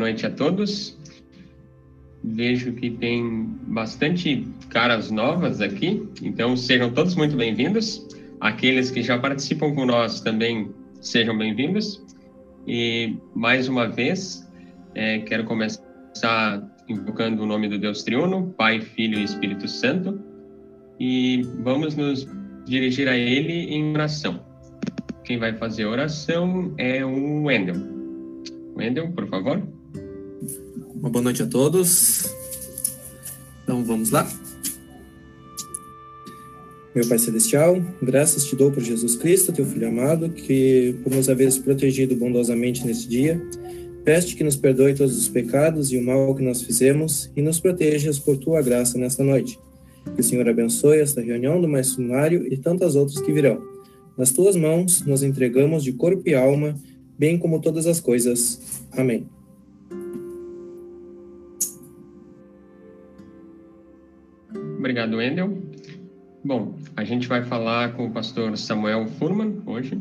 [0.00, 0.98] noite a todos.
[2.24, 8.06] Vejo que tem bastante caras novas aqui, então sejam todos muito bem-vindos.
[8.40, 12.02] Aqueles que já participam com nós também sejam bem-vindos.
[12.66, 14.46] E mais uma vez,
[14.94, 15.82] é, quero começar
[16.88, 20.20] invocando o nome do Deus Triuno, Pai, Filho e Espírito Santo,
[20.98, 22.26] e vamos nos
[22.66, 24.44] dirigir a Ele em oração.
[25.24, 27.76] Quem vai fazer a oração é o Wendel.
[28.76, 29.79] Wendel, por favor.
[30.94, 32.24] Uma boa noite a todos.
[33.62, 34.30] Então vamos lá.
[36.94, 41.28] Meu Pai Celestial, graças te dou por Jesus Cristo, teu Filho amado, que por nos
[41.28, 43.40] haveres protegido bondosamente nesse dia.
[44.04, 47.60] Peste que nos perdoe todos os pecados e o mal que nós fizemos e nos
[47.60, 49.58] protejas por tua graça nesta noite.
[50.14, 53.62] Que o Senhor abençoe esta reunião do mais sumário e tantas outras que virão.
[54.18, 56.74] Nas tuas mãos nos entregamos de corpo e alma,
[57.16, 58.82] bem como todas as coisas.
[58.92, 59.26] Amém.
[64.80, 65.58] Obrigado, Wendel.
[66.42, 70.00] Bom, a gente vai falar com o pastor Samuel Furman hoje.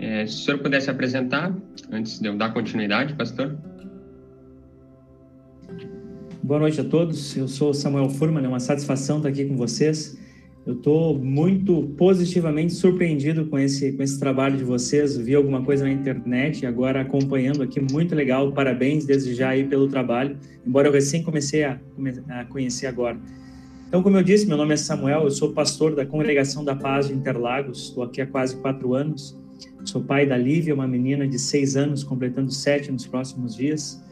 [0.00, 1.56] É, se o senhor pudesse apresentar,
[1.92, 3.56] antes de eu dar continuidade, pastor.
[6.42, 7.36] Boa noite a todos.
[7.36, 10.18] Eu sou Samuel Furman, é uma satisfação estar aqui com vocês.
[10.66, 15.16] Eu estou muito positivamente surpreendido com esse, com esse trabalho de vocês.
[15.16, 18.50] Vi alguma coisa na internet e agora acompanhando aqui, muito legal.
[18.50, 20.36] Parabéns desde já aí pelo trabalho,
[20.66, 21.78] embora eu recém comecei a,
[22.28, 23.16] a conhecer agora.
[23.94, 27.06] Então, como eu disse, meu nome é Samuel, eu sou pastor da Congregação da Paz
[27.06, 29.38] de Interlagos, estou aqui há quase quatro anos.
[29.84, 34.02] Sou pai da Lívia, uma menina de seis anos, completando sete nos próximos dias.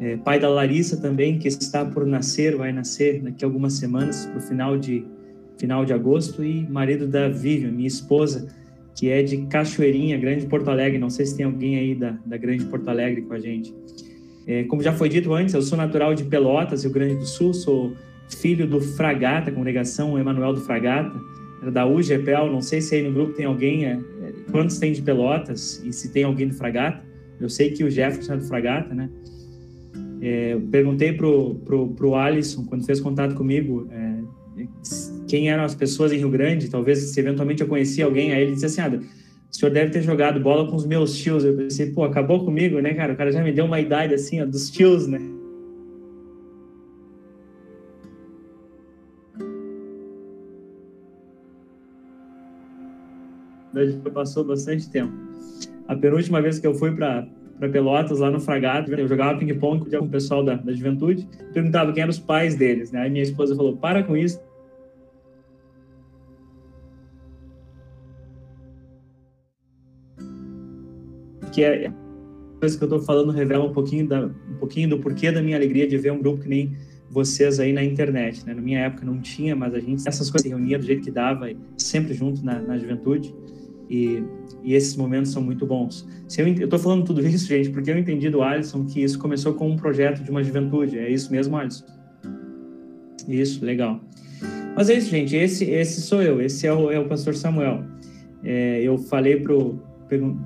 [0.00, 4.26] É, pai da Larissa também, que está por nascer, vai nascer daqui a algumas semanas,
[4.26, 5.06] para o final de,
[5.56, 6.42] final de agosto.
[6.42, 8.48] E marido da Vivian, minha esposa,
[8.96, 10.98] que é de Cachoeirinha, Grande Porto Alegre.
[10.98, 13.72] Não sei se tem alguém aí da, da Grande Porto Alegre com a gente.
[14.48, 17.54] É, como já foi dito antes, eu sou natural de Pelotas, Rio Grande do Sul,
[17.54, 17.92] sou
[18.36, 21.18] filho do Fragata, congregação Emanuel do Fragata,
[21.70, 25.00] da UGPEL, não sei se aí no grupo tem alguém, é, é, quantos tem de
[25.00, 27.04] Pelotas e se tem alguém do Fragata,
[27.40, 29.08] eu sei que o Jefferson é do Fragata, né?
[30.20, 34.66] É, perguntei pro, pro, pro Alisson, quando fez contato comigo, é,
[35.28, 38.52] quem eram as pessoas em Rio Grande, talvez se eventualmente eu conhecia alguém, aí ele
[38.52, 39.00] disse assim, ah,
[39.50, 42.80] o senhor deve ter jogado bola com os meus tios, eu pensei, pô, acabou comigo,
[42.80, 45.20] né, cara, o cara já me deu uma idade assim, ó, dos tios, né?
[53.74, 55.12] Já passou bastante tempo.
[55.88, 57.26] A penúltima vez que eu fui para
[57.70, 62.02] Pelotas, lá no Fragado, eu jogava ping-pong com o pessoal da, da juventude, perguntava quem
[62.02, 63.02] eram os pais deles, né?
[63.02, 64.40] Aí minha esposa falou, para com isso.
[71.52, 71.92] Que é a
[72.60, 75.56] coisa que eu estou falando revela um pouquinho, da, um pouquinho do porquê da minha
[75.56, 76.76] alegria de ver um grupo que nem
[77.10, 78.54] vocês aí na internet, né?
[78.54, 81.10] Na minha época não tinha, mas a gente, essas coisas se reunia do jeito que
[81.10, 81.46] dava,
[81.76, 83.34] sempre junto na, na juventude.
[83.92, 84.24] E,
[84.64, 86.08] e, esses momentos são muito bons.
[86.26, 89.52] Se eu estou falando tudo isso, gente, porque eu entendi do Alisson que isso começou
[89.52, 90.98] com um projeto de uma juventude.
[90.98, 91.84] É isso mesmo, Alisson?
[93.28, 94.00] Isso, legal.
[94.74, 95.36] Mas é isso, gente.
[95.36, 96.40] Esse, esse sou eu.
[96.40, 97.84] Esse é o, é o pastor Samuel.
[98.42, 99.78] É, eu falei pro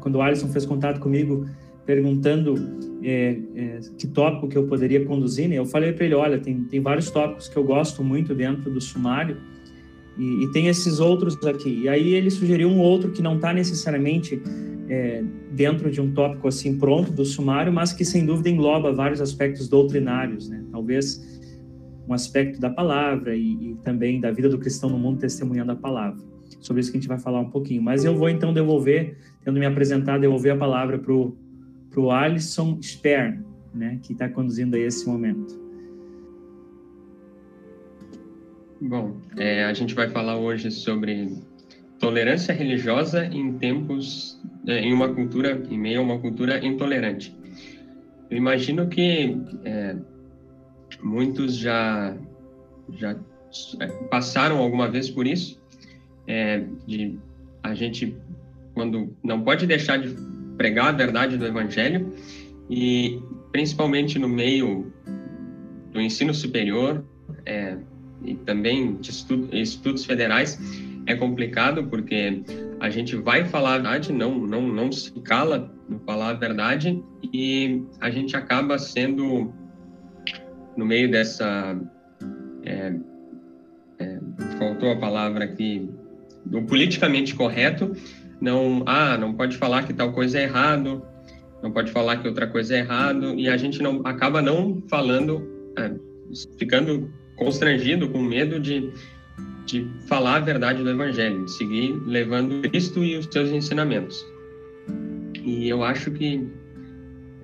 [0.01, 1.45] quando o Alisson fez contato comigo
[1.85, 2.55] perguntando
[3.03, 5.57] é, é, que tópico que eu poderia conduzir, né?
[5.57, 8.81] Eu falei para ele, olha, tem, tem vários tópicos que eu gosto muito dentro do
[8.81, 9.39] sumário
[10.19, 11.83] e, e, tem esses outros aqui.
[11.83, 14.41] E aí ele sugeriu um outro que não está necessariamente
[14.89, 15.23] é,
[15.53, 19.69] dentro de um tópico assim pronto do sumário, mas que sem dúvida engloba vários aspectos
[19.69, 20.65] doutrinários, né?
[20.71, 21.37] Talvez
[22.09, 25.77] um aspecto da palavra e, e, também da vida do cristão no mundo testemunhando a
[25.77, 26.23] palavra.
[26.61, 27.83] Sobre isso que a gente vai falar um pouquinho.
[27.83, 33.45] Mas eu vou então devolver, tendo me apresentado, devolver a palavra para o Alisson Stern,
[33.75, 35.66] né, que está conduzindo aí esse momento.
[38.81, 41.33] Bom, é, a gente vai falar hoje sobre
[41.99, 47.35] tolerância religiosa em tempos, é, em uma cultura, em meio a uma cultura intolerante.
[48.31, 49.35] Eu imagino que
[49.65, 49.97] é,
[51.03, 52.15] muitos já
[52.93, 53.17] já
[53.81, 55.59] é, passaram alguma vez por isso,
[56.27, 57.19] é, de
[57.63, 58.15] a gente
[58.75, 60.15] quando não pode deixar de
[60.59, 62.13] pregar a verdade do Evangelho
[62.69, 64.93] e principalmente no meio
[65.93, 67.03] do ensino superior,
[67.47, 67.79] é,
[68.25, 70.59] e também de estudo, estudos federais.
[71.07, 72.43] É complicado porque
[72.81, 77.03] a gente vai falar a verdade, não, não, não se cala no falar a verdade.
[77.33, 79.53] E a gente acaba sendo
[80.77, 81.79] no meio dessa
[82.65, 82.95] é,
[83.99, 84.21] é,
[84.59, 85.89] faltou a palavra aqui
[86.45, 87.93] do politicamente correto
[88.41, 91.03] não ah não pode falar que tal coisa é errado
[91.63, 93.35] não pode falar que outra coisa é errado.
[93.35, 95.93] E a gente não acaba não falando, é,
[96.59, 98.91] ficando constrangido, com medo de,
[99.67, 104.27] de falar a verdade do Evangelho, de seguir levando Cristo e os seus ensinamentos.
[105.45, 106.47] E eu acho que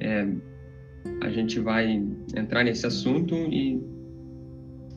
[0.00, 0.26] é,
[1.20, 2.02] a gente vai
[2.34, 3.80] entrar nesse assunto e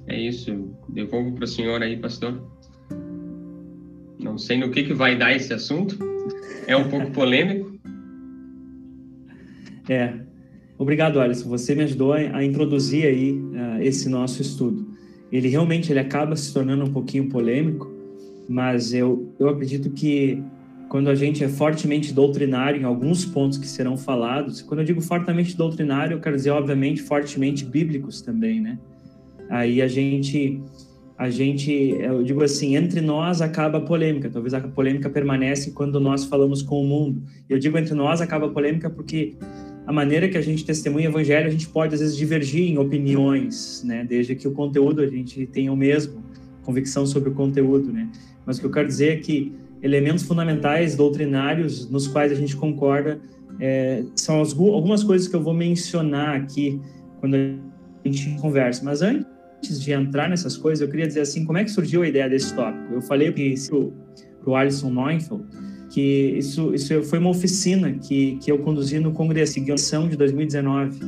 [0.08, 0.70] é isso.
[0.90, 2.42] Devolvo para o senhor aí, pastor.
[4.20, 5.98] Não sei no que, que vai dar esse assunto.
[6.68, 7.76] É um pouco polêmico.
[9.90, 10.14] É.
[10.78, 11.50] Obrigado, Alisson.
[11.50, 13.40] Você me ajudou a, introduzir aí
[13.84, 14.86] esse nosso estudo.
[15.32, 17.92] Ele realmente ele acaba se tornando um pouquinho polêmico,
[18.48, 20.42] mas eu, eu acredito que
[20.88, 25.02] quando a gente é fortemente doutrinário em alguns pontos que serão falados, quando eu digo
[25.02, 28.78] fortemente doutrinário, eu quero dizer, obviamente, fortemente bíblicos também, né?
[29.50, 30.62] Aí a gente,
[31.18, 34.30] a gente, eu digo assim, entre nós acaba a polêmica.
[34.30, 37.24] Talvez a polêmica permanece quando nós falamos com o mundo.
[37.50, 39.36] Eu digo entre nós acaba a polêmica porque
[39.86, 42.78] a maneira que a gente testemunha o evangelho, a gente pode às vezes divergir em
[42.78, 44.04] opiniões, né?
[44.04, 46.24] Desde que o conteúdo a gente tenha o mesmo,
[46.64, 48.10] convicção sobre o conteúdo, né?
[48.46, 49.54] Mas o que eu quero dizer é que
[49.84, 53.20] elementos fundamentais doutrinários nos quais a gente concorda
[53.60, 56.82] é, são as, algumas coisas que eu vou mencionar aqui
[57.20, 58.84] quando a gente conversa.
[58.84, 62.08] Mas antes de entrar nessas coisas, eu queria dizer assim, como é que surgiu a
[62.08, 62.94] ideia desse tópico?
[62.94, 65.46] Eu falei para o Alisson Neufeld
[65.96, 71.00] que isso, isso foi uma oficina que, que eu conduzi no Congressão de 2019,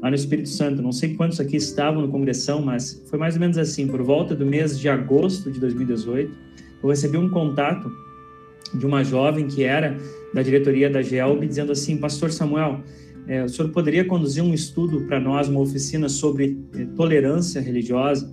[0.00, 0.80] lá no Espírito Santo.
[0.80, 4.34] Não sei quantos aqui estavam no Congressão, mas foi mais ou menos assim, por volta
[4.34, 6.32] do mês de agosto de 2018,
[6.82, 7.92] eu recebi um contato
[8.72, 9.98] de uma jovem que era
[10.32, 12.80] da diretoria da GELB, dizendo assim, Pastor Samuel,
[13.28, 18.32] é, o senhor poderia conduzir um estudo para nós, uma oficina sobre é, tolerância religiosa?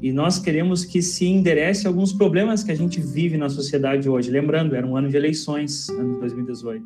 [0.00, 4.30] E nós queremos que se enderece alguns problemas que a gente vive na sociedade hoje.
[4.30, 6.84] Lembrando, era um ano de eleições, ano de 2018.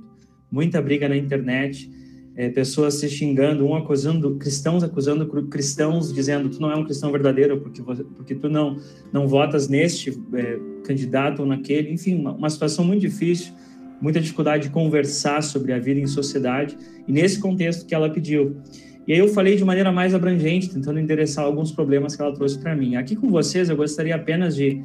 [0.50, 1.88] Muita briga na internet,
[2.36, 7.12] é, pessoas se xingando, um acusando, cristãos acusando cristãos, dizendo tu não é um cristão
[7.12, 8.76] verdadeiro porque, porque tu não,
[9.12, 11.92] não votas neste é, candidato ou naquele.
[11.92, 13.52] Enfim, uma, uma situação muito difícil
[14.00, 16.76] muita dificuldade de conversar sobre a vida em sociedade,
[17.08, 18.56] e nesse contexto que ela pediu.
[19.06, 22.58] E aí eu falei de maneira mais abrangente, tentando endereçar alguns problemas que ela trouxe
[22.58, 22.96] para mim.
[22.96, 24.82] Aqui com vocês, eu gostaria apenas de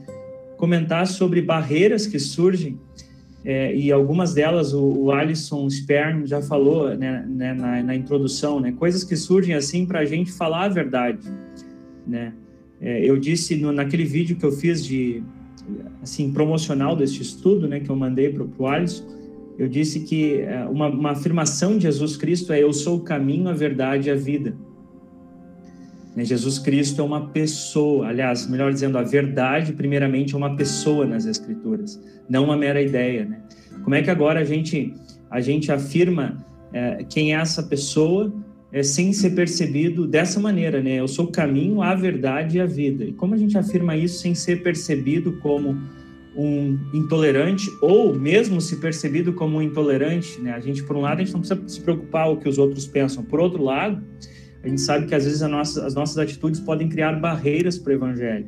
[0.58, 2.78] comentar sobre barreiras que surgem,
[3.44, 8.60] é, e algumas delas o, o Alisson Spern já falou né, né, na, na, introdução,
[8.60, 11.26] né, coisas que surgem assim para a gente falar a verdade.
[12.06, 12.34] Né?
[12.82, 15.24] É, eu disse no, naquele vídeo que eu fiz de
[16.02, 19.06] assim promocional deste estudo, né, que eu mandei para o Alisson,
[19.60, 23.50] eu disse que é, uma, uma afirmação de Jesus Cristo é: Eu sou o caminho,
[23.50, 24.56] a verdade e a vida.
[26.16, 31.06] Né, Jesus Cristo é uma pessoa, aliás, melhor dizendo, a verdade, primeiramente, é uma pessoa
[31.06, 33.26] nas Escrituras, não uma mera ideia.
[33.26, 33.42] Né?
[33.84, 34.94] Como é que agora a gente,
[35.30, 36.38] a gente afirma
[36.72, 38.34] é, quem é essa pessoa
[38.72, 41.02] é, sem ser percebido dessa maneira, né?
[41.02, 43.04] Eu sou o caminho, a verdade e a vida.
[43.04, 45.78] E como a gente afirma isso sem ser percebido como
[46.36, 50.52] um intolerante ou mesmo se percebido como um intolerante, né?
[50.52, 52.58] A gente, por um lado, a gente não precisa se preocupar com o que os
[52.58, 53.24] outros pensam.
[53.24, 54.04] Por outro lado,
[54.64, 57.96] a gente sabe que às vezes nossa, as nossas atitudes podem criar barreiras para o
[57.96, 58.48] evangelho.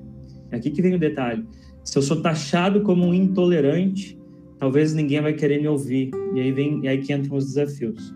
[0.51, 1.45] É aqui que vem o detalhe.
[1.83, 4.19] Se eu sou taxado como um intolerante,
[4.59, 6.11] talvez ninguém vai querer me ouvir.
[6.35, 8.13] E aí vem, e aí que entram os desafios.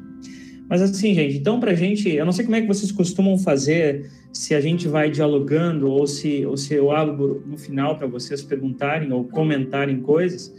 [0.70, 3.38] Mas assim, gente, então para a gente, eu não sei como é que vocês costumam
[3.38, 8.06] fazer, se a gente vai dialogando ou se, ou se eu abro no final para
[8.06, 10.54] vocês perguntarem ou comentarem coisas,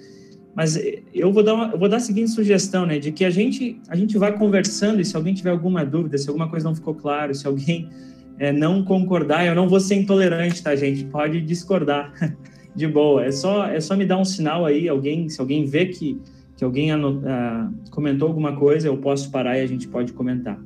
[0.54, 0.80] mas
[1.12, 3.78] eu vou dar, uma, eu vou dar a seguinte sugestão, né, de que a gente,
[3.86, 6.94] a gente vai conversando e se alguém tiver alguma dúvida, se alguma coisa não ficou
[6.94, 7.90] claro, se alguém
[8.38, 11.04] é, não concordar, eu não vou ser intolerante, tá, gente?
[11.04, 12.14] Pode discordar
[12.74, 13.26] de boa.
[13.26, 16.18] É só, é só me dar um sinal aí, alguém, se alguém vê que
[16.56, 17.10] que alguém uh,
[17.90, 20.58] comentou alguma coisa, eu posso parar e a gente pode comentar.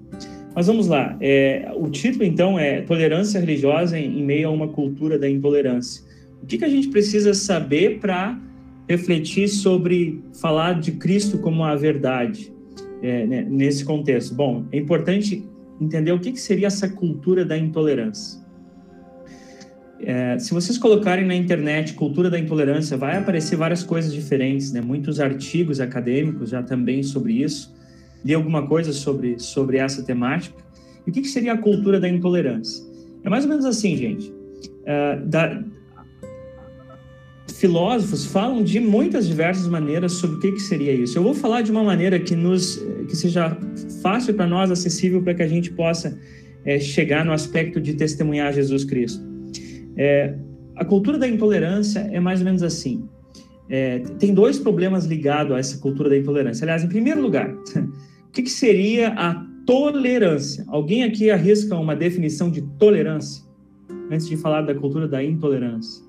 [0.54, 1.16] Mas vamos lá.
[1.20, 6.02] É, o título, então, é Tolerância Religiosa em, meio a uma cultura da intolerância.
[6.42, 8.38] O que, que a gente precisa saber para
[8.88, 12.52] refletir sobre falar de Cristo como a verdade
[13.02, 14.34] é, né, nesse contexto?
[14.34, 15.44] Bom, é importante
[15.80, 18.40] entender o que, que seria essa cultura da intolerância.
[20.02, 24.80] É, se vocês colocarem na internet cultura da intolerância, vai aparecer várias coisas diferentes, né?
[24.80, 27.74] Muitos artigos acadêmicos já também sobre isso.
[28.24, 30.56] Li alguma coisa sobre, sobre essa temática.
[31.06, 32.84] E o que, que seria a cultura da intolerância?
[33.24, 34.32] É mais ou menos assim, gente.
[34.84, 35.62] É, da,
[37.60, 41.18] filósofos falam de muitas diversas maneiras sobre o que, que seria isso.
[41.18, 43.56] Eu vou falar de uma maneira que nos que seja
[44.02, 46.18] fácil para nós, acessível para que a gente possa
[46.64, 49.22] é, chegar no aspecto de testemunhar Jesus Cristo.
[49.96, 50.34] É,
[50.76, 53.04] a cultura da intolerância é mais ou menos assim.
[53.68, 56.64] É, tem dois problemas ligados a essa cultura da intolerância.
[56.64, 57.54] Aliás, em primeiro lugar,
[58.30, 60.64] O que, que seria a tolerância?
[60.68, 63.44] Alguém aqui arrisca uma definição de tolerância?
[64.08, 66.00] Antes de falar da cultura da intolerância.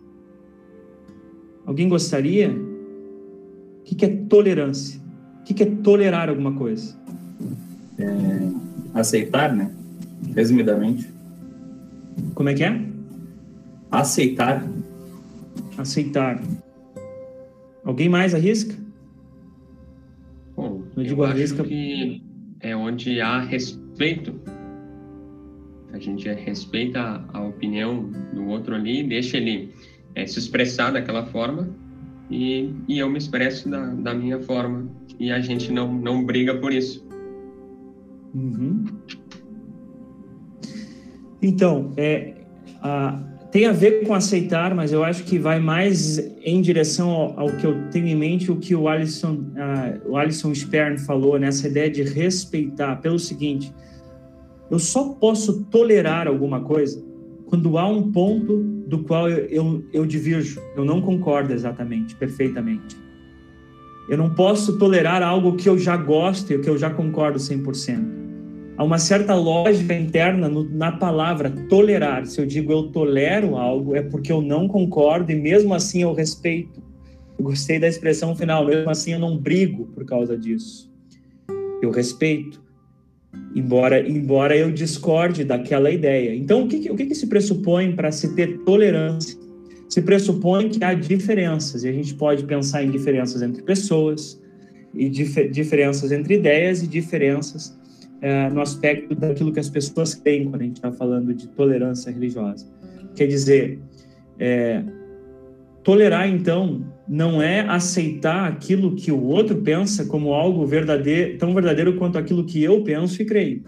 [1.66, 2.52] Alguém gostaria?
[2.52, 5.02] O que, que é tolerância?
[5.40, 6.96] O que, que é tolerar alguma coisa?
[7.98, 9.74] É, aceitar, né?
[10.36, 11.10] Resumidamente.
[12.36, 12.86] Como é que é?
[13.90, 14.64] Aceitar.
[15.76, 16.40] Aceitar.
[17.84, 18.76] Alguém mais arrisca?
[20.96, 21.64] Eu, digo arrisca...
[21.64, 22.22] que
[22.60, 24.40] é onde há respeito.
[25.94, 29.74] A gente respeita a, opinião do outro ali, deixa ele
[30.16, 31.70] é, se expressar daquela forma
[32.30, 36.56] e, e eu me expresso da, da minha forma e a gente não, não briga
[36.56, 37.06] por isso.
[38.34, 38.86] Uhum.
[41.42, 42.36] Então, é,
[42.82, 47.40] a, tem a ver com aceitar, mas eu acho que vai mais em direção ao,
[47.42, 51.38] ao que eu tenho em mente, o que o Alisson, uh, o Alisson Spern falou,
[51.38, 53.74] nessa ideia de respeitar, pelo seguinte,
[54.70, 57.04] eu só posso tolerar alguma coisa
[57.48, 62.96] quando há um ponto do qual eu, eu, eu divirjo, eu não concordo exatamente, perfeitamente.
[64.08, 68.21] Eu não posso tolerar algo que eu já gosto e que eu já concordo 100%
[68.82, 72.26] há uma certa lógica interna no, na palavra tolerar.
[72.26, 76.14] Se eu digo eu tolero algo, é porque eu não concordo e mesmo assim eu
[76.14, 76.82] respeito.
[77.38, 80.92] Eu gostei da expressão final, mesmo assim eu não brigo por causa disso.
[81.80, 82.60] Eu respeito,
[83.56, 86.36] embora embora eu discorde daquela ideia.
[86.36, 89.40] Então, o que, o que se pressupõe para se ter tolerância?
[89.88, 94.42] Se pressupõe que há diferenças, e a gente pode pensar em diferenças entre pessoas,
[94.92, 97.80] e dif diferenças entre ideias e diferenças
[98.22, 102.12] é, no aspecto daquilo que as pessoas têm quando a gente está falando de tolerância
[102.12, 102.68] religiosa.
[103.16, 103.80] Quer dizer,
[104.40, 104.84] é,
[105.84, 111.98] tolerar, então, não é aceitar aquilo que o outro pensa como algo verdadeiro, tão verdadeiro
[111.98, 113.64] quanto aquilo que eu penso e creio.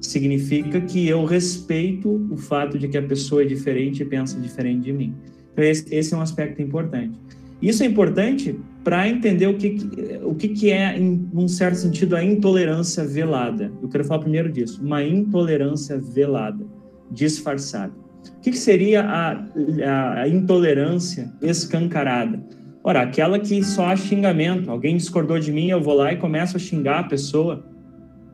[0.00, 4.84] Significa que eu respeito o fato de que a pessoa é diferente e pensa diferente
[4.84, 5.14] de mim.
[5.52, 7.16] Então, esse, esse é um aspecto importante.
[7.62, 9.76] Isso é importante para entender o que,
[10.24, 13.72] o que, que é, em um certo sentido, a intolerância velada.
[13.80, 16.66] Eu quero falar primeiro disso, uma intolerância velada,
[17.08, 17.92] disfarçada.
[18.36, 19.46] O que, que seria a,
[19.86, 22.44] a, a intolerância escancarada?
[22.84, 24.68] Ora, aquela que só há xingamento.
[24.68, 27.64] Alguém discordou de mim, eu vou lá e começo a xingar a pessoa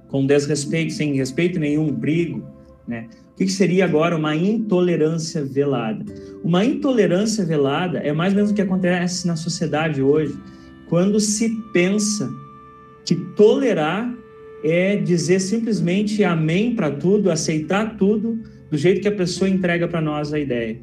[0.09, 2.43] com desrespeito, sem respeito nenhum, brigo,
[2.87, 3.09] né?
[3.33, 6.05] O que seria agora uma intolerância velada?
[6.43, 10.35] Uma intolerância velada é mais ou menos o que acontece na sociedade hoje,
[10.89, 12.31] quando se pensa
[13.05, 14.15] que tolerar
[14.63, 18.39] é dizer simplesmente amém para tudo, aceitar tudo
[18.71, 20.79] do jeito que a pessoa entrega para nós a ideia.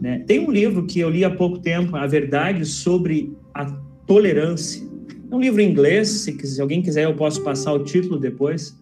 [0.00, 0.24] Né?
[0.26, 3.64] Tem um livro que eu li há pouco tempo, A Verdade sobre a
[4.06, 4.82] Tolerância.
[5.30, 8.78] É um livro em inglês, se, se alguém quiser eu posso passar o título depois.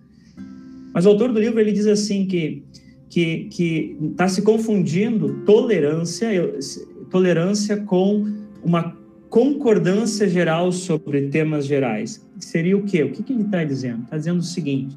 [0.93, 2.63] Mas o autor do livro ele diz assim que
[3.13, 6.31] que que está se confundindo tolerância
[7.11, 8.25] tolerância com
[8.65, 8.97] uma
[9.29, 12.27] concordância geral sobre temas gerais.
[12.39, 13.03] Seria o quê?
[13.03, 14.05] O que, que ele está dizendo?
[14.05, 14.97] Está dizendo o seguinte: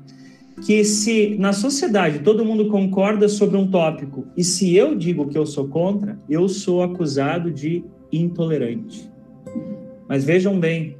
[0.66, 5.38] que se na sociedade todo mundo concorda sobre um tópico e se eu digo que
[5.38, 9.12] eu sou contra, eu sou acusado de intolerante.
[10.08, 10.96] Mas vejam bem,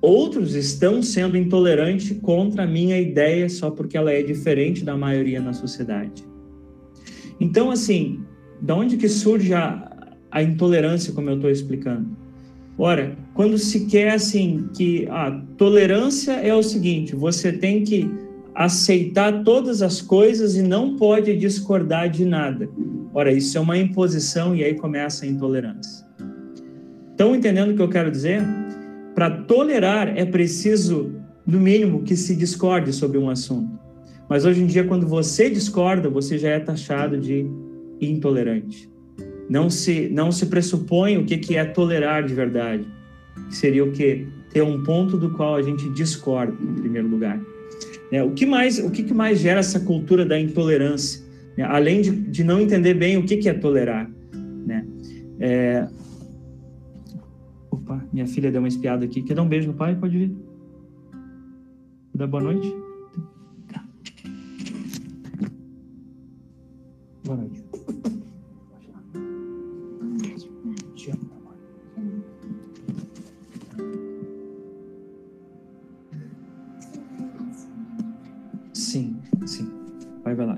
[0.00, 5.40] Outros estão sendo intolerantes contra a minha ideia só porque ela é diferente da maioria
[5.40, 6.24] na sociedade.
[7.40, 8.20] Então, assim,
[8.60, 9.90] da onde que surge a,
[10.30, 12.08] a intolerância, como eu estou explicando?
[12.78, 18.10] Ora, quando se quer assim que a tolerância é o seguinte, você tem que
[18.54, 22.68] aceitar todas as coisas e não pode discordar de nada.
[23.14, 26.06] Ora, isso é uma imposição e aí começa a intolerância.
[27.10, 28.42] Estão entendendo o que eu quero dizer?
[29.14, 31.12] Para tolerar é preciso,
[31.46, 33.85] no mínimo, que se discorde sobre um assunto.
[34.28, 37.46] Mas hoje em dia, quando você discorda, você já é taxado de
[38.00, 38.90] intolerante.
[39.48, 42.84] Não se, não se pressupõe o que, que é tolerar de verdade.
[43.50, 44.26] seria o que?
[44.52, 47.40] Ter um ponto do qual a gente discorda, em primeiro lugar.
[48.10, 51.24] É, o que mais, o que, que mais gera essa cultura da intolerância?
[51.56, 54.10] É, além de, de não entender bem o que, que é tolerar.
[54.66, 54.86] Né?
[55.38, 55.86] É,
[57.70, 59.22] Opa, minha filha deu uma espiada aqui.
[59.22, 59.94] Quer dar um beijo no pai?
[59.94, 60.34] Pode vir.
[62.14, 62.85] Dar boa noite?
[67.26, 67.64] Boa noite.
[78.72, 79.68] Sim, sim.
[80.22, 80.56] Vai, vai lá.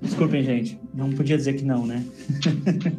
[0.00, 0.78] Desculpem, gente.
[0.94, 2.06] Não podia dizer que não, né?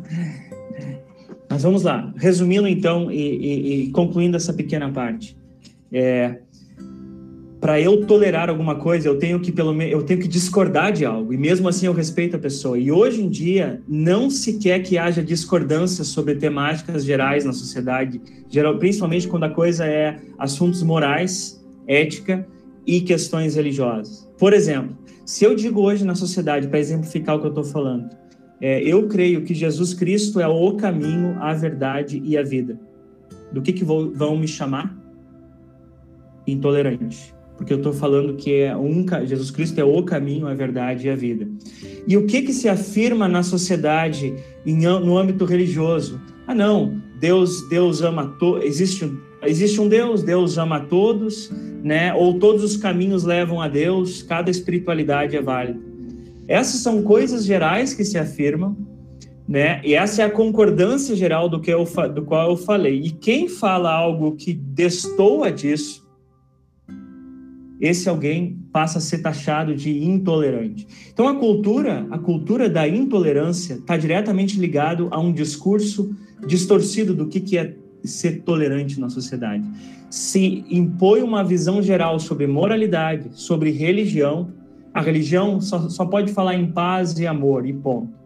[1.49, 5.37] Mas vamos lá, resumindo então e, e, e concluindo essa pequena parte.
[5.89, 6.41] É,
[7.59, 11.05] para eu tolerar alguma coisa, eu tenho que pelo menos eu tenho que discordar de
[11.05, 12.77] algo e mesmo assim eu respeito a pessoa.
[12.77, 18.21] E hoje em dia não se quer que haja discordância sobre temáticas gerais na sociedade,
[18.47, 22.47] geral, principalmente quando a coisa é assuntos morais, ética
[22.85, 24.29] e questões religiosas.
[24.37, 24.95] Por exemplo,
[25.25, 28.09] se eu digo hoje na sociedade, para exemplificar o que eu estou falando,
[28.61, 32.79] é, eu creio que Jesus Cristo é o caminho, a verdade e a vida.
[33.51, 34.95] Do que, que vão me chamar?
[36.45, 41.07] Intolerante porque eu estou falando que é um, Jesus Cristo é o caminho, a verdade
[41.07, 41.47] e a vida.
[42.07, 44.33] E o que que se afirma na sociedade
[44.65, 46.21] em, no âmbito religioso?
[46.45, 49.11] Ah, não, Deus Deus ama todos, existe
[49.43, 51.51] existe um Deus, Deus ama todos,
[51.83, 52.13] né?
[52.13, 55.79] Ou todos os caminhos levam a Deus, cada espiritualidade é válida.
[56.47, 58.77] Essas são coisas gerais que se afirmam,
[59.47, 59.81] né?
[59.83, 63.01] E essa é a concordância geral do que eu do qual eu falei.
[63.01, 66.06] E quem fala algo que destoa disso
[67.79, 70.87] esse alguém passa a ser taxado de intolerante.
[71.13, 76.15] Então a cultura, a cultura da intolerância está diretamente ligado a um discurso
[76.45, 79.63] distorcido do que, que é ser tolerante na sociedade.
[80.09, 84.51] Se impõe uma visão geral sobre moralidade, sobre religião,
[84.93, 88.17] a religião só, só pode falar em paz e amor e ponto.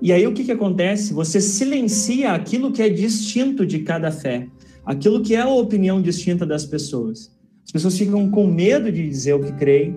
[0.00, 1.14] E aí o que, que acontece?
[1.14, 4.48] Você silencia aquilo que é distinto de cada fé,
[4.84, 7.33] aquilo que é a opinião distinta das pessoas.
[7.64, 9.96] As pessoas ficam com medo de dizer o que creem,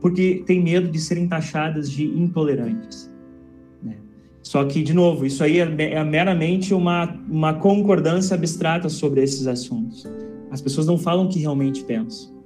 [0.00, 3.10] porque tem medo de serem taxadas de intolerantes.
[3.82, 3.96] Né?
[4.42, 9.46] Só que, de novo, isso aí é, é meramente uma, uma concordância abstrata sobre esses
[9.46, 10.06] assuntos.
[10.50, 12.38] As pessoas não falam o que realmente pensam.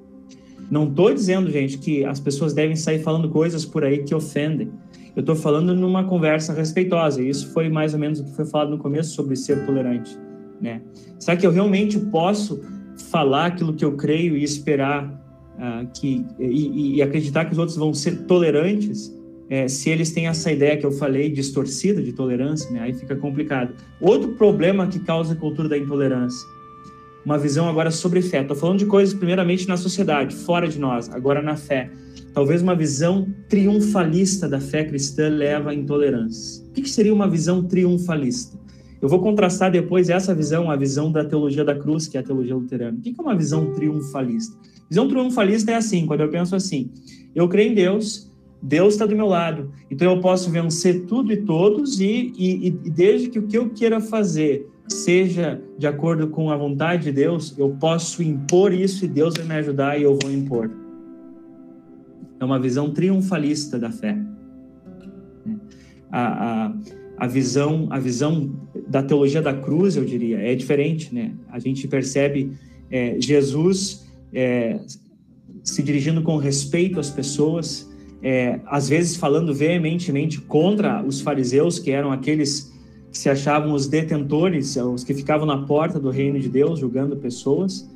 [0.71, 4.71] Não estou dizendo, gente, que as pessoas devem sair falando coisas por aí que ofendem.
[5.15, 7.23] Eu estou falando numa conversa respeitosa.
[7.23, 10.17] E isso foi mais ou menos o que foi falado no começo sobre ser tolerante.
[10.61, 10.81] Né?
[11.19, 12.63] Será que eu realmente posso
[13.11, 15.07] falar aquilo que eu creio e esperar
[15.57, 19.15] uh, que e, e, acreditar que os outros vão ser tolerantes,
[19.49, 23.15] é, se eles têm essa ideia que eu falei distorcida de tolerância, né, aí fica
[23.17, 23.75] complicado.
[24.01, 26.47] Outro problema que causa a cultura da intolerância,
[27.25, 28.41] uma visão agora sobre fé.
[28.41, 31.91] Estou falando de coisas primeiramente na sociedade, fora de nós, agora na fé.
[32.33, 36.65] Talvez uma visão triunfalista da fé cristã leva à intolerância.
[36.67, 38.59] O que, que seria uma visão triunfalista?
[39.03, 42.23] Eu vou contrastar depois essa visão, a visão da teologia da cruz, que é a
[42.23, 42.97] teologia luterana.
[42.97, 44.57] O que é uma visão triunfalista?
[44.89, 46.89] Visão triunfalista é assim, quando eu penso assim,
[47.35, 48.31] eu creio em Deus,
[48.63, 52.71] Deus está do meu lado, então eu posso vencer tudo e todos, e, e, e
[52.71, 57.59] desde que o que eu queira fazer seja de acordo com a vontade de Deus,
[57.59, 60.71] eu posso impor isso e Deus vai me ajudar e eu vou impor.
[62.39, 64.17] É uma visão triunfalista da fé.
[66.11, 66.73] A, a,
[67.23, 68.51] a visão, a visão
[68.89, 71.31] da teologia da cruz, eu diria, é diferente, né?
[71.53, 72.51] A gente percebe
[72.91, 74.81] é, Jesus é,
[75.63, 77.89] se dirigindo com respeito às pessoas,
[78.25, 82.73] é, às vezes falando veementemente contra os fariseus, que eram aqueles
[83.13, 87.17] que se achavam os detentores, os que ficavam na porta do reino de Deus, julgando
[87.17, 87.89] pessoas.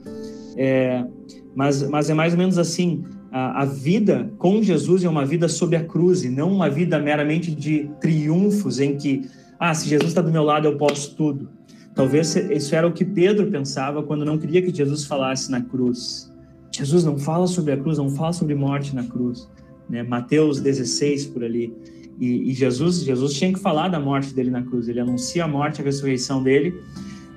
[0.56, 1.04] É,
[1.52, 3.04] mas, mas é mais ou menos assim:
[3.36, 6.98] a, a, vida com Jesus é uma vida sob a cruz, e não uma vida
[6.98, 9.28] meramente de triunfos em que,
[9.60, 11.50] ah, se Jesus está do meu lado, eu posso tudo.
[11.94, 16.32] Talvez isso era o que Pedro pensava quando não queria que Jesus falasse na cruz.
[16.72, 19.46] Jesus não fala sobre a cruz, não fala sobre morte na cruz.
[19.88, 20.02] Né?
[20.02, 21.74] Mateus 16 por ali.
[22.18, 24.88] E, e, Jesus, Jesus tinha que falar da morte dele na cruz.
[24.88, 26.74] Ele anuncia a morte, a ressurreição dele,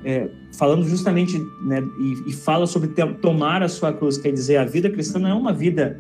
[0.04, 2.90] é, falando justamente, né, e, e, fala sobre
[3.22, 6.00] tomar a sua cruz, quer dizer, a vida cristã não é uma vida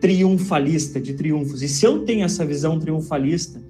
[0.00, 1.62] triunfalista, de triunfos.
[1.62, 3.62] E se eu tenho essa visão triunfalista,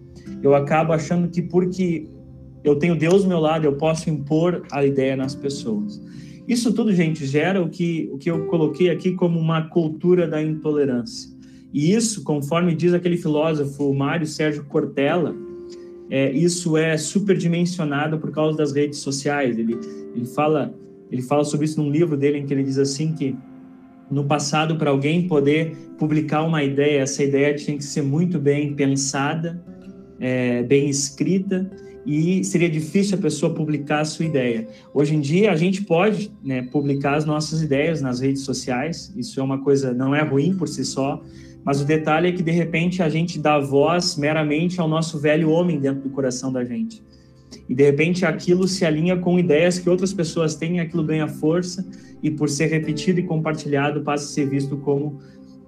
[0.43, 2.09] eu acabo achando que porque
[2.63, 6.01] eu tenho Deus do meu lado, eu posso impor a ideia nas pessoas.
[6.47, 10.43] Isso tudo, gente, gera o que, o que eu coloquei aqui como uma cultura da
[10.43, 11.31] intolerância.
[11.73, 15.35] E isso, conforme diz aquele filósofo Mário Sérgio Cortella,
[16.11, 19.57] é, isso é superdimensionado por causa das redes sociais.
[19.57, 19.79] Ele,
[20.15, 20.75] ele, fala,
[21.11, 23.37] ele fala sobre isso num livro dele, em que ele diz assim que
[24.11, 28.75] no passado, para alguém poder publicar uma ideia, essa ideia tinha que ser muito bem
[28.75, 29.63] pensada,
[30.19, 31.71] é, bem escrita,
[32.05, 34.67] e seria difícil a pessoa publicar a sua ideia.
[34.93, 39.39] Hoje em dia, a gente pode né, publicar as nossas ideias nas redes sociais, isso
[39.39, 41.23] é uma coisa, não é ruim por si só,
[41.65, 45.51] mas o detalhe é que, de repente, a gente dá voz meramente ao nosso velho
[45.51, 47.03] homem dentro do coração da gente.
[47.69, 51.87] E, de repente, aquilo se alinha com ideias que outras pessoas têm, aquilo ganha força,
[52.23, 55.21] e por ser repetido e compartilhado, passa a ser visto como,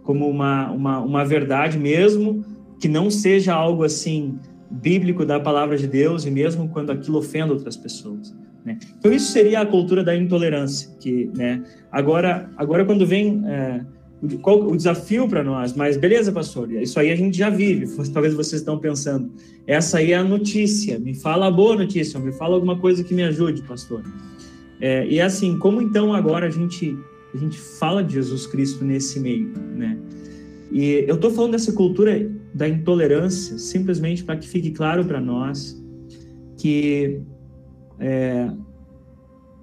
[0.02, 2.44] como uma, uma, uma verdade, mesmo
[2.78, 4.38] que não seja algo assim
[4.70, 8.35] bíblico da palavra de Deus e mesmo quando aquilo ofende outras pessoas.
[8.64, 8.78] Né?
[8.98, 11.62] Então isso seria a cultura da intolerância, que, né?
[11.90, 13.85] Agora, agora quando vem é,
[14.41, 15.75] qual o desafio para nós?
[15.75, 17.87] Mas beleza, pastor, isso aí a gente já vive.
[18.13, 19.31] Talvez vocês estão pensando,
[19.67, 20.99] essa aí é a notícia.
[20.99, 24.03] Me fala a boa notícia, me fala alguma coisa que me ajude, pastor.
[24.81, 26.97] É, e assim, como então agora a gente
[27.35, 29.99] a gente fala de Jesus Cristo nesse meio, né?
[30.71, 35.81] E eu estou falando dessa cultura da intolerância simplesmente para que fique claro para nós
[36.59, 37.21] que
[37.99, 38.51] é,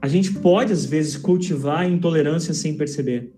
[0.01, 3.31] a gente pode às vezes cultivar a intolerância sem perceber.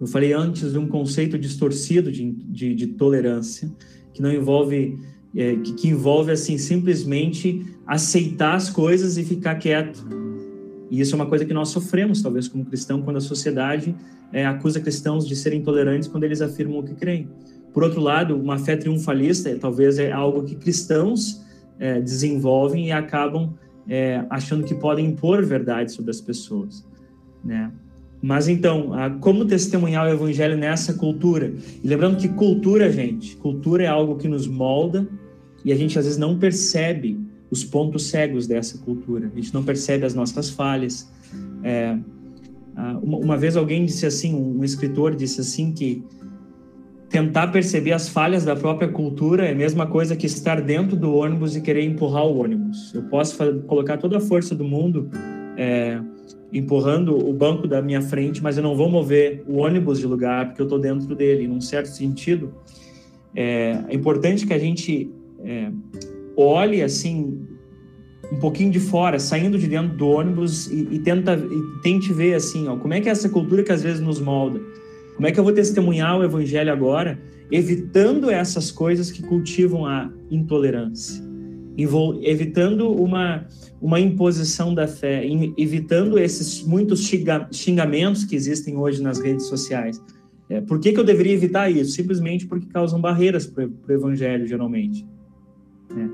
[0.00, 3.70] Eu falei antes de um conceito distorcido de, de, de tolerância,
[4.12, 4.98] que não envolve,
[5.34, 10.06] é, que, que, envolve assim simplesmente aceitar as coisas e ficar quieto.
[10.90, 13.94] E isso é uma coisa que nós sofremos, talvez, como cristão, quando a sociedade
[14.32, 17.28] é, acusa cristãos de serem intolerantes quando eles afirmam o que creem.
[17.72, 21.44] Por outro lado, uma fé triunfalista é, talvez é algo que cristãos
[21.78, 23.54] é, desenvolvem e acabam
[23.88, 26.86] é, achando que podem impor verdade sobre as pessoas,
[27.44, 27.70] né?
[28.22, 31.52] Mas então, como testemunhar o evangelho nessa cultura?
[31.82, 35.06] E lembrando que cultura, gente, cultura é algo que nos molda
[35.64, 37.18] e a gente às vezes não percebe
[37.50, 39.30] os pontos cegos dessa cultura.
[39.32, 41.10] A gente não percebe as nossas falhas.
[41.62, 41.96] É,
[43.02, 46.04] uma, uma, vez alguém disse assim, um, escritor disse assim que
[47.08, 51.14] tentar perceber as falhas da própria cultura é a mesma coisa que estar dentro do
[51.14, 52.92] ônibus e querer empurrar o ônibus.
[52.94, 55.08] Eu posso colocar toda a força do mundo
[55.56, 56.00] é,
[56.52, 60.46] empurrando o banco da minha frente, mas eu não vou mover o ônibus de lugar
[60.46, 61.46] porque eu estou dentro dele.
[61.46, 62.54] Num certo sentido,
[63.34, 65.10] é, é importante que a gente
[65.44, 65.70] é,
[66.36, 67.46] olhe assim
[68.32, 72.34] um pouquinho de fora, saindo de dentro do ônibus e, e tenta e tente ver
[72.34, 74.60] assim, ó, como é que é essa cultura que às vezes nos molda.
[75.14, 77.18] Como é que eu vou testemunhar o evangelho agora,
[77.50, 81.24] evitando essas coisas que cultivam a intolerância,
[82.22, 83.46] evitando uma
[83.80, 85.22] uma imposição da fé,
[85.56, 87.08] evitando esses muitos
[87.52, 90.02] xingamentos que existem hoje nas redes sociais.
[90.48, 91.92] É, por que, que eu deveria evitar isso?
[91.92, 95.06] Simplesmente porque causam barreiras para o evangelho, geralmente.
[95.90, 96.08] É.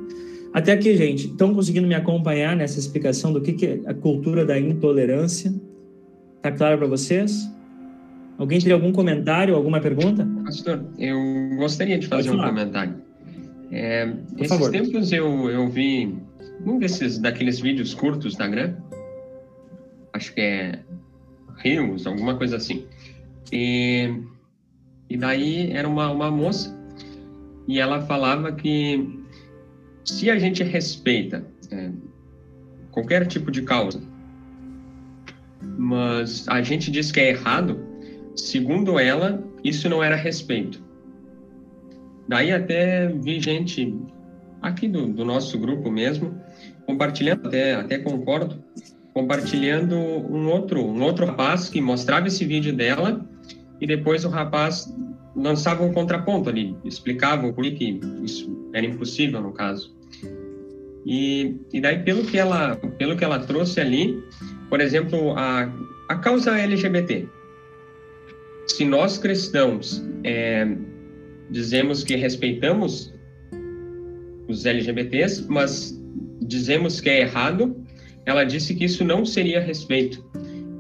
[0.52, 4.44] Até aqui, gente, estão conseguindo me acompanhar nessa explicação do que, que é a cultura
[4.44, 5.54] da intolerância?
[6.36, 7.48] Está claro para vocês?
[8.36, 10.28] Alguém teria algum comentário, alguma pergunta?
[10.44, 11.18] Pastor, eu
[11.56, 12.96] gostaria de fazer um comentário.
[13.72, 14.06] É,
[14.36, 14.70] esses favor.
[14.70, 16.14] tempos eu, eu vi
[16.64, 18.76] um desses daqueles vídeos curtos do Instagram.
[20.12, 20.78] Acho que é
[21.56, 22.86] Rios, alguma coisa assim.
[23.50, 24.14] E,
[25.08, 26.78] e daí era uma, uma moça
[27.66, 29.18] e ela falava que
[30.04, 31.90] se a gente respeita é,
[32.90, 34.02] qualquer tipo de causa,
[35.78, 37.80] mas a gente diz que é errado,
[38.36, 40.82] segundo ela, isso não era respeito.
[42.32, 43.94] Daí até vi gente
[44.62, 46.40] aqui do, do nosso grupo mesmo
[46.86, 48.64] compartilhando, até, até concordo,
[49.12, 53.22] compartilhando um outro, um outro rapaz que mostrava esse vídeo dela
[53.78, 54.90] e depois o rapaz
[55.36, 59.94] lançava um contraponto ali, explicava por que isso era impossível no caso.
[61.04, 64.18] E, e daí, pelo que, ela, pelo que ela trouxe ali,
[64.70, 65.70] por exemplo, a,
[66.08, 67.28] a causa LGBT.
[68.68, 70.66] Se nós cristãos é,
[71.52, 73.12] dizemos que respeitamos
[74.48, 75.96] os LGBTs, mas
[76.40, 77.76] dizemos que é errado,
[78.24, 80.24] ela disse que isso não seria respeito,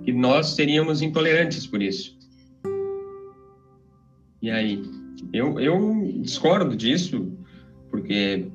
[0.02, 2.16] que nós seríamos intolerantes por isso.
[4.40, 4.82] E aí,
[5.32, 7.32] eu, eu discordo disso,
[7.90, 8.46] porque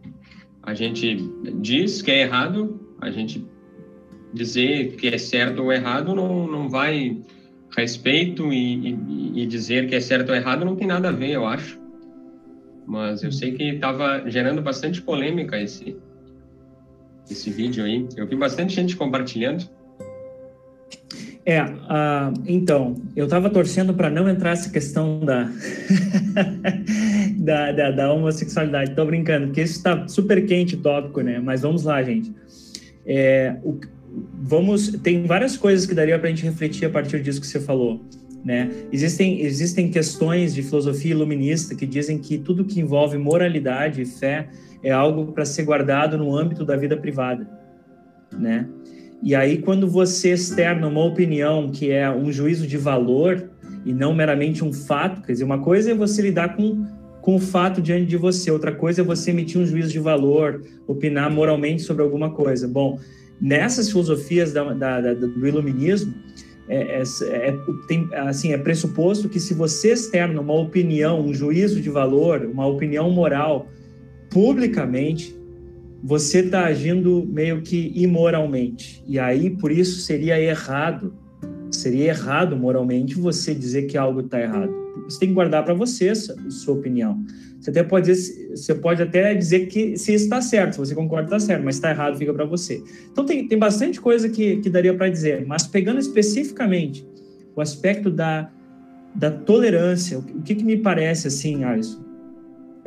[0.64, 1.18] a gente
[1.62, 3.46] diz que é errado, a gente
[4.34, 7.22] dizer que é certo ou errado não, não vai
[7.76, 11.32] respeito e, e, e dizer que é certo ou errado não tem nada a ver,
[11.32, 11.87] eu acho.
[12.88, 15.98] Mas eu sei que estava gerando bastante polêmica esse,
[17.30, 18.08] esse vídeo aí.
[18.16, 19.70] Eu vi bastante gente compartilhando.
[21.46, 25.50] É, uh, então, eu estava torcendo para não entrar essa questão da,
[27.38, 28.96] da, da, da, homossexualidade.
[28.96, 31.40] Tô brincando, porque isso está super quente tópico, né?
[31.40, 32.34] Mas vamos lá, gente.
[33.06, 33.80] É, o,
[34.34, 37.60] vamos, tem várias coisas que daria para a gente refletir a partir disso que você
[37.60, 38.02] falou.
[38.48, 38.72] Né?
[38.94, 44.48] Existem, existem questões de filosofia iluminista que dizem que tudo que envolve moralidade e fé
[44.82, 47.46] é algo para ser guardado no âmbito da vida privada,
[48.32, 48.66] né?
[49.22, 53.50] E aí, quando você externa uma opinião que é um juízo de valor
[53.84, 56.86] e não meramente um fato, quer dizer, uma coisa é você lidar com,
[57.20, 60.64] com o fato diante de você, outra coisa é você emitir um juízo de valor,
[60.88, 62.66] opinar moralmente sobre alguma coisa.
[62.66, 62.98] Bom,
[63.42, 66.14] nessas filosofias da, da, da, do iluminismo,
[66.68, 67.04] é, é,
[67.50, 72.46] é, tem, assim, é pressuposto que se você externa uma opinião, um juízo de valor,
[72.46, 73.68] uma opinião moral
[74.30, 75.36] publicamente,
[76.04, 79.04] você está agindo meio que imoralmente.
[79.08, 81.14] E aí, por isso, seria errado,
[81.72, 84.87] seria errado moralmente você dizer que algo está errado.
[85.06, 87.24] Você tem que guardar para você sua opinião.
[87.60, 91.26] Você até pode dizer, você pode até dizer que se está certo, se você concorda
[91.26, 92.82] está certo, mas está errado fica para você.
[93.12, 97.06] Então tem, tem bastante coisa que, que daria para dizer, mas pegando especificamente
[97.56, 98.52] o aspecto da,
[99.16, 102.06] da tolerância, o que, que me parece assim, Alisson?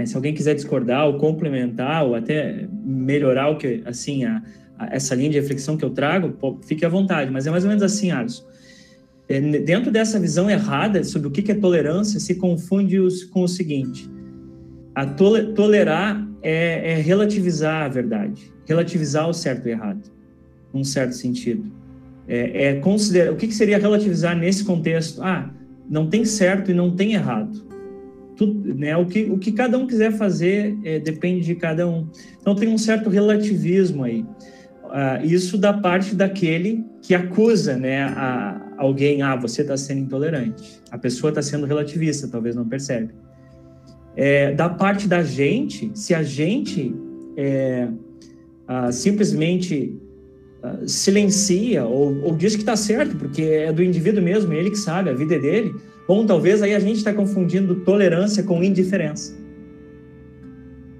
[0.07, 4.43] se alguém quiser discordar ou complementar ou até melhorar o que assim a,
[4.79, 7.31] a, essa linha de reflexão que eu trago, fique à vontade.
[7.31, 8.45] Mas é mais ou menos assim, Alisson.
[9.31, 12.99] É, dentro dessa visão errada sobre o que, é tolerância, se confunde
[13.31, 14.11] com o seguinte:
[14.93, 20.11] a tole, tolerar é, é, relativizar a verdade, relativizar o certo e errado,
[20.75, 21.71] num certo sentido.
[22.27, 25.23] É, é considerar o que, seria relativizar nesse contexto?
[25.23, 25.49] Ah,
[25.89, 27.65] não tem certo e não tem errado.
[28.37, 32.09] Tudo, né, o, que, o que cada um quiser fazer é, depende de cada um.
[32.41, 34.23] Então tem um certo relativismo aí.
[34.23, 40.81] Uh, isso da parte daquele que acusa né, a, alguém, ah, você está sendo intolerante.
[40.91, 43.13] A pessoa está sendo relativista, talvez não percebe
[44.17, 46.95] é, da parte da gente, se a gente
[47.37, 47.89] é,
[48.67, 49.97] ah, simplesmente
[50.63, 54.79] ah, silencia ou, ou, diz que está certo, porque é do indivíduo mesmo, ele que
[54.79, 55.75] sabe, a vida é dele,
[56.07, 59.39] bom, talvez aí a gente está confundindo tolerância com indiferença.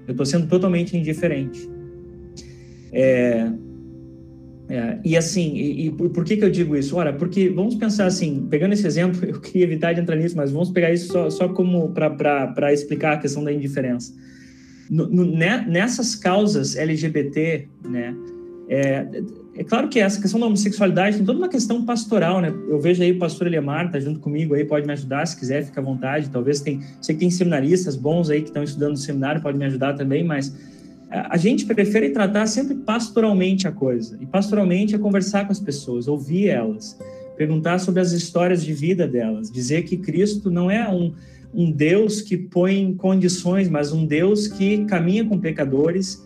[0.07, 1.69] Eu estou sendo totalmente indiferente.
[2.91, 3.51] É,
[4.71, 6.95] é, e assim, e, e, por que, que eu digo isso?
[6.95, 10.49] Ora, porque vamos pensar assim, pegando esse exemplo, eu queria evitar de entrar nisso, mas
[10.49, 14.13] vamos pegar isso só, só como para explicar a questão da indiferença.
[14.89, 18.15] No, no, né, nessas causas LGBT, né,
[18.69, 19.07] é,
[19.57, 22.53] é, claro que essa questão da homossexualidade tem toda uma questão pastoral, né?
[22.69, 25.65] Eu vejo aí o pastor Eliamar, tá junto comigo aí, pode me ajudar, se quiser,
[25.65, 26.29] fica à vontade.
[26.29, 29.65] Talvez tem, sei que tem seminaristas bons aí que estão estudando no seminário, pode me
[29.65, 30.55] ajudar também, mas
[31.11, 34.17] a gente prefere tratar sempre pastoralmente a coisa.
[34.21, 36.97] E pastoralmente é conversar com as pessoas, ouvir elas,
[37.37, 41.13] perguntar sobre as histórias de vida delas, dizer que Cristo não é um,
[41.53, 46.25] um Deus que põe condições, mas um Deus que caminha com pecadores,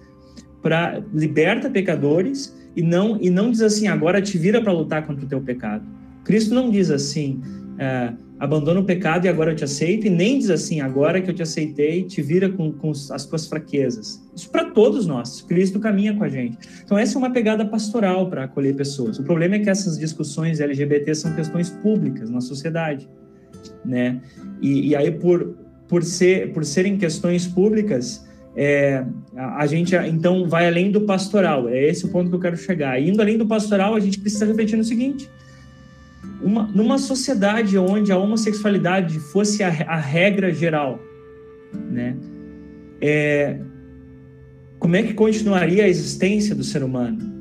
[0.62, 5.24] para liberta pecadores e não e não diz assim agora te vira para lutar contra
[5.24, 5.86] o teu pecado.
[6.24, 7.40] Cristo não diz assim
[7.78, 11.30] é, abandona o pecado e agora eu te aceito, e nem diz assim, agora que
[11.30, 14.22] eu te aceitei, te vira com, com as tuas fraquezas.
[14.36, 16.58] Isso para todos nós, Cristo caminha com a gente.
[16.84, 19.18] Então, essa é uma pegada pastoral para acolher pessoas.
[19.20, 23.08] O problema é que essas discussões LGBT são questões públicas na sociedade,
[23.84, 24.22] né?
[24.62, 25.56] E, e aí, por,
[25.88, 31.70] por, ser, por serem questões públicas, é, a, a, gente então vai além do pastoral,
[31.70, 33.02] é esse o ponto que eu quero chegar.
[33.02, 35.30] Indo além do pastoral, a gente precisa refletir no seguinte
[36.42, 41.00] uma, numa sociedade onde a homossexualidade fosse a, a regra geral,
[41.92, 42.16] né?
[43.02, 43.60] É,
[44.80, 47.34] como é que continuaria a existência do ser humano?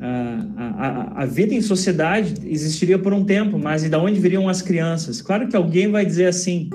[0.00, 4.48] A, a, a, vida em sociedade existiria por um tempo, mas e da onde viriam
[4.48, 5.20] as crianças?
[5.20, 6.70] Claro que alguém vai dizer assim: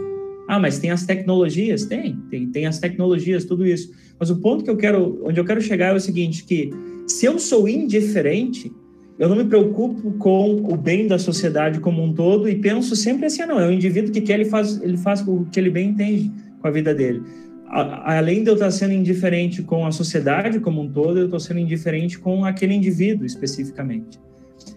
[0.48, 1.86] ah, mas tem as tecnologias?
[1.86, 3.92] Tem, tem, tem as tecnologias, tudo isso.
[4.20, 6.70] Mas o ponto que eu quero, onde eu quero chegar é o seguinte: que
[7.08, 8.72] se eu sou indiferente,
[9.18, 13.26] eu não me preocupo com o bem da sociedade como um todo e penso sempre
[13.26, 15.70] assim, ah, não, é o indivíduo que quer, ele faz, ele faz o que ele
[15.70, 17.24] bem entende com a vida dele.
[17.68, 21.40] A, além de eu estar sendo indiferente com a sociedade como um todo, eu estou
[21.40, 24.20] sendo indiferente com aquele indivíduo especificamente.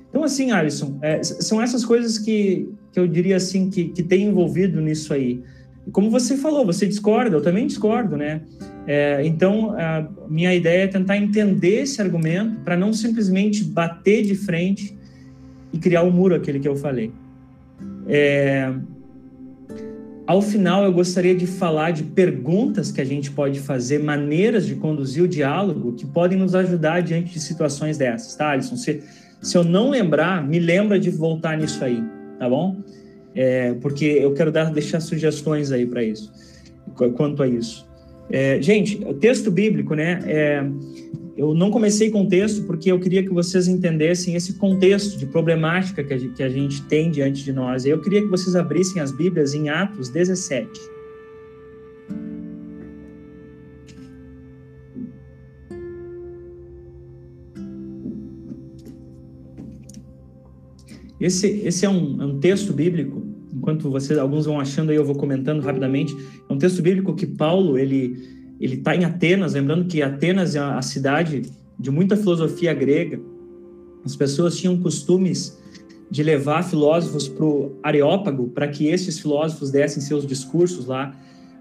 [0.09, 4.25] Então, assim, Alisson, é, são essas coisas que, que eu diria assim que, que tem
[4.25, 5.43] envolvido nisso aí.
[5.93, 8.43] Como você falou, você discorda, eu também discordo, né?
[8.87, 14.35] É, então, a minha ideia é tentar entender esse argumento para não simplesmente bater de
[14.35, 14.97] frente
[15.73, 17.13] e criar o um muro, aquele que eu falei.
[18.07, 18.73] É,
[20.27, 24.75] ao final, eu gostaria de falar de perguntas que a gente pode fazer, maneiras de
[24.75, 28.77] conduzir o diálogo que podem nos ajudar diante de situações dessas, tá, Alisson?
[28.77, 29.03] Se,
[29.41, 32.03] se eu não lembrar, me lembra de voltar nisso aí,
[32.39, 32.77] tá bom?
[33.35, 36.33] É, porque eu quero dar, deixar sugestões aí para isso,
[37.15, 37.89] quanto a isso.
[38.31, 40.21] É, gente, o texto bíblico, né?
[40.27, 40.67] É,
[41.37, 45.25] eu não comecei com o texto porque eu queria que vocês entendessem esse contexto de
[45.25, 46.13] problemática que
[46.43, 47.87] a, gente, tem diante de nós.
[47.87, 50.69] Eu queria que vocês abrissem as Bíblias em Atos 17.
[61.21, 65.05] Esse, esse é, um, é um texto bíblico enquanto vocês, alguns vão achando aí, eu
[65.05, 66.17] vou comentando rapidamente.
[66.49, 70.59] É um texto bíblico que Paulo, ele ele está em Atenas, lembrando que Atenas é
[70.59, 71.43] a cidade
[71.79, 73.21] de muita filosofia grega.
[74.05, 75.57] As pessoas tinham costumes
[76.11, 81.15] de levar filósofos para o Areópago, para que esses filósofos dessem seus discursos lá.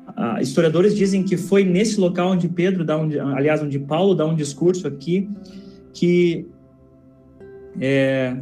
[0.08, 4.26] Uh, historiadores dizem que foi nesse local onde Pedro dá um, aliás, onde Paulo dá
[4.26, 5.30] um discurso aqui,
[5.94, 6.48] que
[7.80, 8.38] é,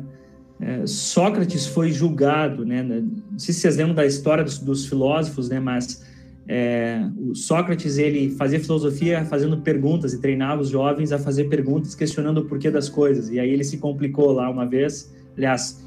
[0.60, 2.82] é, Sócrates foi julgado, né?
[2.84, 5.60] Não sei se vocês lembram da história dos, dos filósofos, né?
[5.60, 6.04] Mas
[6.48, 11.96] é, o Sócrates ele fazia filosofia fazendo perguntas e treinava os jovens a fazer perguntas
[11.96, 13.30] questionando o porquê das coisas.
[13.30, 15.84] E aí ele se complicou lá uma vez, aliás,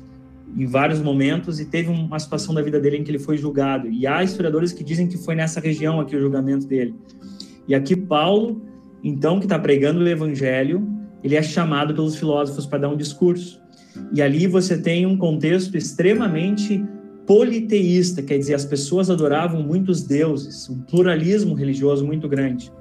[0.57, 3.89] em vários momentos, e teve uma situação da vida dele em que ele foi julgado.
[3.89, 6.95] E há historiadores que dizem que foi nessa região aqui o julgamento dele.
[7.67, 8.63] E aqui Paulo,
[9.03, 10.87] então, que está pregando o evangelho,
[11.23, 13.61] ele é chamado pelos filósofos para dar um discurso.
[14.13, 16.83] E ali você tem um contexto extremamente
[17.27, 22.73] politeísta, quer dizer, as pessoas adoravam muitos deuses, um pluralismo religioso muito grande.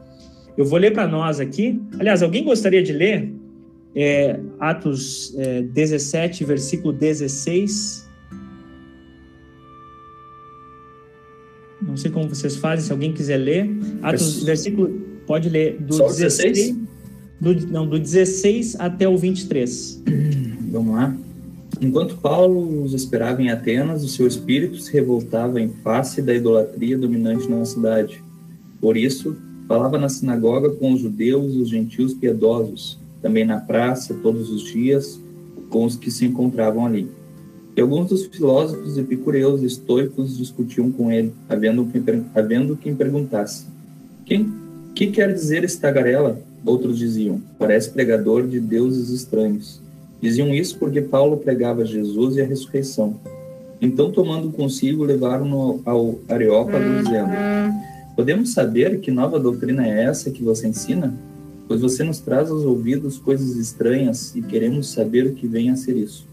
[0.57, 1.79] Eu vou ler para nós aqui.
[1.99, 3.33] Aliás, alguém gostaria de ler
[3.93, 8.07] é, Atos é, 17, versículo 16?
[11.81, 13.69] Não sei como vocês fazem, se alguém quiser ler.
[14.01, 14.89] Atos, versículo,
[15.27, 16.53] pode ler do Só 16?
[16.53, 16.96] 16
[17.39, 20.03] do, não, do 16 até o 23.
[20.71, 21.15] Vamos lá.
[21.79, 26.97] Enquanto Paulo os esperava em Atenas, o seu espírito se revoltava em face da idolatria
[26.97, 28.23] dominante na cidade.
[28.81, 29.35] Por isso,
[29.67, 34.63] falava na sinagoga com os judeus e os gentios piedosos, também na praça, todos os
[34.63, 35.19] dias,
[35.69, 37.07] com os que se encontravam ali.
[37.75, 43.67] E alguns dos filósofos epicureus e estoicos discutiam com ele, havendo quem, havendo quem perguntasse:
[44.25, 44.51] Quem
[44.97, 46.39] que quer dizer esse tagarela?
[46.65, 49.79] Outros diziam: Parece pregador de deuses estranhos.
[50.19, 53.15] Diziam isso porque Paulo pregava Jesus e a ressurreição.
[53.79, 57.29] Então, tomando consigo, levaram-no ao Areópago, dizendo:
[58.15, 61.13] Podemos saber que nova doutrina é essa que você ensina?
[61.67, 65.75] Pois você nos traz aos ouvidos coisas estranhas e queremos saber o que vem a
[65.75, 66.25] ser isso.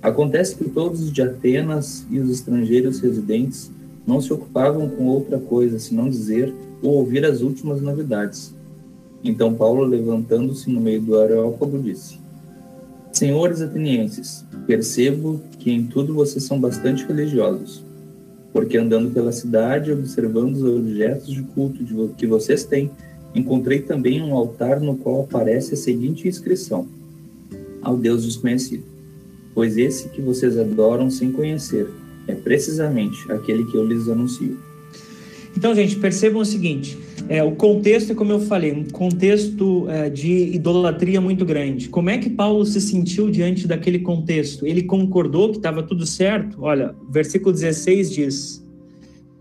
[0.00, 3.70] Acontece que todos os de Atenas e os estrangeiros residentes
[4.06, 8.54] não se ocupavam com outra coisa senão dizer ou ouvir as últimas novidades.
[9.24, 12.18] Então Paulo, levantando-se no meio do Areópago, disse:
[13.12, 17.84] Senhores atenienses, percebo que em tudo vocês são bastante religiosos,
[18.52, 21.84] porque andando pela cidade, observando os objetos de culto
[22.16, 22.90] que vocês têm,
[23.34, 26.88] encontrei também um altar no qual aparece a seguinte inscrição:
[27.80, 28.84] Ao Deus desconhecido.
[29.54, 31.86] Pois esse que vocês adoram sem conhecer
[32.26, 34.71] é precisamente aquele que eu lhes anuncio.
[35.56, 40.10] Então, gente, percebam o seguinte: é, o contexto é como eu falei, um contexto é,
[40.10, 41.88] de idolatria muito grande.
[41.88, 44.66] Como é que Paulo se sentiu diante daquele contexto?
[44.66, 46.58] Ele concordou que estava tudo certo?
[46.60, 48.66] Olha, versículo 16 diz: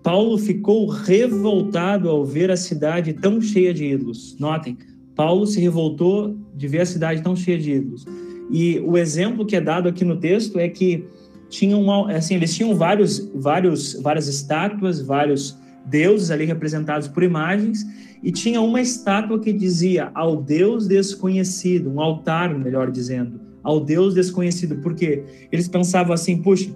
[0.04, 4.36] Paulo ficou revoltado ao ver a cidade tão cheia de ídolos.
[4.40, 4.78] Notem,
[5.16, 8.06] Paulo se revoltou de ver a cidade tão cheia de ídolos.
[8.50, 11.06] E o exemplo que é dado aqui no texto é que
[11.50, 17.86] tinham, assim, eles tinham vários, vários, várias estátuas, vários deuses ali representados por imagens,
[18.24, 24.14] e tinha uma estátua que dizia ao Deus desconhecido, um altar, melhor dizendo, ao Deus
[24.14, 26.70] desconhecido, porque eles pensavam assim, puxa,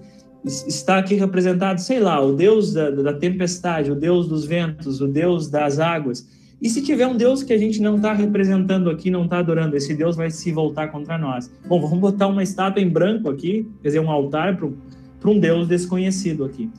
[0.46, 5.08] está aqui representado, sei lá, o Deus da, da tempestade, o Deus dos ventos, o
[5.08, 6.28] Deus das águas.
[6.62, 9.76] E se tiver um Deus que a gente não está representando aqui, não está adorando,
[9.76, 11.52] esse Deus vai se voltar contra nós.
[11.68, 15.68] Bom, vamos botar uma estátua em branco aqui, quer dizer, um altar para um Deus
[15.68, 16.70] desconhecido aqui.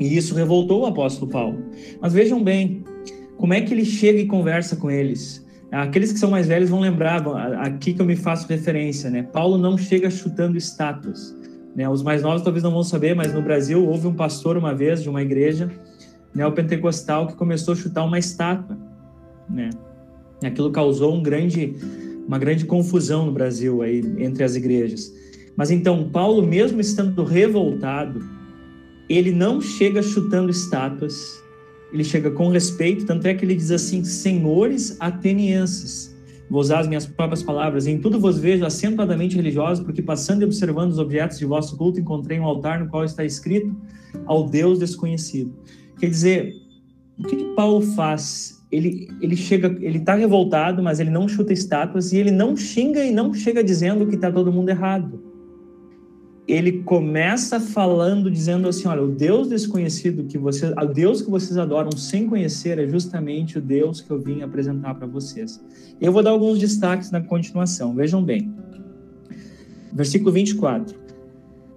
[0.00, 1.58] E isso revoltou o apóstolo Paulo.
[2.00, 2.82] Mas vejam bem,
[3.36, 5.46] como é que ele chega e conversa com eles?
[5.70, 7.22] Aqueles que são mais velhos vão lembrar,
[7.60, 9.22] aqui que eu me faço referência, né?
[9.22, 11.36] Paulo não chega chutando estátuas.
[11.76, 11.88] Né?
[11.88, 15.02] Os mais novos talvez não vão saber, mas no Brasil houve um pastor uma vez
[15.02, 15.70] de uma igreja
[16.34, 18.76] neopentecostal que começou a chutar uma estátua,
[19.48, 19.70] né?
[20.42, 21.74] E aquilo causou um grande,
[22.26, 25.12] uma grande confusão no Brasil aí entre as igrejas.
[25.56, 28.24] Mas então Paulo, mesmo estando revoltado,
[29.10, 31.42] ele não chega chutando estátuas,
[31.92, 36.16] ele chega com respeito, tanto é que ele diz assim: senhores atenienses.
[36.48, 37.86] Vou usar as minhas próprias palavras.
[37.86, 42.00] Em tudo vos vejo acentuadamente religiosos, porque passando e observando os objetos de vosso culto,
[42.00, 43.74] encontrei um altar no qual está escrito
[44.26, 45.52] ao Deus desconhecido.
[45.98, 46.54] Quer dizer,
[47.18, 48.60] o que, que Paulo faz?
[48.70, 53.04] Ele, ele chega, ele está revoltado, mas ele não chuta estátuas e ele não xinga
[53.04, 55.29] e não chega dizendo que está todo mundo errado
[56.52, 61.56] ele começa falando, dizendo assim: olha, o Deus desconhecido que vocês, o Deus que vocês
[61.56, 65.62] adoram sem conhecer é justamente o Deus que eu vim apresentar para vocês.
[66.00, 68.52] Eu vou dar alguns destaques na continuação, vejam bem.
[69.92, 70.98] Versículo 24.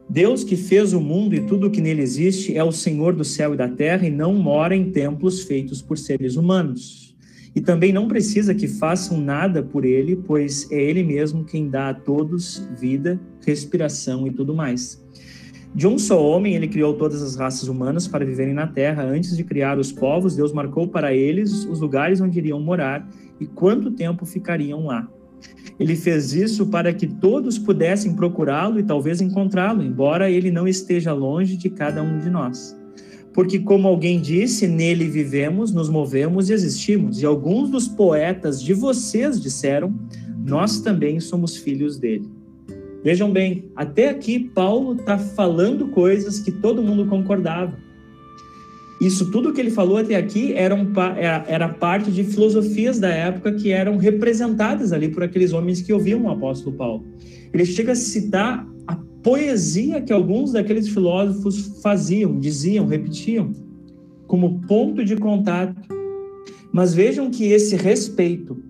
[0.10, 3.24] Deus que fez o mundo e tudo o que nele existe é o Senhor do
[3.24, 7.13] céu e da terra e não mora em templos feitos por seres humanos
[7.56, 11.90] e também não precisa que façam nada por ele, pois é ele mesmo quem dá
[11.90, 15.04] a todos vida, respiração e tudo mais.
[15.76, 19.04] De um só homem, ele criou todas as raças humanas para viverem na terra.
[19.04, 23.08] Antes de criar os povos, Deus marcou para eles os lugares onde iriam morar
[23.40, 25.08] e quanto tempo ficariam lá.
[25.80, 31.12] Ele fez isso para que todos pudessem procurá-lo e talvez encontrá-lo, embora ele não esteja
[31.12, 32.78] longe de cada um de nós.
[33.34, 37.22] Porque, como alguém disse, nele vivemos, nos movemos e existimos.
[37.22, 39.94] E alguns dos poetas de vocês disseram:
[40.46, 42.30] Nós também somos filhos dele.
[43.04, 47.78] Vejam bem, até aqui Paulo está falando coisas que todo mundo concordava.
[49.02, 53.10] Isso tudo que ele falou até aqui era, um, era, era, parte de filosofias da
[53.10, 57.06] época que eram representadas ali por aqueles homens que ouviam o apóstolo Paulo.
[57.54, 58.66] Ele chega a citar
[59.24, 63.52] poesia que alguns daqueles filósofos faziam, diziam, repetiam,
[64.28, 65.82] como ponto de contato.
[66.72, 68.62] Mas vejam que esse respeito,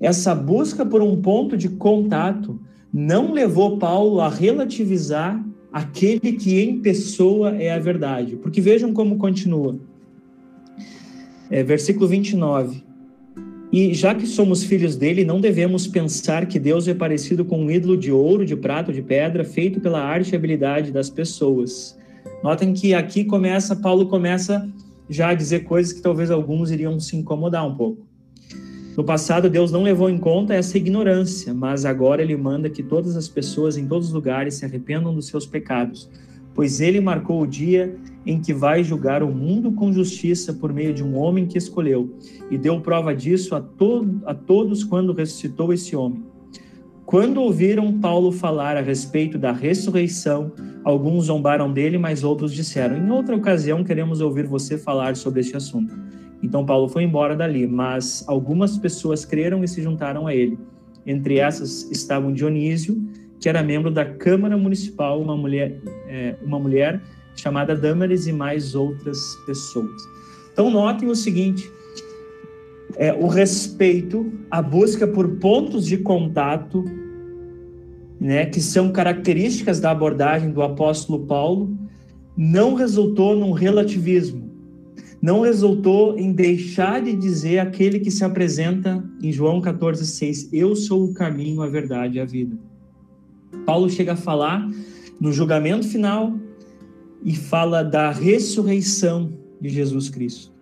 [0.00, 2.58] essa busca por um ponto de contato,
[2.92, 8.36] não levou Paulo a relativizar aquele que em pessoa é a verdade.
[8.36, 9.78] Porque vejam como continua.
[11.50, 12.87] É, versículo 29.
[13.70, 17.70] E já que somos filhos dele, não devemos pensar que Deus é parecido com um
[17.70, 21.96] ídolo de ouro, de prata, de pedra, feito pela arte e habilidade das pessoas.
[22.42, 24.66] Notem que aqui começa, Paulo começa
[25.08, 28.06] já a dizer coisas que talvez alguns iriam se incomodar um pouco.
[28.96, 33.16] No passado, Deus não levou em conta essa ignorância, mas agora ele manda que todas
[33.16, 36.10] as pessoas em todos os lugares se arrependam dos seus pecados,
[36.58, 37.94] pois ele marcou o dia
[38.26, 42.16] em que vai julgar o mundo com justiça por meio de um homem que escolheu,
[42.50, 46.24] e deu prova disso a, to a todos quando ressuscitou esse homem.
[47.06, 50.50] Quando ouviram Paulo falar a respeito da ressurreição,
[50.82, 55.56] alguns zombaram dele, mas outros disseram: Em outra ocasião, queremos ouvir você falar sobre este
[55.56, 55.96] assunto.
[56.42, 60.58] Então Paulo foi embora dali, mas algumas pessoas creram e se juntaram a ele.
[61.06, 63.00] Entre essas estavam Dionísio,
[63.40, 65.78] que era membro da Câmara Municipal, uma mulher,
[66.08, 67.00] é, uma mulher
[67.36, 70.02] chamada Dâmaris e mais outras pessoas.
[70.52, 71.70] Então notem o seguinte:
[72.96, 76.84] é, o respeito, a busca por pontos de contato,
[78.20, 81.76] né, que são características da abordagem do apóstolo Paulo,
[82.36, 84.48] não resultou num relativismo
[85.20, 91.04] não resultou em deixar de dizer aquele que se apresenta em João 14,6: Eu sou
[91.04, 92.56] o caminho, a verdade e a vida.
[93.64, 94.68] Paulo chega a falar
[95.20, 96.34] no julgamento final
[97.24, 100.52] e fala da ressurreição de Jesus Cristo.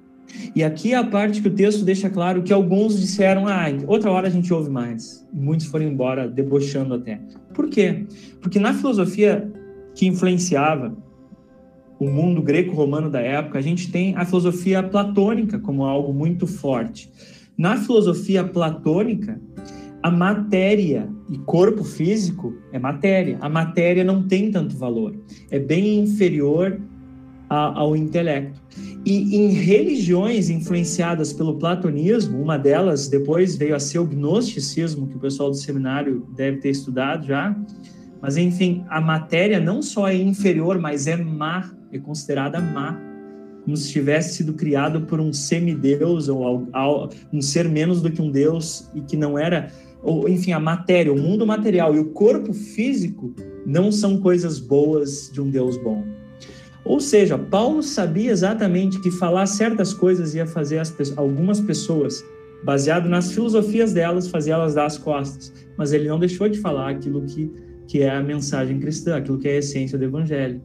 [0.54, 4.10] E aqui é a parte que o texto deixa claro que alguns disseram, ah, outra
[4.10, 5.26] hora a gente ouve mais.
[5.32, 7.20] Muitos foram embora, debochando até.
[7.54, 8.06] Por quê?
[8.40, 9.50] Porque na filosofia
[9.94, 10.96] que influenciava
[11.98, 17.10] o mundo greco-romano da época, a gente tem a filosofia platônica como algo muito forte.
[17.56, 19.40] Na filosofia platônica,
[20.02, 23.38] a matéria e corpo físico é matéria.
[23.40, 25.14] A matéria não tem tanto valor,
[25.50, 26.80] é bem inferior
[27.48, 28.60] a, ao intelecto.
[29.04, 35.16] E em religiões influenciadas pelo platonismo, uma delas depois veio a ser o gnosticismo, que
[35.16, 37.56] o pessoal do seminário deve ter estudado já.
[38.20, 42.98] Mas enfim, a matéria não só é inferior, mas é má é considerada má,
[43.64, 46.68] como se tivesse sido criado por um semideus ou
[47.32, 49.72] um ser menos do que um deus e que não era,
[50.06, 53.34] ou enfim, a matéria, o mundo material e o corpo físico
[53.66, 56.04] não são coisas boas de um Deus bom.
[56.84, 62.24] Ou seja, Paulo sabia exatamente que falar certas coisas ia fazer as, algumas pessoas,
[62.62, 65.52] baseado nas filosofias delas, fazer elas dar as costas.
[65.76, 67.50] Mas ele não deixou de falar aquilo que,
[67.88, 70.62] que é a mensagem cristã, aquilo que é a essência do evangelho.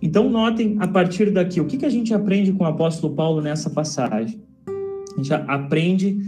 [0.00, 3.42] Então, notem a partir daqui, o que, que a gente aprende com o apóstolo Paulo
[3.42, 4.40] nessa passagem?
[5.14, 6.18] A gente aprende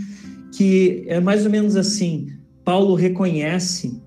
[0.56, 2.28] que é mais ou menos assim:
[2.64, 4.00] Paulo reconhece,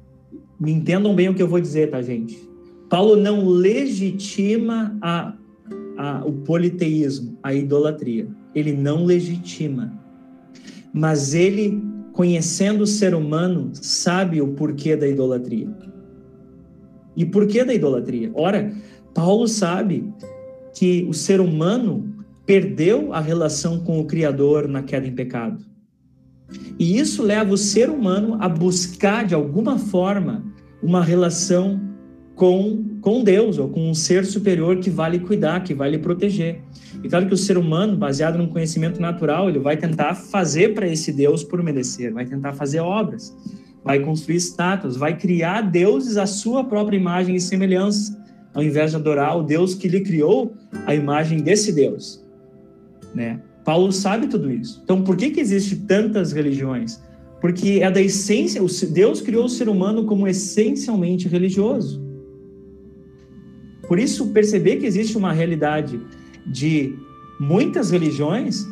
[0.59, 2.49] me entendam bem o que eu vou dizer, tá, gente?
[2.89, 5.33] Paulo não legitima a,
[5.95, 8.27] a, o politeísmo, a idolatria.
[8.55, 9.93] Ele não legitima.
[10.91, 11.79] Mas ele,
[12.13, 15.69] conhecendo o ser humano, sabe o porquê da idolatria.
[17.15, 18.31] E por que da idolatria?
[18.33, 18.73] Ora,
[19.13, 20.11] Paulo sabe
[20.73, 25.68] que o ser humano perdeu a relação com o Criador na queda em pecado.
[26.77, 30.43] E isso leva o ser humano a buscar, de alguma forma,
[30.81, 31.79] uma relação
[32.35, 35.97] com, com Deus, ou com um ser superior que vai lhe cuidar, que vai lhe
[35.97, 36.61] proteger.
[37.03, 40.87] E claro que o ser humano, baseado num conhecimento natural, ele vai tentar fazer para
[40.87, 43.35] esse Deus por merecer, vai tentar fazer obras,
[43.83, 48.19] vai construir estátuas, vai criar deuses à sua própria imagem e semelhança
[48.53, 50.53] ao invés de adorar o Deus que lhe criou
[50.85, 52.25] a imagem desse Deus,
[53.13, 53.39] né?
[53.63, 54.81] Paulo sabe tudo isso.
[54.83, 57.01] Então, por que que existe tantas religiões?
[57.41, 62.01] Porque é da essência, Deus criou o ser humano como essencialmente religioso.
[63.87, 65.99] Por isso, perceber que existe uma realidade
[66.45, 66.95] de
[67.39, 68.65] muitas religiões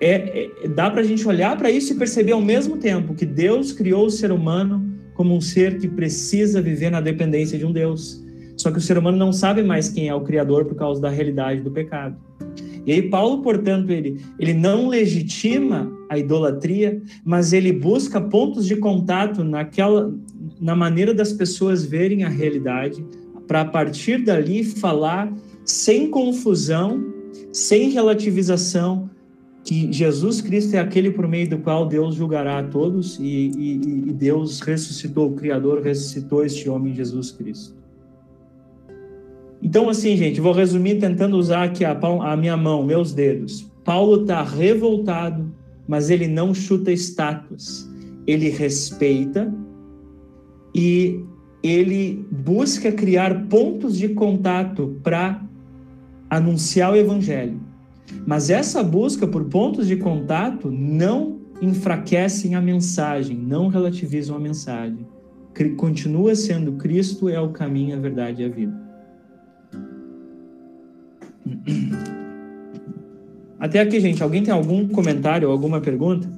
[0.00, 3.26] é, é dá para a gente olhar para isso e perceber ao mesmo tempo que
[3.26, 7.72] Deus criou o ser humano como um ser que precisa viver na dependência de um
[7.72, 8.22] Deus.
[8.56, 11.08] Só que o ser humano não sabe mais quem é o Criador por causa da
[11.08, 12.16] realidade do pecado.
[12.86, 18.76] E aí Paulo, portanto, ele, ele não legitima a idolatria, mas ele busca pontos de
[18.76, 20.12] contato naquela
[20.60, 23.04] na maneira das pessoas verem a realidade,
[23.46, 25.32] para a partir dali falar
[25.64, 27.04] sem confusão,
[27.52, 29.10] sem relativização,
[29.64, 33.72] que Jesus Cristo é aquele por meio do qual Deus julgará a todos e, e,
[34.08, 37.83] e Deus ressuscitou, o Criador ressuscitou este homem Jesus Cristo.
[39.64, 43.66] Então, assim, gente, vou resumir tentando usar aqui a, a minha mão, meus dedos.
[43.82, 45.50] Paulo está revoltado,
[45.88, 47.90] mas ele não chuta estátuas.
[48.26, 49.52] Ele respeita
[50.74, 51.18] e
[51.62, 55.42] ele busca criar pontos de contato para
[56.28, 57.58] anunciar o evangelho.
[58.26, 65.06] Mas essa busca por pontos de contato não enfraquecem a mensagem, não relativizam a mensagem.
[65.78, 68.83] Continua sendo Cristo é o caminho, a verdade e a vida.
[73.58, 76.28] Até aqui, gente, alguém tem algum comentário ou alguma pergunta?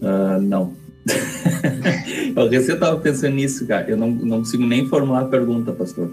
[0.00, 0.72] Uh, não.
[2.36, 3.90] eu recém estava pensando nisso, cara.
[3.90, 6.10] Eu não, não consigo nem formular a pergunta, pastor.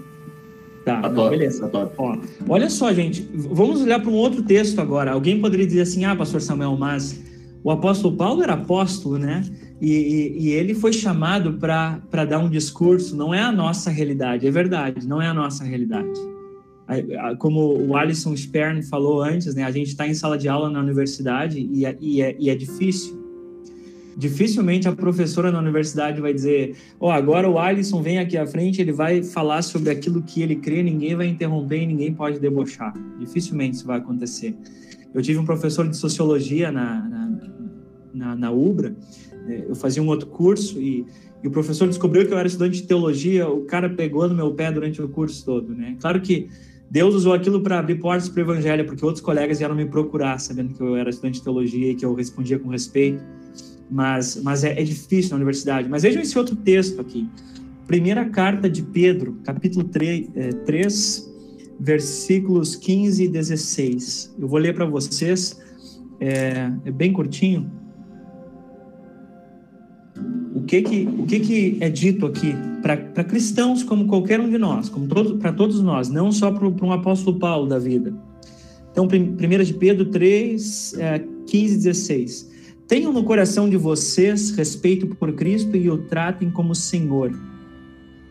[0.84, 1.68] Tá, tá não, beleza.
[1.68, 2.18] Tá Ó,
[2.48, 3.28] olha só, gente.
[3.32, 5.12] Vamos olhar para um outro texto agora.
[5.12, 7.22] Alguém poderia dizer assim: ah, pastor Samuel, mas
[7.62, 9.42] o apóstolo Paulo era apóstolo, né?
[9.80, 13.16] E, e, e ele foi chamado para dar um discurso.
[13.16, 16.08] Não é a nossa realidade, é verdade, não é a nossa realidade.
[17.38, 19.64] Como o Alisson Spern falou antes, né?
[19.64, 22.54] A gente está em sala de aula na universidade e é, e é, e é
[22.54, 23.24] difícil
[24.16, 28.46] dificilmente a professora na universidade vai dizer: Ó, oh, agora o Alisson vem aqui à
[28.46, 32.38] frente, ele vai falar sobre aquilo que ele crê, ninguém vai interromper e ninguém pode
[32.38, 32.94] debochar.
[33.18, 34.56] Dificilmente isso vai acontecer.
[35.12, 37.30] Eu tive um professor de sociologia na, na,
[38.12, 38.94] na, na UBRA,
[39.48, 41.04] eu fazia um outro curso e,
[41.42, 44.52] e, o professor descobriu que eu era estudante de teologia, o cara pegou no meu
[44.52, 45.96] pé durante o curso todo, né?
[46.00, 46.48] Claro que
[46.90, 50.38] Deus usou aquilo para abrir portas para o evangelho, porque outros colegas vieram me procurar,
[50.38, 53.22] sabendo que eu era estudante de teologia e que eu respondia com respeito
[53.90, 55.88] mas, mas é, é difícil na universidade.
[55.88, 57.28] Mas vejam esse outro texto aqui.
[57.86, 61.34] Primeira carta de Pedro, capítulo 3, é, 3
[61.78, 64.34] versículos 15 e 16.
[64.38, 65.60] Eu vou ler para vocês,
[66.18, 67.70] é, é, bem curtinho.
[70.54, 74.56] O que que, o que, que é dito aqui para cristãos como qualquer um de
[74.56, 78.14] nós, como todo, para todos nós, não só para um apóstolo Paulo da vida.
[78.92, 82.50] Então, 1 de Pedro 3, é, 15 e 16.
[82.86, 87.32] Tenham no coração de vocês respeito por Cristo e o tratem como Senhor.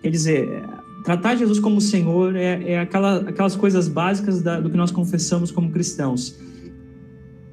[0.02, 0.64] Quer dizer,
[1.04, 5.52] tratar Jesus como Senhor é, é aquela, aquelas coisas básicas da, do que nós confessamos
[5.52, 6.40] como cristãos.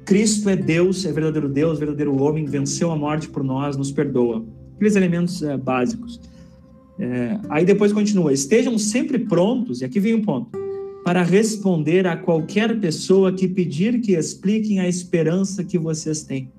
[0.05, 4.45] Cristo é Deus, é verdadeiro Deus, verdadeiro homem, venceu a morte por nós, nos perdoa.
[4.81, 6.19] Aqueles elementos é, básicos.
[6.99, 10.57] É, aí depois continua: estejam sempre prontos, e aqui vem o ponto,
[11.05, 16.49] para responder a qualquer pessoa que pedir que expliquem a esperança que vocês têm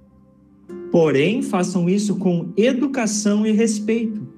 [0.92, 4.28] Porém, façam isso com educação e respeito.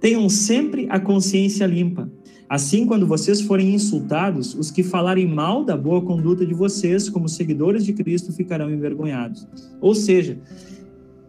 [0.00, 2.08] Tenham sempre a consciência limpa.
[2.48, 7.28] Assim, quando vocês forem insultados, os que falarem mal da boa conduta de vocês, como
[7.28, 9.44] seguidores de Cristo, ficarão envergonhados.
[9.80, 10.38] Ou seja,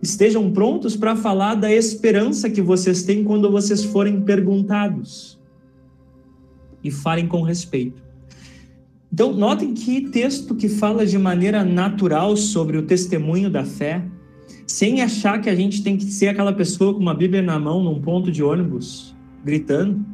[0.06, 5.40] estejam prontos para falar da esperança que vocês têm quando vocês forem perguntados.
[6.84, 8.04] E falem com respeito.
[9.12, 14.04] Então, notem que texto que fala de maneira natural sobre o testemunho da fé,
[14.68, 17.84] sem achar que a gente tem que ser aquela pessoa com uma Bíblia na mão
[17.84, 20.06] num ponto de ônibus, gritando.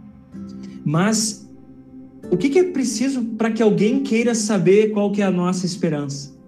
[0.86, 1.50] Mas
[2.30, 5.66] o que, que é preciso para que alguém queira saber qual que é a nossa
[5.66, 6.41] esperança?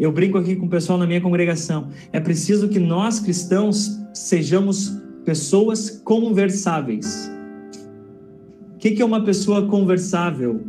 [0.00, 1.88] Eu brinco aqui com o pessoal na minha congregação.
[2.10, 7.30] É preciso que nós cristãos sejamos pessoas conversáveis.
[8.74, 10.68] O que, é uma pessoa conversável?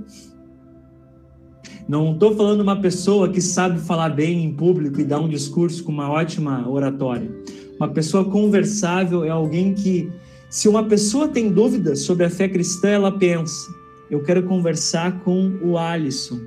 [1.87, 5.81] Não estou falando uma pessoa que sabe falar bem em público e dar um discurso
[5.85, 7.31] com uma ótima oratória.
[7.77, 10.11] Uma pessoa conversável é alguém que,
[10.49, 13.73] se uma pessoa tem dúvidas sobre a fé cristã, ela pensa:
[14.09, 16.41] eu quero conversar com o Alisson,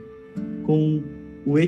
[0.64, 1.02] com
[1.46, 1.58] o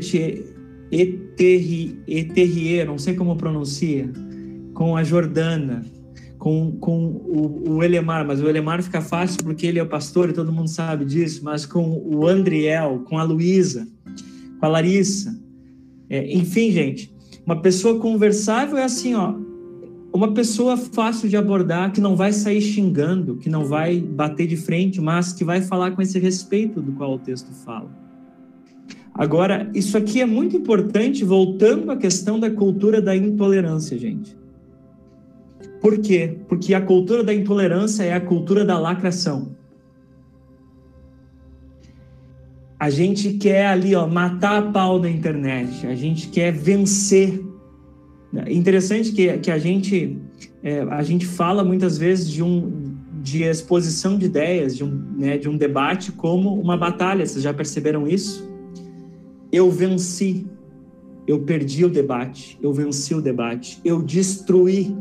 [0.91, 4.11] Eterrier, não sei como pronuncia,
[4.73, 5.85] com a Jordana,
[6.39, 10.33] com, com o, o, Elemar, mas o Elemar fica fácil porque ele é pastor e
[10.33, 13.89] todo mundo sabe disso, mas com o Andriel, com a Luísa,
[14.61, 15.37] com a Larissa.
[16.09, 17.13] É, enfim, gente,
[17.45, 19.35] uma pessoa conversável é assim, ó,
[20.13, 24.57] uma pessoa fácil de abordar, que não vai sair xingando, que não vai bater de
[24.57, 28.06] frente, mas que vai falar com esse respeito do qual o texto fala.
[29.19, 34.37] Agora, isso aqui é muito importante, voltando à questão da cultura da intolerância, gente.
[35.81, 36.37] Por quê?
[36.49, 39.57] Porque a cultura da intolerância é a cultura da lacração.
[42.79, 45.87] A gente quer ali, ó, matar a pau na internet.
[45.87, 47.43] A gente quer vencer.
[48.35, 50.19] É interessante que, que a gente
[50.63, 55.37] é, a gente fala muitas vezes de um de exposição de ideias, de um, né,
[55.37, 57.27] de um debate como uma batalha.
[57.27, 58.46] Vocês já perceberam isso?
[59.53, 60.47] Eu venci.
[61.27, 62.59] Eu perdi o debate.
[62.63, 63.81] Eu venci o debate.
[63.85, 64.97] Eu destruí.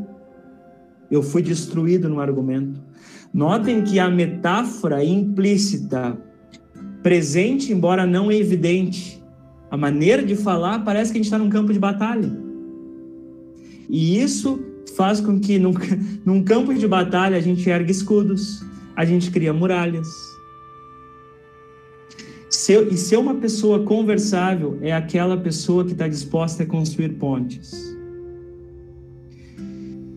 [1.10, 2.80] Eu fui destruído no argumento.
[3.32, 6.18] Notem que a metáfora implícita
[7.02, 9.22] presente, embora não evidente.
[9.70, 12.36] A maneira de falar parece que a gente está num campo de batalha.
[13.88, 14.60] E isso
[14.96, 15.72] faz com que num,
[16.24, 18.64] num campo de batalha a gente ergue escudos,
[18.96, 20.08] a gente cria muralhas.
[22.66, 27.96] Ser, e ser uma pessoa conversável é aquela pessoa que está disposta a construir pontes.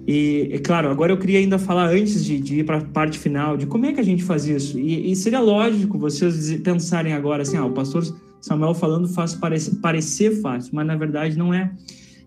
[0.07, 3.19] E, é claro, agora eu queria ainda falar, antes de, de ir para a parte
[3.19, 4.79] final, de como é que a gente faz isso.
[4.79, 8.03] E, e seria lógico vocês pensarem agora assim, ah, o pastor
[8.41, 11.71] Samuel falando faz parecer, parecer fácil, mas na verdade não é.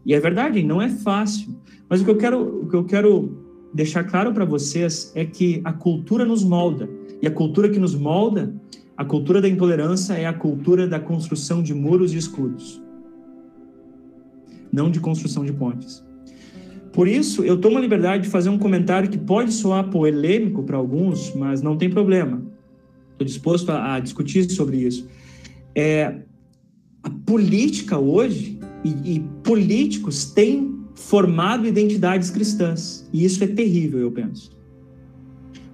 [0.07, 1.49] E é verdade, não é fácil.
[1.89, 3.45] Mas o que eu quero, o que eu quero
[3.75, 6.89] deixar claro para vocês é que a cultura nos molda.
[7.21, 8.55] E a cultura que nos molda,
[8.97, 12.81] a cultura da intolerância é a cultura da construção de muros e escudos.
[14.73, 16.05] Não de construção de pontes.
[16.93, 20.77] Por isso, eu tomo a liberdade de fazer um comentário que pode soar polêmico para
[20.77, 22.43] alguns, mas não tem problema.
[23.13, 25.09] Estou disposto a, a, discutir sobre isso.
[25.75, 26.21] É,
[27.03, 33.09] a política hoje e, e políticos têm formado identidades cristãs.
[33.13, 34.51] E isso é terrível, eu penso.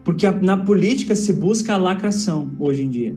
[0.09, 3.15] Porque a, na política se busca a lacração hoje em dia.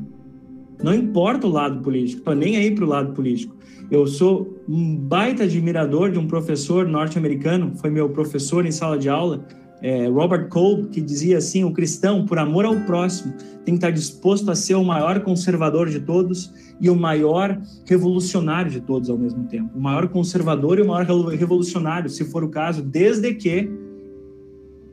[0.84, 3.56] Não importa o lado político, estou nem aí para o lado político.
[3.90, 9.08] Eu sou um baita admirador de um professor norte-americano, foi meu professor em sala de
[9.08, 9.48] aula,
[9.82, 13.34] é, Robert Kolb, que dizia assim: o cristão, por amor ao próximo,
[13.64, 18.70] tem que estar disposto a ser o maior conservador de todos e o maior revolucionário
[18.70, 19.70] de todos ao mesmo tempo.
[19.78, 23.72] O maior conservador e o maior revolucionário, se for o caso, desde que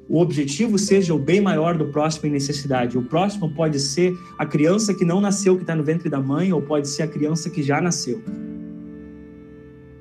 [0.09, 2.97] o objetivo seja o bem maior do próximo em necessidade.
[2.97, 6.53] O próximo pode ser a criança que não nasceu, que está no ventre da mãe,
[6.53, 8.23] ou pode ser a criança que já nasceu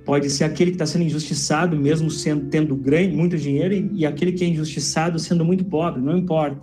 [0.07, 4.05] pode ser aquele que está sendo injustiçado, mesmo sendo tendo grande, muito dinheiro, e, e,
[4.05, 6.57] aquele que é injustiçado sendo muito pobre, não importa.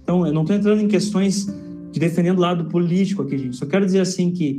[0.00, 1.46] Então, eu não estou entrando em questões
[1.90, 3.56] de defendendo o lado político aqui, gente.
[3.56, 4.54] Só quero dizer assim que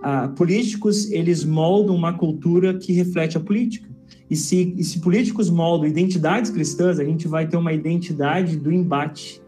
[0.00, 3.90] ah, políticos eles moldam uma cultura que reflete a política.
[4.30, 8.72] E se, e se políticos moldam identidades cristãs, a gente vai ter uma identidade do
[8.72, 9.42] embate.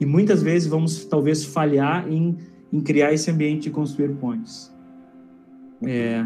[0.00, 2.36] E muitas vezes vamos talvez falhar em,
[2.72, 4.74] em criar esse ambiente de construir pontes.
[5.82, 6.24] É,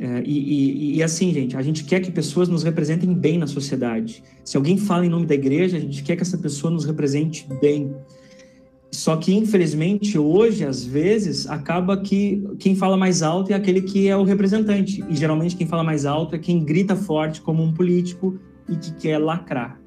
[0.00, 3.48] é, e, e, e, assim, gente, a gente quer que pessoas nos representem bem na
[3.48, 4.22] sociedade.
[4.44, 7.48] Se alguém fala em nome da igreja, a gente quer que essa pessoa nos represente
[7.60, 7.92] bem.
[8.98, 14.08] Só que, infelizmente, hoje, às vezes, acaba que quem fala mais alto é aquele que
[14.08, 15.04] é o representante.
[15.08, 18.92] E geralmente quem fala mais alto é quem grita forte como um político e que
[18.94, 19.80] quer lacrar.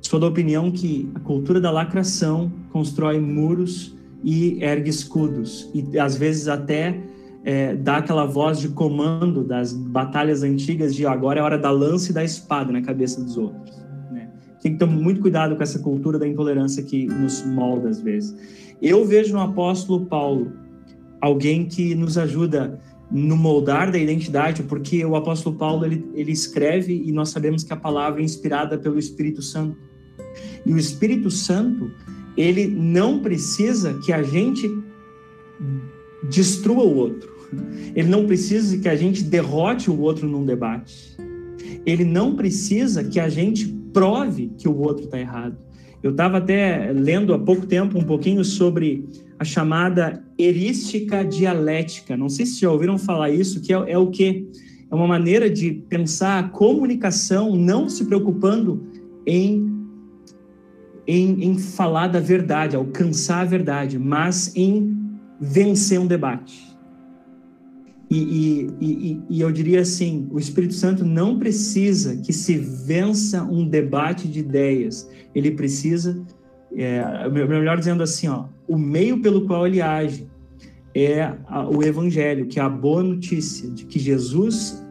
[0.00, 5.68] Sou da opinião que a cultura da lacração constrói muros e ergue escudos.
[5.74, 7.00] E às vezes até
[7.42, 12.12] é, dá aquela voz de comando das batalhas antigas de agora é hora da lança
[12.12, 13.85] e da espada na cabeça dos outros.
[14.66, 18.34] Tem que ter muito cuidado com essa cultura da intolerância que nos molda às vezes.
[18.82, 20.54] Eu vejo no apóstolo Paulo
[21.20, 27.00] alguém que nos ajuda no moldar da identidade, porque o apóstolo Paulo ele, ele escreve
[27.06, 29.78] e nós sabemos que a palavra é inspirada pelo Espírito Santo.
[30.66, 31.88] E o Espírito Santo,
[32.36, 34.68] ele não precisa que a gente
[36.28, 37.30] destrua o outro.
[37.94, 41.16] Ele não precisa que a gente derrote o outro num debate.
[41.86, 45.56] Ele não precisa que a gente prove que o outro está errado.
[46.02, 49.08] Eu estava até lendo há pouco tempo um pouquinho sobre
[49.38, 52.16] a chamada erística dialética.
[52.16, 54.46] Não sei se já ouviram falar isso, que é, é o que?
[54.90, 58.86] É uma maneira de pensar a comunicação não se preocupando
[59.26, 59.72] em,
[61.06, 64.96] em, em falar da verdade, alcançar a verdade, mas em
[65.40, 66.65] vencer um debate.
[68.08, 73.68] E, e, e, eu diria assim: o Espírito Santo não precisa que se vença um
[73.68, 76.24] debate de ideias, ele precisa,
[76.76, 80.28] é, melhor dizendo assim, ó, o meio pelo qual ele age
[80.94, 81.30] é
[81.70, 84.82] o Evangelho, que é a boa notícia de que Jesus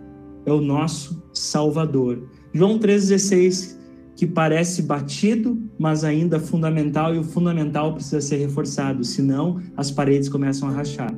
[0.45, 2.29] é o nosso Salvador.
[2.53, 3.77] João 3,16,
[4.15, 10.29] que parece batido, mas ainda fundamental, e o fundamental precisa ser reforçado, senão as paredes
[10.29, 11.13] começam a rachar.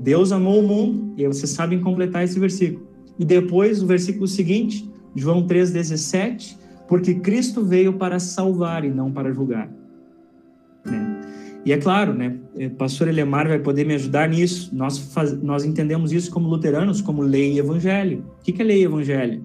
[0.00, 2.88] Deus amou o mundo, e aí vocês sabem completar esse versículo.
[3.18, 6.56] E depois o versículo seguinte, João 3,17,
[6.88, 9.70] porque Cristo veio para salvar e não para julgar.
[10.86, 11.20] Né?
[11.66, 14.74] E é claro, né, eh, pastor Elemar vai poder me ajudar nisso.
[14.74, 18.24] Nós, faz, nós entendemos isso como luteranos, como lei e evangelho.
[18.40, 19.42] O que é lei e evangelho?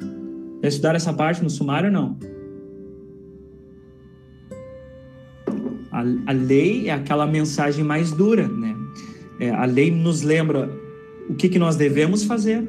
[0.62, 2.18] Já estudar essa parte no sumário ou não?
[5.92, 8.76] A, lei é aquela mensagem mais dura, né?
[9.40, 10.70] É, a lei nos lembra
[11.30, 12.64] o que, que nós devemos fazer,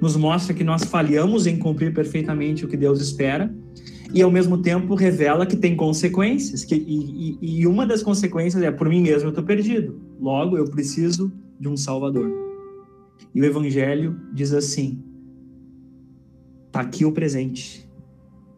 [0.00, 3.52] nos mostra que nós falhamos em cumprir perfeitamente o que Deus espera
[4.12, 8.62] e ao mesmo tempo revela que tem consequências que, e, e, e uma das consequências
[8.62, 12.30] é por mim mesmo eu estou perdido logo eu preciso de um Salvador.
[13.34, 15.02] E o Evangelho diz assim
[16.70, 17.88] tá aqui o presente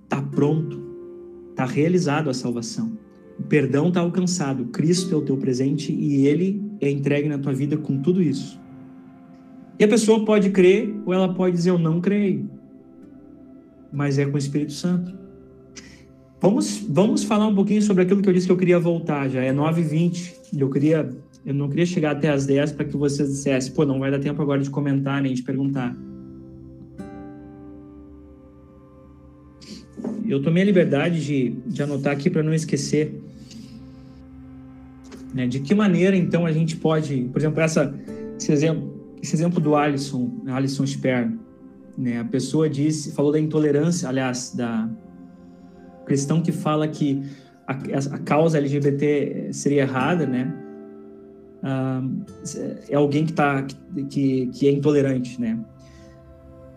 [0.08, 0.88] tá pronto
[1.56, 2.96] tá realizado a salvação.
[3.38, 7.52] O perdão está alcançado Cristo é o teu presente e Ele é entregue na tua
[7.52, 8.60] vida com tudo isso
[9.78, 12.48] e a pessoa pode crer ou ela pode dizer eu não creio
[13.92, 15.20] mas é com o Espírito Santo
[16.40, 19.42] Vamos, vamos falar um pouquinho sobre aquilo que eu disse que eu queria voltar já.
[19.42, 20.36] É 9h20.
[20.56, 21.10] Eu, queria,
[21.44, 24.18] eu não queria chegar até as 10 para que vocês dissessem, pô, não vai dar
[24.18, 25.94] tempo agora de comentar nem de perguntar.
[30.26, 33.20] Eu tomei a liberdade de, de anotar aqui para não esquecer.
[35.34, 35.46] Né?
[35.46, 37.94] De que maneira, então, a gente pode, por exemplo, essa,
[38.38, 41.32] esse, exemplo, esse exemplo do Alisson, Alisson Sperr,
[41.96, 42.20] né?
[42.20, 44.88] a pessoa disse, falou da intolerância, aliás, da,
[46.10, 47.22] cristão que fala que
[47.64, 47.74] a,
[48.16, 50.52] a causa LGBT seria errada, né?
[52.88, 53.64] É alguém que, tá,
[54.08, 55.56] que, que é intolerante, né?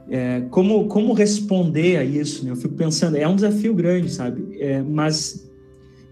[0.08, 2.46] É, como, como responder a isso?
[2.46, 2.52] Né?
[2.52, 4.56] Eu fico pensando, é um desafio grande, sabe?
[4.60, 5.50] É, mas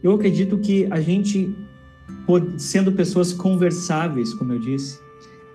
[0.01, 1.53] eu acredito que a gente,
[2.57, 4.99] sendo pessoas conversáveis, como eu disse,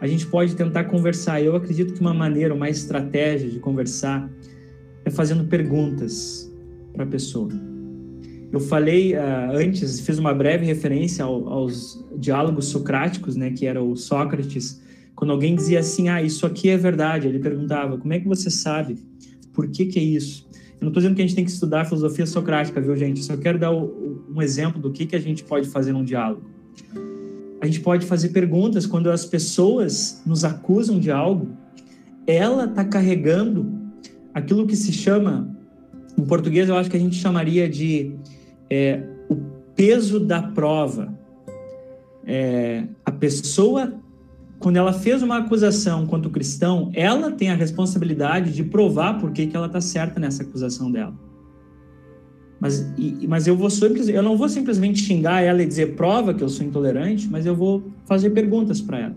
[0.01, 1.43] a gente pode tentar conversar.
[1.43, 4.31] Eu acredito que uma maneira, uma estratégia de conversar
[5.05, 6.53] é fazendo perguntas
[6.93, 7.51] para a pessoa.
[8.53, 13.83] Eu falei uh, antes, fiz uma breve referência ao, aos diálogos socráticos, né, que era
[13.83, 14.81] o Sócrates,
[15.15, 18.51] quando alguém dizia assim, ah, isso aqui é verdade, ele perguntava, como é que você
[18.51, 18.99] sabe?
[19.53, 20.47] Por que que é isso?
[20.79, 23.25] Eu não estou dizendo que a gente tem que estudar filosofia socrática, viu, gente?
[23.25, 26.43] Só quero dar o, um exemplo do que, que a gente pode fazer num diálogo.
[27.61, 31.49] A gente pode fazer perguntas quando as pessoas nos acusam de algo,
[32.27, 33.73] ela está carregando
[34.35, 35.57] aquilo que se chama
[36.19, 38.15] em português, eu acho que a gente chamaria de
[38.71, 39.37] é, o
[39.75, 41.13] peso da prova.
[42.25, 43.95] É, a pessoa,
[44.59, 49.31] quando ela fez uma acusação contra o cristão, ela tem a responsabilidade de provar por
[49.31, 51.15] que, que ela está certa nessa acusação dela.
[52.59, 53.69] Mas, e, mas eu, vou
[54.09, 57.55] eu não vou simplesmente xingar ela e dizer prova que eu sou intolerante, mas eu
[57.55, 59.17] vou fazer perguntas para ela.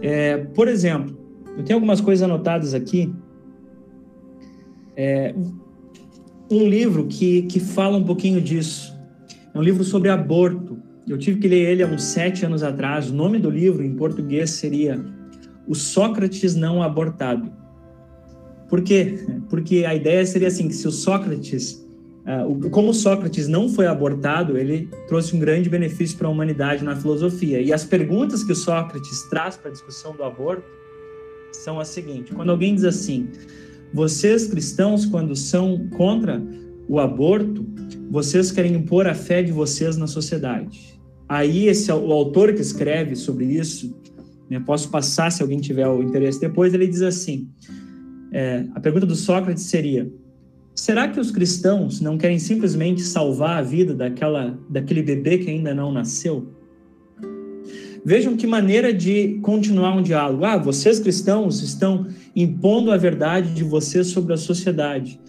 [0.00, 1.16] É, por exemplo,
[1.56, 3.12] eu tenho algumas coisas anotadas aqui.
[4.96, 5.34] É,
[6.50, 8.96] um livro que, que fala um pouquinho disso.
[9.54, 10.78] É um livro sobre aborto.
[11.06, 13.10] Eu tive que ler ele há uns sete anos atrás.
[13.10, 15.04] O nome do livro em português seria
[15.66, 17.52] O Sócrates Não Abortado.
[18.68, 19.18] Por quê?
[19.48, 21.84] Porque a ideia seria assim, que se o Sócrates,
[22.70, 26.94] como o Sócrates não foi abortado, ele trouxe um grande benefício para a humanidade na
[26.94, 27.60] filosofia.
[27.60, 30.64] E as perguntas que o Sócrates traz para a discussão do aborto
[31.52, 32.34] são as seguintes.
[32.34, 33.28] Quando alguém diz assim,
[33.92, 36.42] vocês cristãos, quando são contra
[36.88, 37.66] o aborto,
[38.10, 41.00] vocês querem impor a fé de vocês na sociedade.
[41.28, 43.96] Aí esse o autor que escreve sobre isso,
[44.48, 47.48] né, posso passar se alguém tiver o interesse depois, ele diz assim:
[48.32, 50.10] é, a pergunta do Sócrates seria:
[50.80, 55.74] será que os cristãos não querem simplesmente salvar a vida daquela daquele bebê que ainda
[55.74, 56.48] não nasceu?
[58.02, 60.42] Vejam que maneira de continuar um diálogo.
[60.42, 65.20] Ah, vocês cristãos estão impondo a verdade de vocês sobre a sociedade.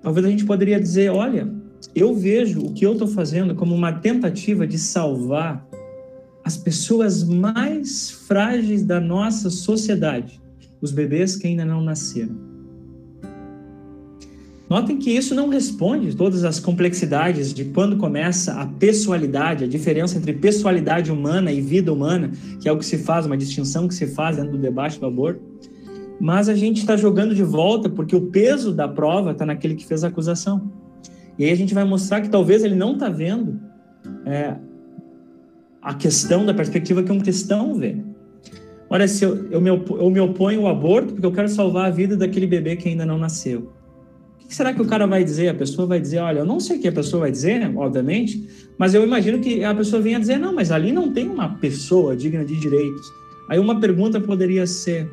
[0.00, 1.52] Talvez a gente poderia dizer: olha,
[1.92, 5.66] eu vejo o que eu estou fazendo como uma tentativa de salvar
[6.44, 10.40] as pessoas mais frágeis da nossa sociedade,
[10.80, 12.47] os bebês que ainda não nasceram.
[14.68, 20.18] Notem que isso não responde todas as complexidades de quando começa a pessoalidade, a diferença
[20.18, 23.94] entre pessoalidade humana e vida humana, que é o que se faz, uma distinção que
[23.94, 25.40] se faz dentro do debate do aborto.
[26.20, 29.86] Mas a gente está jogando de volta porque o peso da prova está naquele que
[29.86, 30.70] fez a acusação.
[31.38, 33.58] E aí a gente vai mostrar que talvez ele não está vendo
[34.26, 34.54] é,
[35.80, 37.96] a questão da perspectiva que um cristão vê.
[38.90, 41.90] Olha, se eu, eu, me, eu me oponho ao aborto porque eu quero salvar a
[41.90, 43.77] vida daquele bebê que ainda não nasceu
[44.48, 45.48] que será que o cara vai dizer?
[45.48, 48.48] A pessoa vai dizer, olha, eu não sei o que a pessoa vai dizer, obviamente,
[48.78, 52.16] mas eu imagino que a pessoa venha dizer, não, mas ali não tem uma pessoa
[52.16, 53.06] digna de direitos.
[53.48, 55.10] Aí uma pergunta poderia ser: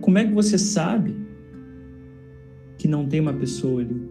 [0.00, 1.16] como é que você sabe
[2.78, 4.08] que não tem uma pessoa ali?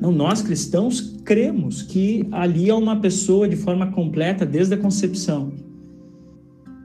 [0.00, 5.52] Não, nós cristãos cremos que ali é uma pessoa de forma completa desde a concepção.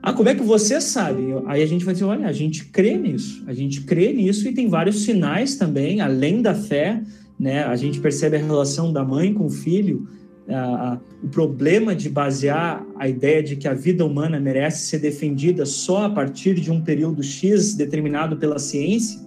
[0.04, 1.28] Ah, como é que você sabe?
[1.46, 4.54] Aí a gente vai dizer, olha, a gente crê nisso, a gente crê nisso e
[4.54, 7.02] tem vários sinais também, além da fé,
[7.40, 7.64] né?
[7.64, 10.08] A gente percebe a relação da mãe com o filho,
[10.50, 15.00] a, a, o problema de basear a ideia de que a vida humana merece ser
[15.00, 19.20] defendida só a partir de um período X determinado pela ciência,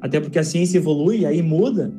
[0.00, 1.90] até porque a ciência evolui e aí muda,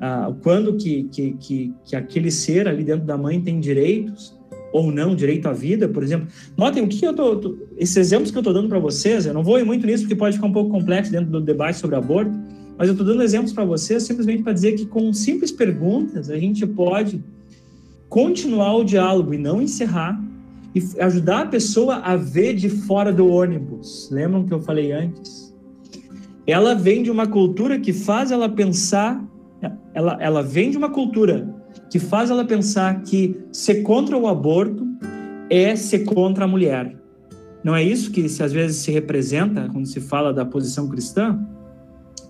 [0.00, 4.36] ah, quando que, que, que, que, aquele ser ali dentro da mãe tem direitos
[4.74, 6.26] ou não, direito à vida, por exemplo.
[6.56, 9.32] Notem o que eu tô, tô esses exemplos que eu estou dando para vocês, eu
[9.32, 11.94] não vou ir muito nisso porque pode ficar um pouco complexo dentro do debate sobre
[11.94, 12.32] aborto,
[12.76, 16.36] mas eu estou dando exemplos para vocês simplesmente para dizer que com simples perguntas a
[16.36, 17.22] gente pode
[18.08, 20.20] continuar o diálogo e não encerrar
[20.74, 24.08] e ajudar a pessoa a ver de fora do ônibus.
[24.10, 25.54] Lembram que eu falei antes?
[26.44, 29.24] Ela vem de uma cultura que faz ela pensar,
[29.94, 31.63] ela, ela vem de uma cultura
[31.94, 34.84] que faz ela pensar que ser contra o aborto
[35.48, 36.92] é ser contra a mulher.
[37.62, 41.38] Não é isso que às vezes se representa quando se fala da posição cristã?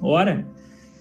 [0.03, 0.47] Ora,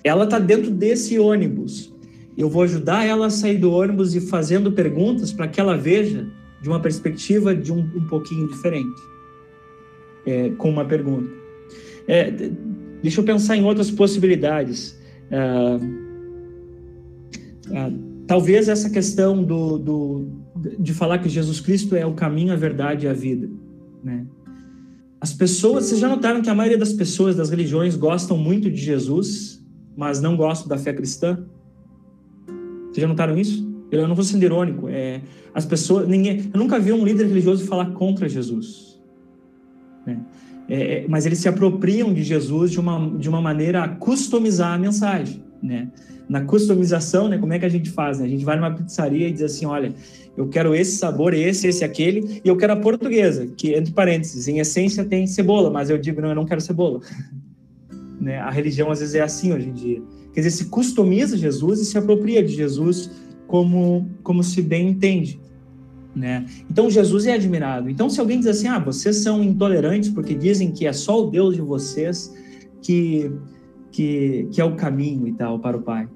[0.01, 1.93] ela está dentro desse ônibus
[2.38, 6.26] eu vou ajudar ela a sair do ônibus e fazendo perguntas para que ela veja
[6.61, 9.01] de uma perspectiva de um, um pouquinho diferente,
[10.26, 11.30] é, com uma pergunta.
[12.07, 12.32] É,
[13.01, 14.97] deixa eu pensar em outras possibilidades.
[15.30, 15.78] Ah,
[18.34, 20.27] talvez essa questão do, do,
[20.79, 23.47] de falar que Jesus Cristo é o caminho, a verdade e a vida.
[24.03, 24.25] Né?
[25.21, 28.81] As pessoas, vocês já notaram que a maioria das pessoas das religiões gostam muito de
[28.81, 29.63] Jesus,
[29.95, 31.45] mas não gostam da fé cristã?
[32.86, 33.71] Vocês já notaram isso?
[33.91, 34.89] Eu não vou ser irônico.
[34.89, 35.21] É,
[35.53, 38.99] as pessoas, ninguém, eu nunca vi um líder religioso falar contra Jesus.
[40.07, 40.19] Né?
[40.67, 44.73] É, é, mas eles se apropriam de Jesus de uma, de uma maneira a customizar
[44.73, 45.53] a mensagem.
[45.64, 45.88] Né?
[46.28, 48.20] Na customização, né, como é que a gente faz?
[48.20, 48.26] Né?
[48.26, 49.93] A gente vai numa pizzaria e diz assim: olha,
[50.36, 54.49] eu quero esse sabor, esse, esse, aquele, e eu quero a portuguesa, que, entre parênteses,
[54.49, 56.99] em essência tem cebola, mas eu digo: não, eu não quero cebola.
[58.20, 58.39] né?
[58.39, 60.01] A religião às vezes é assim hoje em dia.
[60.34, 63.09] Quer dizer, se customiza Jesus e se apropria de Jesus
[63.47, 65.39] como, como se bem entende.
[66.16, 66.45] Né?
[66.70, 67.89] Então Jesus é admirado.
[67.89, 71.30] Então se alguém diz assim, ah, vocês são intolerantes porque dizem que é só o
[71.30, 72.34] Deus de vocês
[72.82, 73.32] que
[73.94, 76.10] que, que é o caminho e tal para o Pai.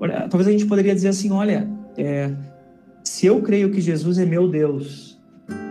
[0.00, 2.34] Olha, talvez a gente poderia dizer assim, olha, é,
[3.04, 5.20] se eu creio que Jesus é meu Deus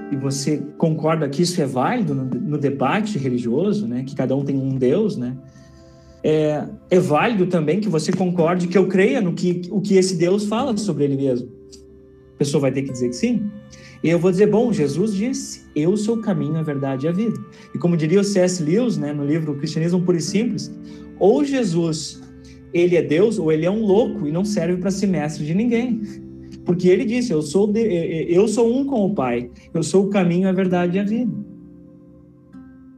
[0.09, 4.45] e você concorda que isso é válido no, no debate religioso, né, que cada um
[4.45, 5.35] tem um Deus, né?
[6.23, 10.17] é, é válido também que você concorde que eu creia no que o que esse
[10.17, 11.49] Deus fala sobre ele mesmo.
[12.35, 13.49] A pessoa vai ter que dizer que sim.
[14.03, 17.11] E eu vou dizer, bom, Jesus disse, eu sou o caminho, a verdade e a
[17.11, 17.39] vida.
[17.73, 18.61] E como diria o C.S.
[18.61, 20.69] Lewis, né, no livro Cristianismo Puro e Simples,
[21.19, 22.21] ou Jesus,
[22.73, 25.53] ele é Deus, ou ele é um louco e não serve para ser mestre de
[25.53, 26.01] ninguém.
[26.65, 27.79] Porque ele disse, eu sou, de,
[28.29, 31.33] eu sou um com o Pai, eu sou o caminho, a verdade e a vida.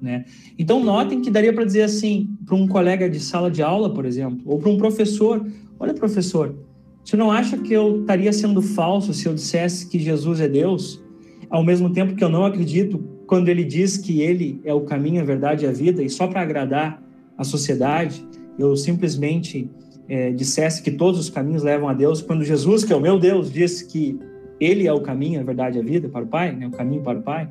[0.02, 0.26] Né?
[0.58, 4.06] Então, notem que daria para dizer assim, para um colega de sala de aula, por
[4.06, 5.46] exemplo, ou para um professor:
[5.78, 6.56] Olha, professor,
[7.04, 11.04] você não acha que eu estaria sendo falso se eu dissesse que Jesus é Deus,
[11.50, 15.22] ao mesmo tempo que eu não acredito quando ele diz que ele é o caminho,
[15.22, 17.04] a verdade e a vida, e só para agradar
[17.40, 18.28] a sociedade,
[18.60, 19.72] eu simplesmente
[20.10, 23.18] é, dissesse que todos os caminhos levam a Deus, quando Jesus, que é o meu
[23.18, 24.20] Deus, disse que
[24.60, 27.02] ele é o caminho, a verdade e a vida para o Pai, né, o caminho
[27.02, 27.50] para o Pai.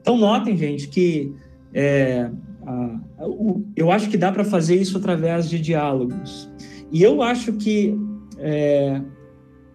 [0.00, 1.34] Então, notem, gente, que
[1.74, 2.30] é,
[2.64, 6.48] a, o, eu acho que dá para fazer isso através de diálogos.
[6.92, 7.98] E eu acho que
[8.38, 9.00] é,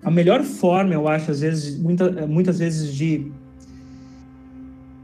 [0.02, 3.30] a melhor forma, eu acho, às vezes, muita, muitas vezes, de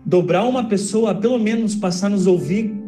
[0.06, 2.87] dobrar uma pessoa, pelo menos passar a nos ouvir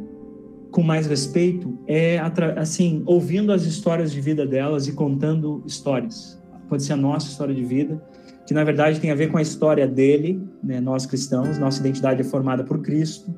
[0.72, 2.20] com mais respeito, é
[2.55, 6.39] assim, ouvindo as histórias de vida delas e contando histórias.
[6.67, 8.01] Pode ser a nossa história de vida,
[8.45, 12.22] que na verdade tem a ver com a história dele, né, nós cristãos, nossa identidade
[12.22, 13.34] é formada por Cristo.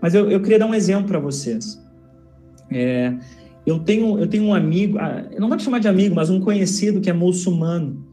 [0.00, 1.80] Mas eu, eu queria dar um exemplo para vocês.
[2.70, 3.12] É,
[3.66, 6.40] eu, tenho, eu tenho um amigo, ah, eu não vou chamar de amigo, mas um
[6.40, 8.04] conhecido que é muçulmano.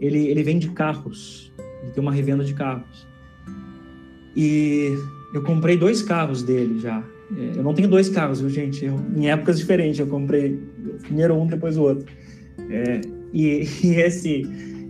[0.00, 1.52] Ele, ele vende carros,
[1.82, 3.06] ele tem uma revenda de carros.
[4.36, 4.92] E
[5.32, 7.02] eu comprei dois carros dele já.
[7.36, 8.84] É, eu não tenho dois carros, viu, gente?
[8.84, 10.58] Eu, em épocas diferentes, eu comprei
[11.02, 12.06] primeiro um, depois o outro.
[12.70, 13.00] É,
[13.32, 14.42] e, e, esse,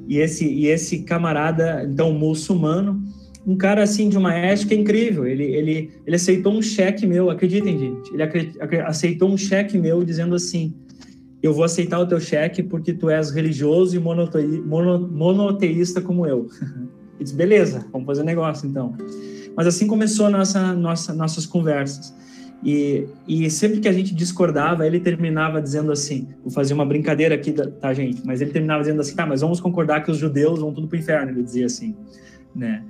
[0.08, 3.02] e, esse, e esse camarada, então, muçulmano,
[3.46, 5.26] um cara assim de uma ética incrível.
[5.26, 8.12] Ele, ele, ele aceitou um cheque meu, acreditem, gente.
[8.12, 8.22] Ele
[8.82, 10.74] aceitou um cheque meu dizendo assim:
[11.42, 16.48] Eu vou aceitar o teu cheque porque tu és religioso e monoteísta como eu.
[17.16, 18.92] Eu disse, beleza, vamos fazer negócio então.
[19.56, 22.12] Mas assim começou nossa, nossa, nossas conversas.
[22.62, 27.34] E, e sempre que a gente discordava, ele terminava dizendo assim: vou fazer uma brincadeira
[27.34, 28.22] aqui, tá, gente?
[28.24, 30.96] Mas ele terminava dizendo assim: tá, mas vamos concordar que os judeus vão tudo para
[30.96, 31.30] o inferno.
[31.30, 31.94] Ele dizia assim,
[32.54, 32.82] né?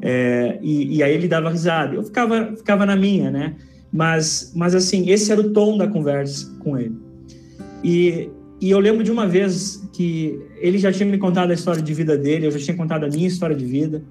[0.00, 1.94] É, e, e, aí ele dava risada.
[1.94, 3.54] Eu ficava, ficava na minha, né?
[3.92, 6.96] Mas, mas assim, esse era o tom da conversa com ele.
[7.84, 8.28] E,
[8.60, 11.94] e eu lembro de uma vez que ele já tinha me contado a história de
[11.94, 14.02] vida dele, eu já tinha contado a minha história de vida.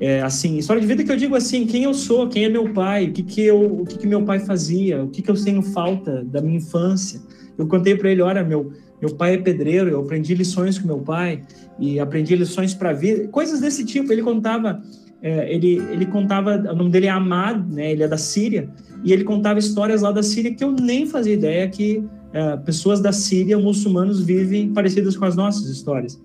[0.00, 2.72] É, assim, história de vida que eu digo assim, quem eu sou, quem é meu
[2.72, 5.44] pai, o que que eu, o que que meu pai fazia, o que que eu
[5.44, 7.20] tenho falta da minha infância.
[7.58, 10.98] Eu contei para ele, olha, meu meu pai é pedreiro, eu aprendi lições com meu
[10.98, 11.42] pai
[11.78, 14.12] e aprendi lições para vida, coisas desse tipo.
[14.12, 14.82] Ele contava,
[15.22, 17.92] é, ele ele contava, o nome dele é Amad, né?
[17.92, 18.68] Ele é da Síria
[19.02, 23.00] e ele contava histórias lá da Síria que eu nem fazia ideia que é, pessoas
[23.00, 26.20] da Síria, muçulmanos, vivem parecidas com as nossas histórias.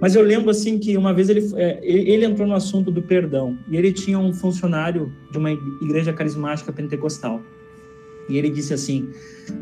[0.00, 3.56] Mas eu lembro assim que uma vez ele, é, ele entrou no assunto do perdão
[3.70, 7.40] e ele tinha um funcionário de uma igreja carismática pentecostal
[8.28, 9.08] e ele disse assim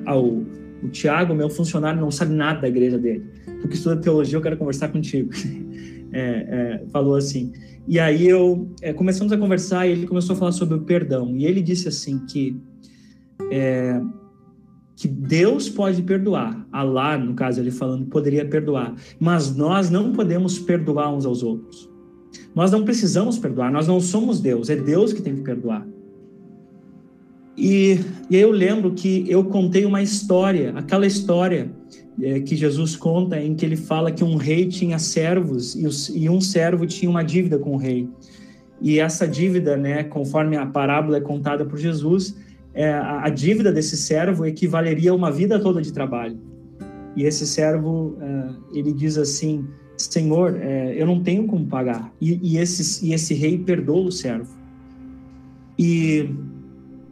[0.06, 0.42] ao
[0.82, 3.22] o Tiago, meu funcionário, não sabe nada da igreja dele.
[3.60, 5.30] Porque estuda teologia, eu quero conversar contigo.
[6.12, 7.52] É, é, falou assim.
[7.86, 11.36] E aí eu é, começamos a conversar e ele começou a falar sobre o perdão.
[11.36, 12.60] E ele disse assim que
[13.48, 14.00] é,
[15.00, 16.66] que Deus pode perdoar.
[16.70, 18.94] Allah, no caso, ele falando, poderia perdoar.
[19.18, 21.88] Mas nós não podemos perdoar uns aos outros.
[22.54, 25.88] Nós não precisamos perdoar, nós não somos Deus, é Deus que tem que perdoar.
[27.56, 27.98] E,
[28.28, 31.72] e eu lembro que eu contei uma história, aquela história
[32.20, 36.10] é, que Jesus conta, em que ele fala que um rei tinha servos e, os,
[36.10, 38.06] e um servo tinha uma dívida com o rei.
[38.82, 42.36] E essa dívida, né, conforme a parábola é contada por Jesus,
[42.72, 46.38] é, a, dívida desse servo equivaleria a uma vida toda de trabalho.
[47.16, 49.66] E esse servo, é, ele diz assim,
[49.96, 52.12] Senhor, é, eu não tenho como pagar.
[52.20, 54.54] E, e, esse, e esse rei perdoa o servo.
[55.78, 56.30] E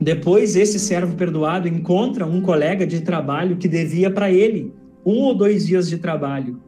[0.01, 4.73] depois esse servo perdoado encontra um colega de trabalho que devia para ele
[5.05, 6.61] um ou dois dias de trabalho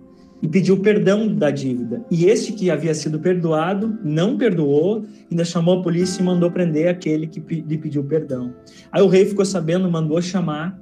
[0.42, 2.04] e pediu perdão da dívida.
[2.10, 6.88] E este que havia sido perdoado não perdoou, ainda chamou a polícia e mandou prender
[6.88, 8.54] aquele que lhe pediu perdão.
[8.90, 10.80] Aí o rei ficou sabendo, mandou chamar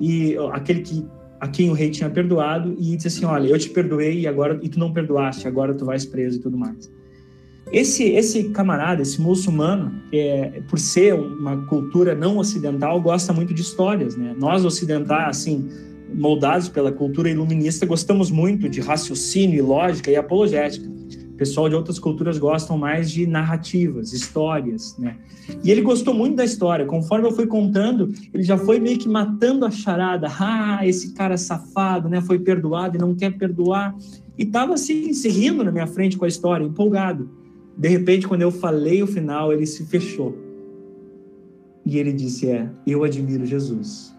[0.00, 1.06] e aquele que
[1.38, 4.58] a quem o rei tinha perdoado e disse assim: "Olha, eu te perdoei e agora
[4.62, 6.90] e tu não perdoaste, agora tu vais preso e tudo mais".
[7.72, 13.60] Esse esse camarada, esse muçulmano, é, por ser uma cultura não ocidental, gosta muito de
[13.60, 14.34] histórias, né?
[14.38, 15.68] Nós ocidentais, assim,
[16.14, 20.88] moldados pela cultura iluminista, gostamos muito de raciocínio e lógica e apologética.
[20.88, 25.18] O pessoal de outras culturas gostam mais de narrativas, histórias, né?
[25.62, 26.86] E ele gostou muito da história.
[26.86, 30.28] Conforme eu fui contando, ele já foi meio que matando a charada.
[30.40, 32.22] Ah, esse cara safado, né?
[32.22, 33.94] Foi perdoado e não quer perdoar.
[34.38, 37.28] E tava assim, se rindo na minha frente com a história, empolgado.
[37.76, 40.34] De repente, quando eu falei o final, ele se fechou.
[41.84, 44.15] E ele disse: É, eu admiro Jesus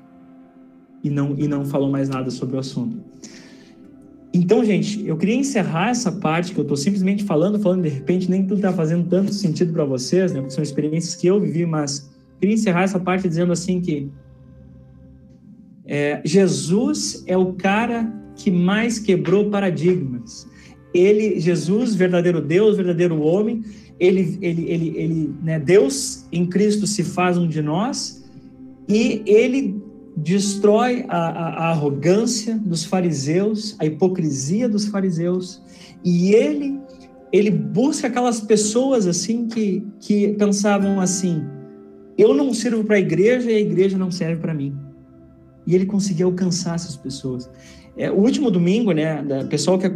[1.04, 2.98] e não, e não falou mais nada sobre o assunto.
[4.34, 8.30] Então, gente, eu queria encerrar essa parte que eu estou simplesmente falando, falando, de repente
[8.30, 10.40] nem tudo está fazendo tanto sentido para vocês, né?
[10.40, 14.10] Porque são experiências que eu vivi, mas queria encerrar essa parte dizendo assim que
[15.86, 20.48] é, Jesus é o cara que mais quebrou paradigmas.
[20.94, 23.64] Ele, Jesus, verdadeiro Deus, verdadeiro homem,
[24.00, 28.24] ele, ele, ele, ele né, Deus em Cristo se faz um de nós
[28.88, 29.82] e ele
[30.18, 35.62] destrói a, a, a, arrogância dos fariseus, a hipocrisia dos fariseus,
[36.04, 36.80] e ele
[37.32, 41.46] ele busca aquelas pessoas assim que, que pensavam assim:
[42.18, 44.76] eu não sirvo para a igreja e a igreja não serve para mim.
[45.68, 47.50] E ele conseguia alcançar essas pessoas.
[47.96, 49.92] É, o último domingo, né, da pessoal que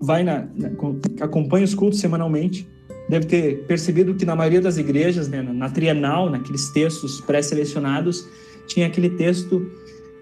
[0.00, 2.68] vai na, na que acompanha os cultos semanalmente,
[3.08, 8.26] deve ter percebido que na maioria das igrejas, né, na trienal, naqueles textos pré-selecionados,
[8.66, 9.70] tinha aquele texto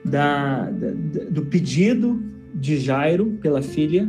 [0.04, 0.90] da, da,
[1.30, 2.22] do pedido
[2.54, 4.08] de Jairo pela filha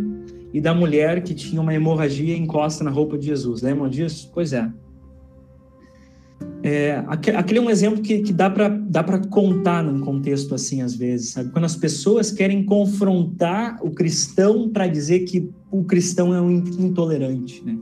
[0.53, 3.61] e da mulher que tinha uma hemorragia encosta na roupa de Jesus.
[3.61, 4.31] Lembram disso?
[4.33, 4.71] Pois é.
[6.63, 11.31] é aquele é um exemplo que, que dá para contar num contexto assim, às vezes,
[11.31, 11.51] sabe?
[11.51, 17.61] Quando as pessoas querem confrontar o cristão para dizer que o cristão é um intolerante,
[17.65, 17.77] né?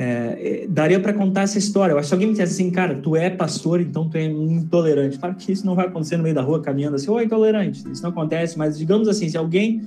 [0.00, 1.92] É, é, daria para contar essa história.
[1.92, 5.18] Eu acho que alguém me dissesse assim, cara, tu é pastor, então tu é intolerante.
[5.18, 7.82] Claro que isso não vai acontecer no meio da rua caminhando assim, ô, intolerante.
[7.90, 9.82] Isso não acontece, mas digamos assim, se alguém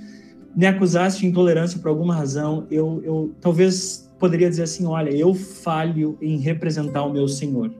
[0.53, 5.33] me acusasse de intolerância por alguma razão, eu, eu talvez poderia dizer assim: olha, eu
[5.33, 7.71] falho em representar o meu Senhor.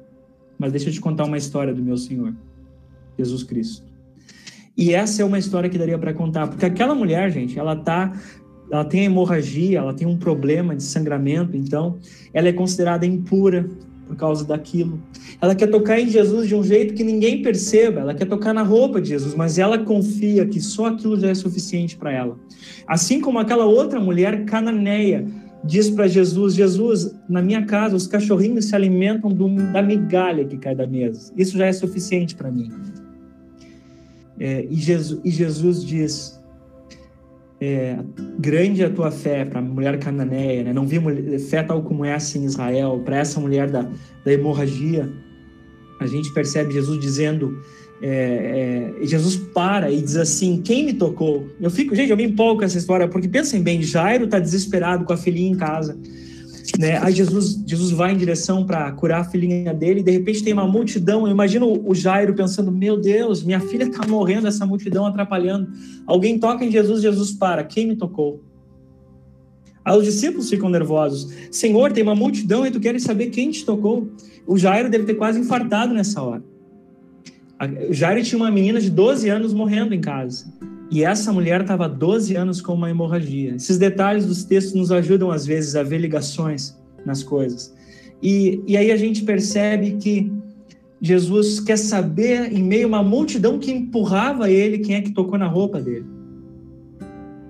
[0.58, 2.34] Mas deixa eu te contar uma história do meu Senhor,
[3.20, 3.84] Jesus Cristo.
[4.78, 8.14] E essa é uma história que daria para contar, porque aquela mulher, gente, ela tá
[8.72, 11.98] ela tem hemorragia, ela tem um problema de sangramento, então
[12.34, 13.70] ela é considerada impura
[14.08, 15.02] por causa daquilo.
[15.42, 18.64] Ela quer tocar em Jesus de um jeito que ninguém perceba, ela quer tocar na
[18.64, 22.38] roupa de Jesus, mas ela confia que só aquilo já é suficiente para ela.
[22.88, 25.26] Assim como aquela outra mulher cananeia
[25.64, 30.58] diz para Jesus: Jesus, na minha casa os cachorrinhos se alimentam do, da migalha que
[30.58, 31.32] cai da mesa.
[31.38, 32.72] Isso já é suficiente para mim.
[34.40, 36.41] É, e, Jesus, e Jesus diz:
[37.62, 37.96] é,
[38.40, 40.74] grande é a tua fé para a mulher cananeia, né?
[40.74, 43.88] não vi mulher, fé tal como essa em Israel, para essa mulher da,
[44.26, 45.08] da hemorragia.
[46.00, 47.62] A gente percebe Jesus dizendo:
[48.02, 51.48] é, é, Jesus para e diz assim: Quem me tocou?
[51.62, 55.06] Eu fico, gente, eu me empolgo com essa história, porque pensem bem: Jairo está desesperado
[55.06, 55.96] com a filhinha em casa.
[56.80, 56.98] Né?
[57.02, 60.54] Aí Jesus, Jesus vai em direção para curar a filhinha dele, e de repente tem
[60.54, 61.26] uma multidão.
[61.26, 65.70] Eu imagino o Jairo pensando: Meu Deus, minha filha está morrendo, essa multidão atrapalhando.
[66.06, 67.64] Alguém toca em Jesus, Jesus para.
[67.64, 68.42] Quem me tocou?
[69.84, 71.34] Aí os discípulos ficam nervosos.
[71.50, 74.10] Senhor, tem uma multidão e tu queres saber quem te tocou?
[74.46, 76.44] O Jairo deve ter quase infartado nessa hora.
[77.90, 80.52] O Jairo tinha uma menina de 12 anos morrendo em casa.
[80.92, 83.56] E essa mulher estava 12 anos com uma hemorragia.
[83.56, 87.74] Esses detalhes dos textos nos ajudam, às vezes, a ver ligações nas coisas.
[88.22, 90.30] E, e aí a gente percebe que
[91.02, 95.38] Jesus quer saber, em meio a uma multidão que empurrava ele, quem é que tocou
[95.38, 96.06] na roupa dele.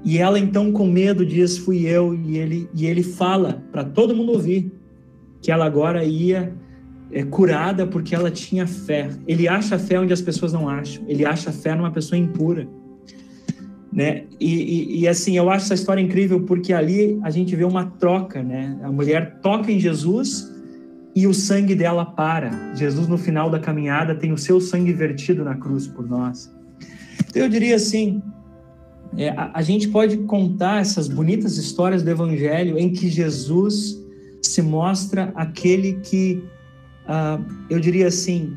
[0.06, 2.14] E ela, então, com medo, diz: Fui eu.
[2.14, 4.72] E ele, e ele fala para todo mundo ouvir
[5.42, 6.54] que ela agora ia
[7.12, 9.10] é, curada porque ela tinha fé.
[9.28, 11.04] Ele acha fé onde as pessoas não acham.
[11.08, 12.68] Ele acha fé numa pessoa impura
[13.92, 14.24] né?
[14.40, 17.86] E, e, e, assim, eu acho essa história incrível porque ali a gente vê uma
[17.86, 18.80] troca, né?
[18.84, 20.50] A mulher toca em Jesus
[21.16, 22.74] e o sangue dela para.
[22.74, 26.50] Jesus, no final da caminhada, tem o seu sangue vertido na cruz por nós.
[27.28, 28.22] Então, eu diria assim:
[29.18, 34.02] é, a, a gente pode contar essas bonitas histórias do Evangelho em que Jesus
[34.42, 36.44] se mostra aquele que,
[37.06, 38.54] uh, eu diria assim,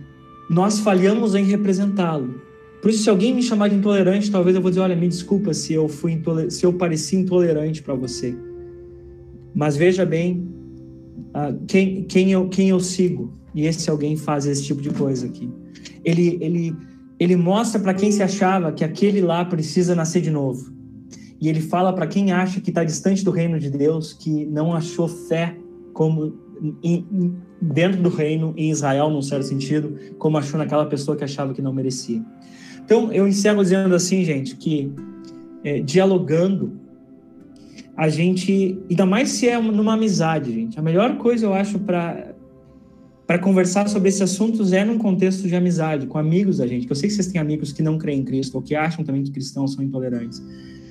[0.49, 2.41] nós falhamos em representá-lo,
[2.85, 5.55] por isso, se alguém me chamar de intolerante, talvez eu vou dizer, olha, me desculpa
[5.55, 6.21] se eu fui
[6.51, 8.37] se eu pareci intolerante para você.
[9.55, 10.47] Mas veja bem
[11.31, 13.33] uh, quem, quem, eu, quem eu sigo.
[13.55, 15.51] E esse alguém faz esse tipo de coisa aqui.
[16.05, 16.77] Ele, ele,
[17.19, 20.71] ele mostra para quem se achava que aquele lá precisa nascer de novo.
[21.41, 24.75] E ele fala para quem acha que está distante do reino de Deus, que não
[24.75, 25.57] achou fé
[25.95, 26.35] como
[26.83, 31.55] em, dentro do reino, em Israel, num certo sentido, como achou naquela pessoa que achava
[31.55, 32.23] que não merecia.
[32.85, 34.93] Então, eu encerro dizendo assim, gente, que
[35.63, 36.73] é, dialogando,
[37.97, 42.35] a gente, ainda mais se é numa amizade, gente, a melhor coisa eu acho para
[43.27, 46.93] para conversar sobre esses assuntos é num contexto de amizade, com amigos da gente, que
[46.93, 49.23] eu sei que vocês têm amigos que não creem em Cristo ou que acham também
[49.23, 50.43] que cristãos são intolerantes.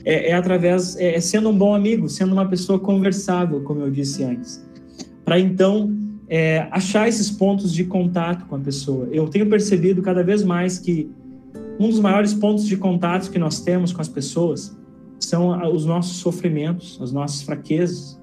[0.03, 3.91] É, é através, é, é sendo um bom amigo, sendo uma pessoa conversável, como eu
[3.91, 4.65] disse antes,
[5.23, 5.95] para então
[6.27, 9.07] é, achar esses pontos de contato com a pessoa.
[9.11, 11.09] Eu tenho percebido cada vez mais que
[11.79, 14.77] um dos maiores pontos de contato que nós temos com as pessoas
[15.19, 18.19] são os nossos sofrimentos, as nossas fraquezas.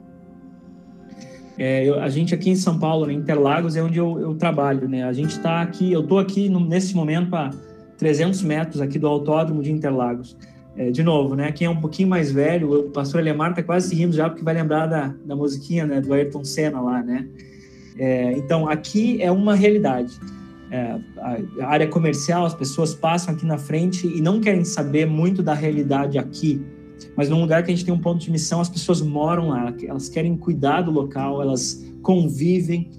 [1.59, 4.89] É, eu, a gente aqui em São Paulo, né, Interlagos, é onde eu, eu trabalho,
[4.89, 5.05] né?
[5.05, 7.51] A gente está aqui, eu estou aqui no, nesse momento a
[7.99, 10.37] 300 metros aqui do autódromo de Interlagos.
[10.77, 11.51] É, de novo, né?
[11.53, 14.55] Quem é um pouquinho mais velho, o pastor Elemar está quase rindo já, porque vai
[14.55, 16.01] lembrar da, da musiquinha, né?
[16.01, 17.27] Do Ayrton Senna lá, né?
[17.99, 20.19] É, então, aqui é uma realidade
[20.71, 20.99] é,
[21.61, 25.53] a área comercial, as pessoas passam aqui na frente e não querem saber muito da
[25.53, 26.63] realidade aqui,
[27.17, 29.75] mas num lugar que a gente tem um ponto de missão, as pessoas moram lá,
[29.83, 32.91] elas querem cuidar do local, elas convivem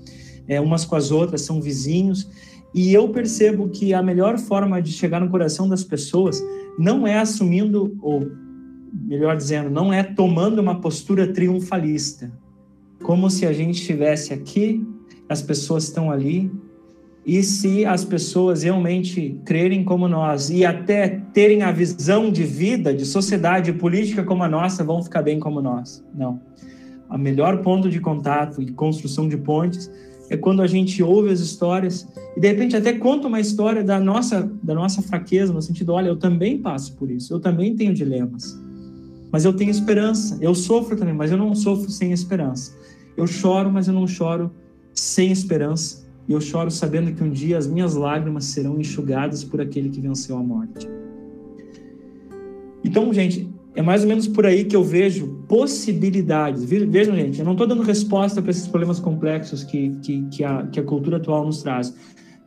[0.48, 2.30] é, umas com as outras, são vizinhos,
[2.74, 6.44] e eu percebo que a melhor forma de chegar no coração das pessoas
[6.78, 8.30] não é assumindo, ou
[8.94, 12.32] melhor dizendo, não é tomando uma postura triunfalista,
[13.04, 14.86] como se a gente estivesse aqui,
[15.28, 16.52] as pessoas estão ali,
[17.26, 22.94] e se as pessoas realmente crerem como nós e até terem a visão de vida,
[22.94, 26.04] de sociedade política como a nossa, vão ficar bem como nós.
[26.16, 26.42] Não.
[27.10, 29.92] O melhor ponto de contato e construção de pontes
[30.32, 34.00] é quando a gente ouve as histórias e de repente até conta uma história da
[34.00, 37.94] nossa da nossa fraqueza no sentido, olha, eu também passo por isso, eu também tenho
[37.94, 38.60] dilemas.
[39.32, 40.38] Mas eu tenho esperança.
[40.42, 42.76] Eu sofro também, mas eu não sofro sem esperança.
[43.16, 44.52] Eu choro, mas eu não choro
[44.94, 49.60] sem esperança e eu choro sabendo que um dia as minhas lágrimas serão enxugadas por
[49.60, 50.88] aquele que venceu a morte.
[52.84, 56.64] Então, gente, é mais ou menos por aí que eu vejo possibilidades.
[56.64, 60.68] Vejam, gente, eu não estou dando resposta para esses problemas complexos que, que, que, a,
[60.68, 61.96] que a cultura atual nos traz,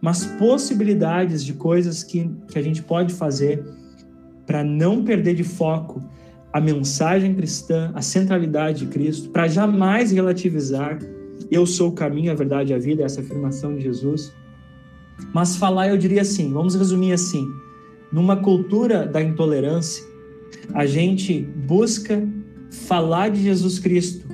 [0.00, 3.64] mas possibilidades de coisas que, que a gente pode fazer
[4.46, 6.02] para não perder de foco
[6.52, 10.98] a mensagem cristã, a centralidade de Cristo, para jamais relativizar
[11.50, 14.32] eu sou o caminho, a verdade e a vida, essa afirmação de Jesus.
[15.32, 17.46] Mas falar, eu diria assim, vamos resumir assim,
[18.12, 20.04] numa cultura da intolerância,
[20.72, 22.26] a gente busca
[22.70, 24.26] falar de Jesus Cristo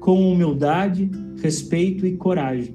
[0.00, 1.10] com humildade,
[1.40, 2.74] respeito e coragem.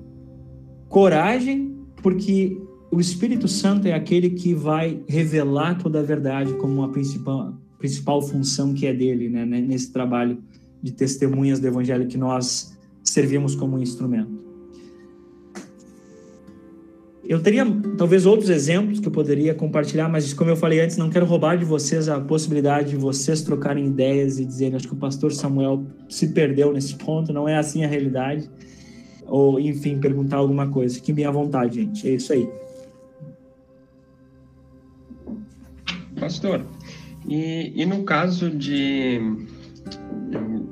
[0.88, 2.58] Coragem, porque
[2.92, 8.22] o Espírito Santo é aquele que vai revelar toda a verdade como a principal, principal
[8.22, 10.38] função que é dele, né, nesse trabalho
[10.82, 12.77] de testemunhas do Evangelho que nós
[13.10, 14.48] servimos como instrumento.
[17.28, 17.66] Eu teria
[17.98, 21.58] talvez outros exemplos que eu poderia compartilhar, mas como eu falei antes, não quero roubar
[21.58, 25.86] de vocês a possibilidade de vocês trocarem ideias e dizerem, acho que o pastor Samuel
[26.08, 28.50] se perdeu nesse ponto, não é assim a realidade.
[29.26, 30.96] Ou, enfim, perguntar alguma coisa.
[30.96, 32.08] Fiquem bem à vontade, gente.
[32.08, 32.48] É isso aí.
[36.18, 36.66] Pastor,
[37.28, 39.20] e, e no caso de.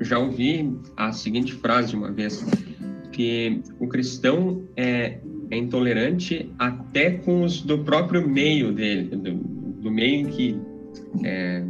[0.00, 2.44] Já ouvi a seguinte frase uma vez:
[3.12, 5.18] que o cristão é
[5.50, 10.60] é intolerante até com os do próprio meio dele, do, do meio que
[11.24, 11.62] é,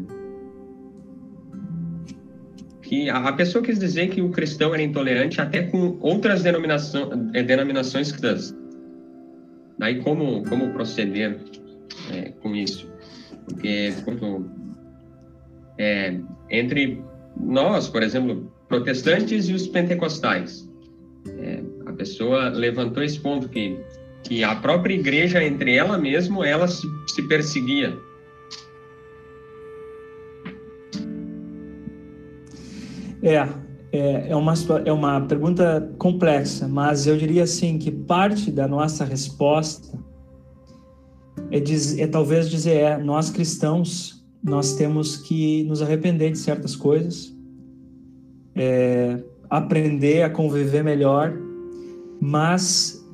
[2.83, 7.43] que a, pessoa quis dizer que o cristão era intolerante até com outras denominação, é,
[7.43, 8.55] denominações cristãs.
[9.79, 11.39] Daí como como proceder
[12.13, 12.91] é, com isso?
[13.45, 14.49] Porque quando,
[15.79, 17.03] é, entre
[17.39, 20.69] nós, por exemplo, protestantes e os pentecostais,
[21.39, 23.79] é, a pessoa levantou esse ponto que,
[24.23, 27.97] que a própria igreja, entre ela mesma, ela se, se perseguia.
[33.23, 33.49] É,
[33.93, 34.55] é, é, uma,
[34.85, 39.99] é uma pergunta complexa, mas eu diria assim que parte da nossa resposta
[41.51, 44.16] é, diz, é talvez dizer, é, nós cristãos,
[44.47, 47.37] nós temos que nos arrepender de certas coisas,
[48.55, 49.21] é,
[49.51, 51.37] aprender a conviver melhor,
[52.21, 53.05] mas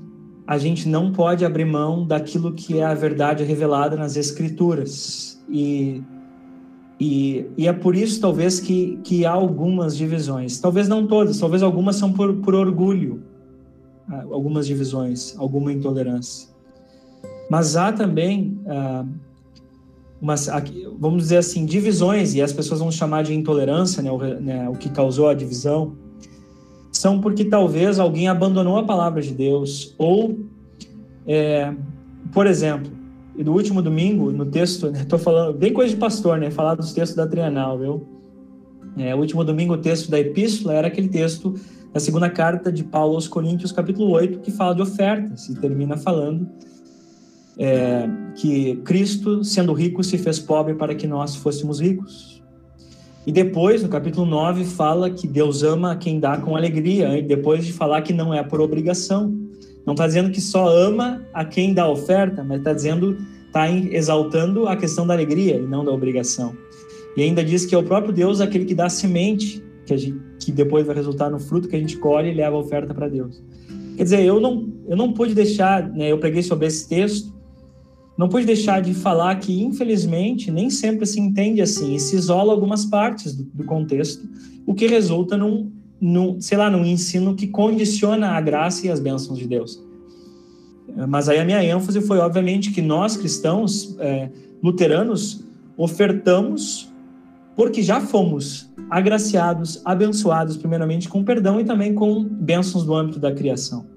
[0.47, 5.43] a gente não pode abrir mão daquilo que é a verdade revelada nas Escrituras.
[5.49, 6.03] E,
[7.01, 10.61] e, e é por isso, talvez, que, que há algumas divisões.
[10.61, 13.23] Talvez não todas, talvez algumas são por, por orgulho,
[14.07, 16.51] ah, algumas divisões, alguma intolerância.
[17.51, 19.09] Mas há também, uh,
[20.99, 24.75] vamos dizer assim, divisões, e as pessoas vão chamar de intolerância, né, o, né, o
[24.75, 25.97] que causou a divisão,
[26.93, 30.39] são porque talvez alguém abandonou a palavra de Deus, ou,
[31.27, 31.75] é,
[32.33, 32.93] por exemplo,
[33.37, 36.51] no último domingo, no texto, estou né, falando bem coisa de pastor, né?
[36.51, 38.07] Falar dos textos da Trienal, viu?
[38.99, 41.55] É, o último domingo, o texto da Epístola era aquele texto
[41.93, 45.97] da segunda carta de Paulo aos Coríntios, capítulo 8, que fala de ofertas e termina
[45.97, 46.47] falando
[47.59, 52.43] é, que Cristo, sendo rico, se fez pobre para que nós fôssemos ricos.
[53.27, 57.65] E depois, no capítulo 9, fala que Deus ama quem dá com alegria, e depois
[57.65, 59.33] de falar que não é por obrigação.
[59.87, 63.17] Não está dizendo que só ama a quem dá oferta, mas está dizendo,
[63.47, 66.55] está exaltando a questão da alegria e não da obrigação.
[67.17, 69.97] E ainda diz que é o próprio Deus aquele que dá a semente, que, a
[69.97, 72.95] gente, que depois vai resultar no fruto que a gente colhe e leva a oferta
[72.95, 73.43] para Deus.
[73.97, 77.33] Quer dizer, eu não, eu não pude deixar, né, eu preguei sobre esse texto,
[78.17, 82.53] não pude deixar de falar que, infelizmente, nem sempre se entende assim, e se isola
[82.53, 84.29] algumas partes do, do contexto,
[84.67, 85.71] o que resulta num,
[86.01, 89.83] num, sei lá, num ensino que condiciona a graça e as bênçãos de Deus.
[91.09, 94.31] Mas aí a minha ênfase foi, obviamente, que nós, cristãos, é,
[94.63, 95.45] luteranos,
[95.77, 96.93] ofertamos
[97.57, 103.33] porque já fomos agraciados, abençoados, primeiramente, com perdão e também com bênçãos do âmbito da
[103.33, 103.92] criação.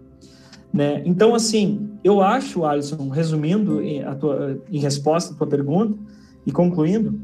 [0.75, 1.01] Né?
[1.05, 5.97] Então, assim, eu acho, Alisson, resumindo em, tua, em resposta à tua pergunta
[6.45, 7.17] e concluindo,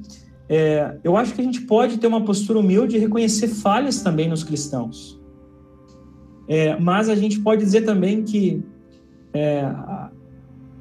[0.47, 4.29] é, eu acho que a gente pode ter uma postura humilde e reconhecer falhas também
[4.29, 5.19] nos cristãos.
[6.47, 8.63] É, mas a gente pode dizer também que
[9.33, 10.11] é, a,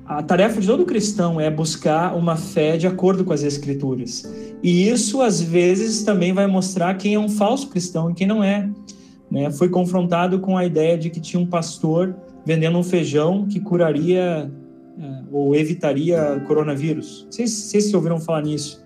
[0.07, 4.33] a tarefa de todo cristão é buscar uma fé de acordo com as escrituras.
[4.63, 8.45] E isso, às vezes, também vai mostrar quem é um falso cristão e quem não
[8.45, 8.71] é.
[9.29, 9.51] Né?
[9.51, 12.15] Foi confrontado com a ideia de que tinha um pastor
[12.45, 14.51] vendendo um feijão que curaria
[14.99, 17.25] é, ou evitaria coronavírus.
[17.25, 18.85] Não sei, se ouviram falar nisso,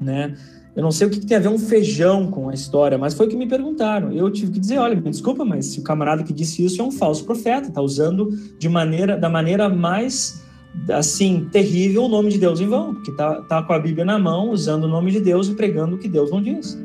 [0.00, 0.34] né?
[0.74, 3.12] Eu não sei o que, que, tem a ver um feijão com a história, mas
[3.14, 4.12] foi o que me perguntaram.
[4.12, 6.92] Eu tive que dizer, olha, me desculpa, mas o camarada que disse isso é um
[6.92, 10.44] falso profeta, está usando de maneira, da maneira mais
[10.92, 14.18] assim, terrível o nome de Deus em vão, porque tá, tá com a Bíblia na
[14.18, 16.78] mão, usando o nome de Deus e pregando o que Deus não diz.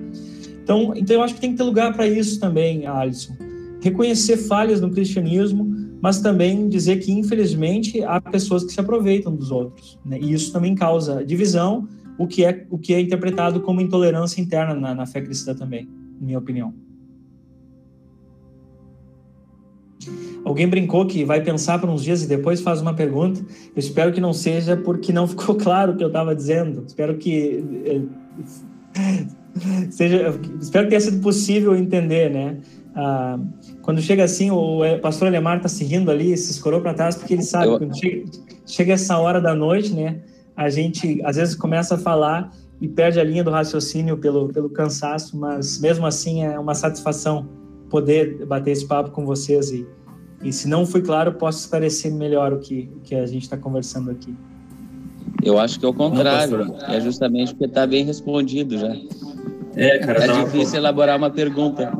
[0.63, 3.35] Então, então eu acho que tem que ter lugar para isso também, Alisson.
[3.85, 5.71] Reconhecer falhas no cristianismo,
[6.01, 9.99] mas também dizer que, infelizmente, há pessoas que se aproveitam dos outros.
[10.03, 10.17] Né?
[10.19, 11.87] E isso também causa divisão,
[12.17, 15.87] o que é, o que é interpretado como intolerância interna na, na fé cristã também,
[16.19, 16.73] minha opinião.
[20.43, 23.39] Alguém brincou que vai pensar por uns dias e depois faz uma pergunta.
[23.39, 26.85] Eu espero que não seja porque não ficou claro o que eu estava dizendo.
[26.87, 28.01] Espero que eh,
[29.91, 32.57] seja, espero que tenha sido possível entender, né?
[32.95, 33.37] Ah,
[33.85, 37.35] quando chega assim, o pastor Alemar está se rindo ali, se escorou para trás porque
[37.35, 37.77] ele sabe eu...
[37.77, 38.25] quando chega,
[38.65, 40.21] chega essa hora da noite, né?
[40.57, 42.51] A gente às vezes começa a falar
[42.81, 47.47] e perde a linha do raciocínio pelo, pelo cansaço, mas mesmo assim é uma satisfação
[47.87, 49.85] poder bater esse papo com vocês e
[50.43, 53.57] e se não foi claro, posso esclarecer melhor o que, o que a gente está
[53.57, 54.35] conversando aqui.
[55.43, 56.65] Eu acho que é o contrário.
[56.65, 58.95] Não, é justamente porque está bem respondido já.
[59.75, 60.23] É, cara.
[60.23, 61.97] É difícil elaborar uma pergunta.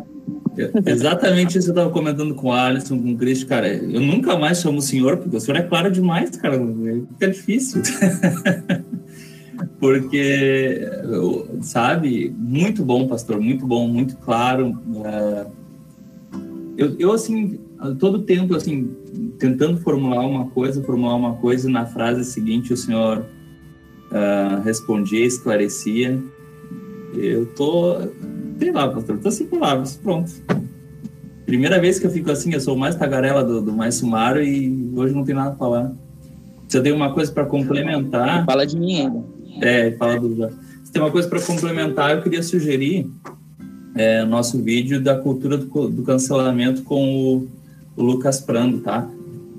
[0.85, 3.67] Exatamente isso eu estava comentando com o Alisson, com o Cristo, cara.
[3.67, 6.59] Eu nunca mais chamo o senhor, porque o senhor é claro demais, cara.
[7.13, 7.81] Fica difícil.
[9.79, 10.81] porque,
[11.61, 14.77] sabe, muito bom, pastor, muito bom, muito claro.
[15.05, 15.45] É,
[16.77, 17.59] eu, eu assim,
[17.99, 18.91] todo tempo, assim,
[19.39, 23.25] tentando formular uma coisa, formular uma coisa, e na frase seguinte o senhor
[24.11, 26.21] uh, respondia, esclarecia.
[27.13, 27.97] Eu tô,
[28.57, 30.31] sei lá, pastor, tô sem palavras, pronto.
[31.45, 34.43] Primeira vez que eu fico assim, eu sou o mais tagarela do, do mais sumário
[34.43, 35.91] e hoje não tem nada a falar.
[36.67, 38.43] Se eu tenho uma coisa para complementar.
[38.45, 39.23] Fala de mim ainda.
[39.61, 40.49] É, fala do.
[40.83, 43.07] Se tem uma coisa para complementar, eu queria sugerir
[43.93, 47.47] é, nosso vídeo da cultura do, do cancelamento com o
[47.95, 49.09] o Lucas Prando, tá?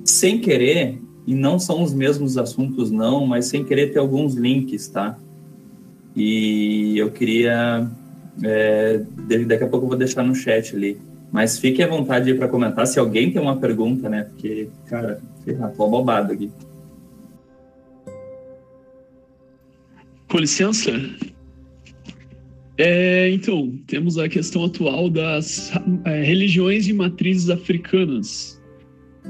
[0.04, 4.88] Sem querer, e não são os mesmos assuntos, não, mas sem querer ter alguns links,
[4.88, 5.18] tá?
[6.14, 7.90] E eu queria.
[8.42, 9.00] É,
[9.46, 10.98] daqui a pouco eu vou deixar no chat ali.
[11.32, 14.24] Mas fique à vontade para comentar se alguém tem uma pergunta, né?
[14.24, 15.20] Porque, cara,
[15.76, 16.50] tô bobado aqui.
[20.28, 20.90] Com licença,
[22.78, 25.72] é, então, temos a questão atual das
[26.04, 28.60] é, religiões de matrizes africanas.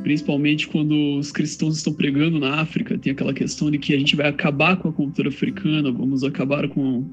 [0.02, 4.16] Principalmente quando os cristãos estão pregando na África, tem aquela questão de que a gente
[4.16, 7.04] vai acabar com a cultura africana, vamos acabar com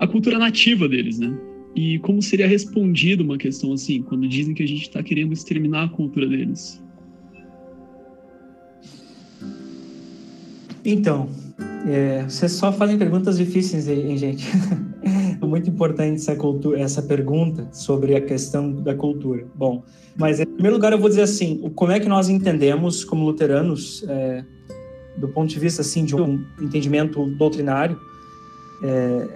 [0.00, 1.36] a cultura nativa deles, né?
[1.74, 5.84] E como seria respondido uma questão assim, quando dizem que a gente está querendo exterminar
[5.84, 6.82] a cultura deles?
[10.84, 11.28] Então,
[11.86, 14.46] é, vocês só fazem perguntas difíceis, hein, gente?
[15.40, 19.46] Muito importante essa, cultura, essa pergunta sobre a questão da cultura.
[19.54, 19.82] Bom,
[20.16, 24.04] mas em primeiro lugar eu vou dizer assim, como é que nós entendemos como luteranos,
[24.08, 24.44] é,
[25.16, 27.98] do ponto de vista assim de um entendimento doutrinário,
[28.82, 29.28] é,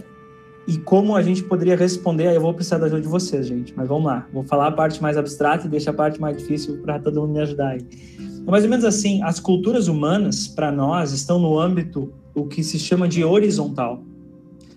[0.67, 3.75] e como a gente poderia responder, aí eu vou precisar da ajuda de vocês, gente,
[3.77, 4.29] mas vamos lá.
[4.33, 7.33] Vou falar a parte mais abstrata e deixar a parte mais difícil para todo mundo
[7.33, 7.81] me ajudar aí.
[8.47, 12.63] É mais ou menos assim, as culturas humanas, para nós, estão no âmbito o que
[12.63, 14.05] se chama de horizontal.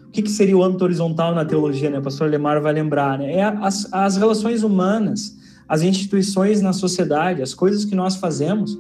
[0.08, 2.00] O que, que seria o âmbito horizontal na teologia, né?
[2.00, 3.34] O pastor Lemar vai lembrar, né?
[3.34, 5.38] É as, as relações humanas,
[5.68, 8.80] as instituições na sociedade, as coisas que nós fazemos,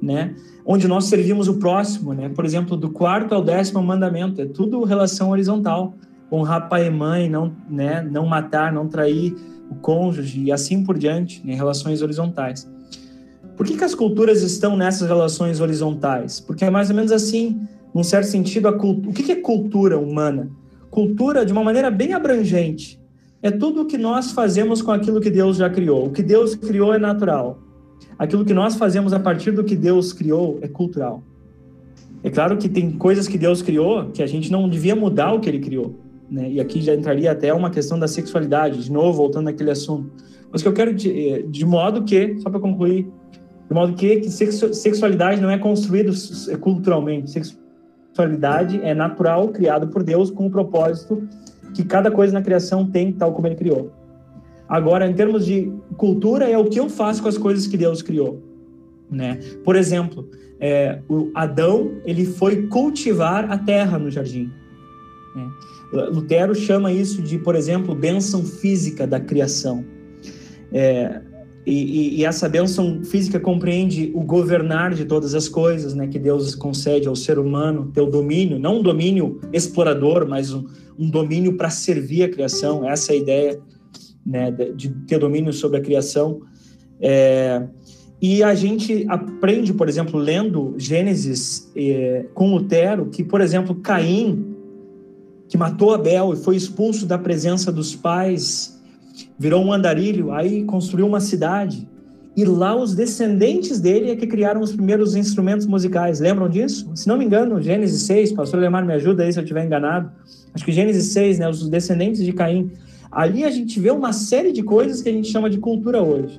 [0.00, 0.34] né?
[0.64, 2.28] Onde nós servimos o próximo, né?
[2.28, 5.94] Por exemplo, do quarto ao décimo mandamento, é tudo relação horizontal.
[6.30, 8.02] Honrar pai e mãe, não, né?
[8.02, 9.34] Não matar, não trair
[9.70, 11.54] o cônjuge e assim por diante, né?
[11.54, 12.68] Relações horizontais.
[13.56, 16.40] Por que, que as culturas estão nessas relações horizontais?
[16.40, 17.60] Porque é mais ou menos assim,
[17.94, 20.50] num certo sentido, o que, que é cultura humana?
[20.90, 23.00] Cultura, de uma maneira bem abrangente,
[23.42, 26.06] é tudo o que nós fazemos com aquilo que Deus já criou.
[26.06, 27.58] O que Deus criou é natural.
[28.18, 31.22] Aquilo que nós fazemos a partir do que Deus criou é cultural.
[32.22, 35.40] É claro que tem coisas que Deus criou que a gente não devia mudar o
[35.40, 35.94] que ele criou.
[36.30, 36.50] Né?
[36.50, 40.10] E aqui já entraria até uma questão da sexualidade, de novo, voltando naquele assunto.
[40.50, 43.08] Mas que eu quero, de, eh, de modo que, só para concluir,
[43.68, 46.12] de modo que, que sexualidade não é construída
[46.60, 47.30] culturalmente.
[47.30, 51.28] Sexualidade é natural, criada por Deus com o propósito
[51.74, 53.92] que cada coisa na criação tem, tal como ele criou.
[54.68, 58.02] Agora, em termos de cultura, é o que eu faço com as coisas que Deus
[58.02, 58.42] criou.
[59.10, 59.38] Né?
[59.64, 60.28] Por exemplo,
[60.58, 64.50] é, o Adão ele foi cultivar a terra no jardim.
[65.34, 65.48] Né?
[65.92, 69.84] Lutero chama isso de, por exemplo, bênção física da criação.
[70.72, 71.20] É,
[71.64, 76.54] e, e, essa bênção física compreende o governar de todas as coisas, né, que Deus
[76.54, 80.64] concede ao ser humano, ter o domínio, não um domínio explorador, mas um,
[80.96, 82.88] um domínio para servir a criação.
[82.88, 83.60] Essa é a ideia,
[84.24, 86.40] né, de ter domínio sobre a criação.
[87.00, 87.66] É,
[88.20, 94.55] E a gente aprende, por exemplo, lendo Gênesis eh, com Lutero, que, por exemplo, Caim,
[95.48, 98.80] que matou Abel e foi expulso da presença dos pais,
[99.38, 101.88] virou um andarilho, aí construiu uma cidade.
[102.36, 106.20] E lá os descendentes dele é que criaram os primeiros instrumentos musicais.
[106.20, 106.90] Lembram disso?
[106.94, 110.10] Se não me engano, Gênesis 6, pastor Lemar me ajuda aí se eu estiver enganado.
[110.52, 112.70] Acho que Gênesis 6, né, os descendentes de Caim.
[113.10, 116.38] Ali a gente vê uma série de coisas que a gente chama de cultura hoje.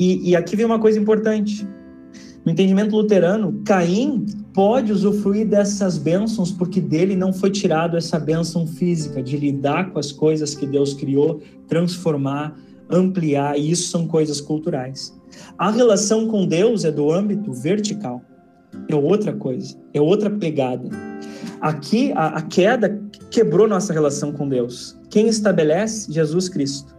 [0.00, 1.68] E, e aqui vem uma coisa importante.
[2.44, 8.66] No entendimento luterano, Caim pode usufruir dessas bênçãos porque dele não foi tirado essa bênção
[8.66, 12.54] física de lidar com as coisas que Deus criou, transformar,
[12.90, 15.18] ampliar, e isso são coisas culturais.
[15.58, 18.20] A relação com Deus é do âmbito vertical,
[18.88, 20.88] é outra coisa, é outra pegada.
[21.60, 24.98] Aqui, a, a queda quebrou nossa relação com Deus.
[25.08, 26.12] Quem estabelece?
[26.12, 26.93] Jesus Cristo.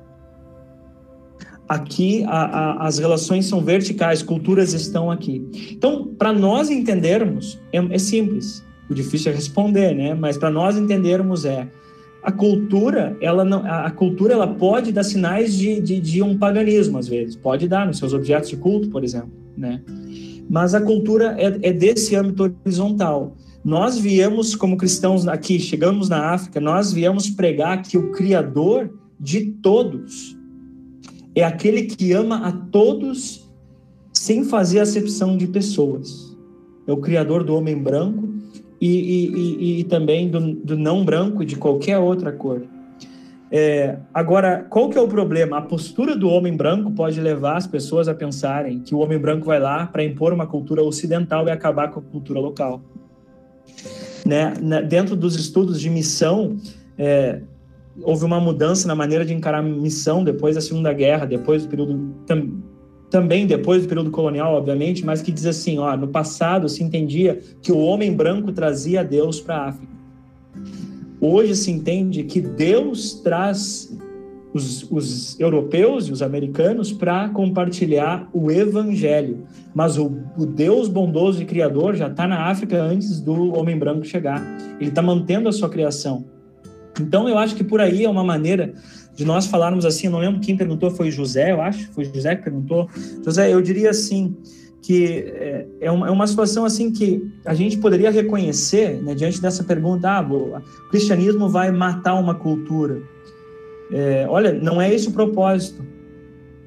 [1.67, 5.43] Aqui a, a, as relações são verticais, culturas estão aqui.
[5.71, 8.63] Então, para nós entendermos, é, é, simples.
[8.89, 10.13] O difícil é responder, né?
[10.13, 11.67] Mas para nós entendermos é
[12.21, 16.97] a cultura, ela não, a, cultura ela pode dar sinais de, de, de, um paganismo
[16.97, 19.81] às vezes, pode dar nos seus objetos de culto, por exemplo, né?
[20.49, 23.35] Mas a cultura é, é desse âmbito horizontal.
[23.63, 29.45] Nós viemos como cristãos aqui, chegamos na África, nós viemos pregar que o Criador de
[29.61, 30.34] todos
[31.35, 33.45] é aquele que ama a todos
[34.13, 36.35] sem fazer acepção de pessoas.
[36.87, 38.29] É o Criador do homem branco
[38.79, 42.63] e, e, e, e também do, do, não branco e de qualquer outra cor.
[43.51, 45.57] É, agora, qual que é o problema?
[45.57, 49.45] A postura do homem branco pode levar as pessoas a pensarem que o homem branco
[49.45, 52.81] vai lá para impor uma cultura ocidental e acabar com a cultura local.
[54.25, 54.53] Né?
[54.87, 56.57] Dentro dos estudos de missão,
[56.97, 57.41] é,
[58.01, 61.69] houve uma mudança na maneira de encarar a missão depois da Segunda Guerra, depois do
[61.69, 62.61] período tam,
[63.09, 67.39] também depois do período colonial, obviamente, mas que diz assim, ó, no passado se entendia
[67.61, 69.93] que o homem branco trazia Deus para a África.
[71.21, 73.95] Hoje se entende que Deus traz
[74.53, 79.45] os, os europeus e os americanos para compartilhar o evangelho.
[79.73, 84.05] Mas o, o, Deus bondoso e criador já está na África antes do homem branco
[84.05, 84.41] chegar.
[84.79, 86.25] Ele está mantendo a sua criação.
[86.99, 88.73] Então, eu acho que por aí é uma maneira
[89.15, 90.07] de nós falarmos assim.
[90.07, 91.91] Eu não lembro quem perguntou, foi José, eu acho.
[91.91, 92.89] Foi José que perguntou.
[93.23, 94.35] José, eu diria assim
[94.81, 99.41] que é, é uma, é uma situação assim que a gente poderia reconhecer né, diante
[99.41, 103.01] dessa pergunta: ah, o cristianismo vai matar uma cultura?
[103.91, 105.83] É, olha, não é esse o propósito.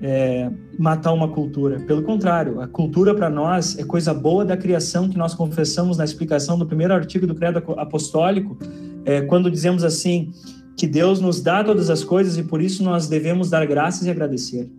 [0.00, 0.48] É,
[0.78, 1.80] matar uma cultura.
[1.80, 6.04] Pelo contrário, a cultura para nós é coisa boa da criação que nós confessamos na
[6.04, 8.56] explicação do primeiro artigo do Credo Apostólico,
[9.08, 10.30] é, quando dizemos assim
[10.76, 14.10] que Deus nos dá todas as coisas e por isso nós devemos dar graças e
[14.10, 14.70] agradecer.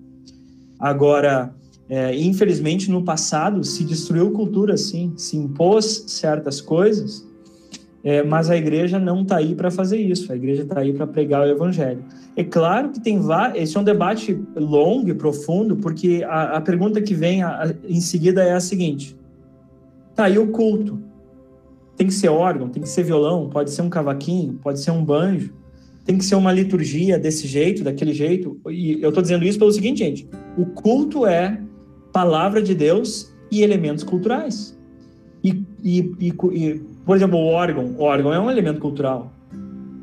[0.80, 1.52] Agora,
[1.90, 7.28] é, infelizmente no passado se destruiu cultura, sim, se impôs certas coisas,
[8.04, 10.32] é, mas a igreja não está aí para fazer isso.
[10.32, 12.06] A igreja está aí para pregar o evangelho.
[12.36, 13.64] É claro que tem vários.
[13.64, 17.74] Esse é um debate longo e profundo, porque a, a pergunta que vem a, a,
[17.84, 19.18] em seguida é a seguinte:
[20.16, 21.09] tá aí o culto
[22.00, 25.04] tem que ser órgão, tem que ser violão, pode ser um cavaquinho, pode ser um
[25.04, 25.54] banjo,
[26.06, 28.58] tem que ser uma liturgia desse jeito, daquele jeito.
[28.70, 31.62] E eu estou dizendo isso pelo seguinte, gente: o culto é
[32.14, 34.80] palavra de Deus e elementos culturais.
[35.44, 39.34] E, e, e, e por exemplo, o órgão, o órgão é um elemento cultural.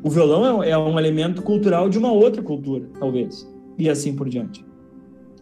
[0.03, 3.51] O violão é, é um elemento cultural de uma outra cultura, talvez.
[3.75, 4.63] E assim por diante.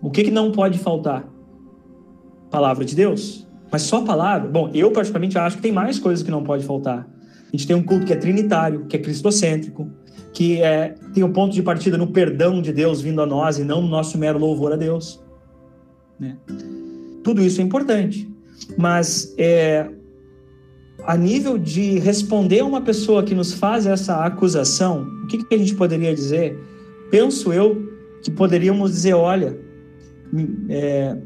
[0.01, 1.27] O que, que não pode faltar?
[2.49, 4.49] Palavra de Deus mas só a palavra?
[4.49, 7.07] Bom, eu particularmente acho que tem mais coisas que não pode faltar.
[7.47, 9.89] A gente tem um culto que é trinitário, que é cristocêntrico,
[10.33, 13.63] que é, tem um ponto de partida no perdão de Deus vindo a nós e
[13.63, 15.23] não no nosso mero louvor a Deus.
[16.19, 16.37] Né?
[17.23, 18.29] Tudo isso é importante.
[18.77, 19.89] Mas é,
[21.05, 25.55] a nível de responder a uma pessoa que nos faz essa acusação, o que, que
[25.55, 26.57] a gente poderia dizer?
[27.09, 27.93] Penso eu
[28.23, 29.57] que poderíamos dizer: olha,
[30.69, 31.17] é,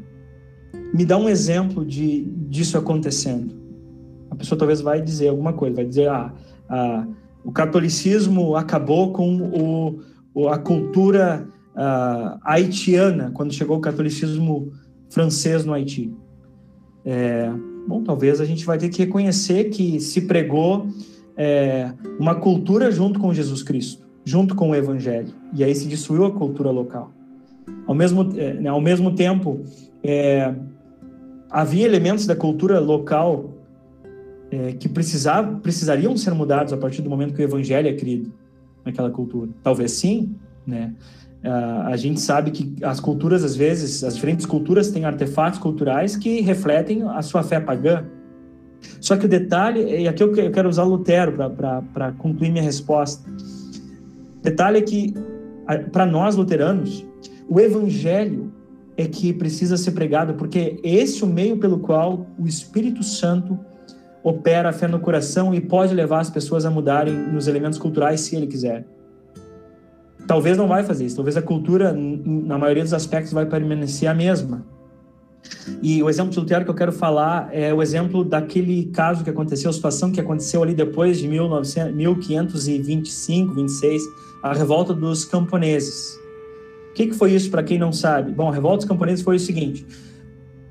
[0.92, 3.54] me dá um exemplo de, disso acontecendo.
[4.30, 6.32] A pessoa talvez vai dizer alguma coisa, vai dizer, ah,
[6.68, 7.06] ah
[7.42, 9.98] o catolicismo acabou com
[10.34, 14.70] o, a cultura ah, haitiana, quando chegou o catolicismo
[15.08, 16.12] francês no Haiti.
[17.04, 17.50] É,
[17.86, 20.86] bom, talvez a gente vai ter que reconhecer que se pregou
[21.36, 26.26] é, uma cultura junto com Jesus Cristo, junto com o Evangelho, e aí se destruiu
[26.26, 27.10] a cultura local.
[27.86, 29.60] Ao mesmo, é, né, ao mesmo tempo,
[30.02, 30.54] é,
[31.50, 33.50] havia elementos da cultura local
[34.50, 38.32] é, que precisava, precisariam ser mudados a partir do momento que o evangelho é criado
[38.84, 39.50] naquela cultura.
[39.62, 40.34] Talvez sim,
[40.66, 40.94] né?
[41.42, 46.14] Uh, a gente sabe que as culturas, às vezes, as diferentes culturas têm artefatos culturais
[46.14, 48.04] que refletem a sua fé pagã.
[49.00, 51.32] Só que o detalhe, e aqui eu quero usar Lutero
[51.94, 53.26] para concluir minha resposta.
[54.38, 55.14] O detalhe é que,
[55.92, 57.06] para nós luteranos,
[57.48, 58.52] o evangelho
[59.00, 63.58] é que precisa ser pregado, porque esse é o meio pelo qual o Espírito Santo
[64.22, 68.20] opera a fé no coração e pode levar as pessoas a mudarem nos elementos culturais
[68.20, 68.84] se ele quiser.
[70.26, 74.14] Talvez não vai fazer isso, talvez a cultura, na maioria dos aspectos, vai permanecer a
[74.14, 74.66] mesma.
[75.82, 79.30] E o exemplo de Lutero que eu quero falar é o exemplo daquele caso que
[79.30, 84.02] aconteceu, a situação que aconteceu ali depois de 1900, 1525, 26,
[84.42, 86.19] a revolta dos camponeses.
[86.90, 88.32] O que, que foi isso para quem não sabe?
[88.32, 89.86] Bom, a revolta dos camponeses foi o seguinte: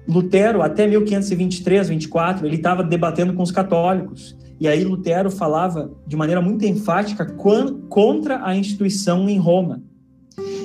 [0.08, 4.38] Lutero, até 1523, 24, ele estava debatendo com os católicos.
[4.60, 9.82] E aí Lutero falava de maneira muito enfática contra a instituição em Roma.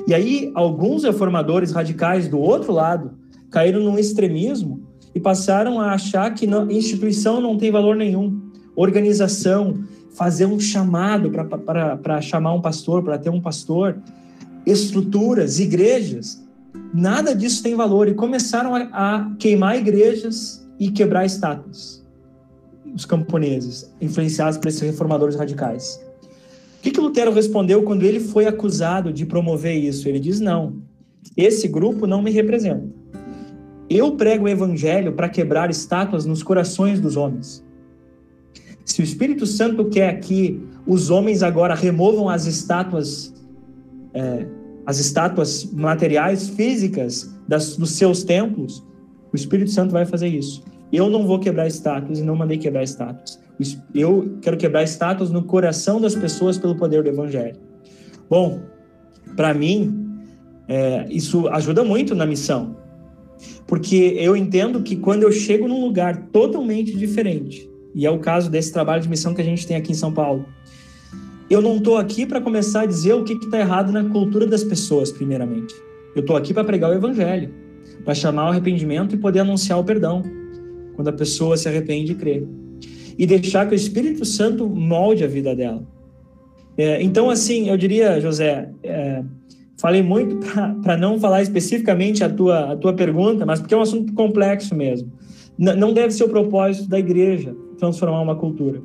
[0.07, 3.13] E aí alguns reformadores radicais do outro lado
[3.51, 4.83] caíram num extremismo
[5.15, 8.51] e passaram a achar que instituição não tem valor nenhum.
[8.75, 13.97] Organização, fazer um chamado para chamar um pastor, para ter um pastor,
[14.66, 16.43] estruturas, igrejas,
[16.93, 18.09] nada disso tem valor.
[18.09, 22.05] E começaram a, a queimar igrejas e quebrar estátuas
[22.95, 26.01] os camponeses, influenciados por esses reformadores radicais.
[26.78, 30.09] O que, que Lutero respondeu quando ele foi acusado de promover isso?
[30.09, 30.77] Ele diz: não,
[31.36, 32.86] esse grupo não me representa.
[33.89, 37.65] Eu prego o evangelho para quebrar estátuas nos corações dos homens.
[38.85, 43.35] Se o Espírito Santo quer que os homens agora removam as estátuas,
[44.15, 44.47] é,
[44.86, 48.85] as estátuas materiais, físicas das, dos seus templos,
[49.32, 50.62] o Espírito Santo vai fazer isso.
[50.93, 53.41] Eu não vou quebrar estátuas e não mandei quebrar estátuas.
[53.95, 57.57] Eu quero quebrar estátuas no coração das pessoas pelo poder do Evangelho.
[58.28, 58.61] Bom,
[59.35, 60.05] para mim,
[60.69, 62.77] é, isso ajuda muito na missão.
[63.66, 68.51] Porque eu entendo que quando eu chego num lugar totalmente diferente, e é o caso
[68.51, 70.47] desse trabalho de missão que a gente tem aqui em São Paulo,
[71.51, 74.65] eu não estou aqui para começar a dizer o que está errado na cultura das
[74.65, 75.75] pessoas, primeiramente.
[76.15, 77.53] Eu estou aqui para pregar o Evangelho,
[78.05, 80.23] para chamar o arrependimento e poder anunciar o perdão
[80.95, 82.47] quando a pessoa se arrepende e crê.
[83.19, 85.85] E deixar que o Espírito Santo molde a vida dela.
[86.77, 89.23] É, então, assim, eu diria, José, é,
[89.77, 90.39] falei muito
[90.83, 94.75] para não falar especificamente a tua, a tua pergunta, mas porque é um assunto complexo
[94.75, 95.12] mesmo.
[95.59, 98.83] N não deve ser o propósito da igreja transformar uma cultura.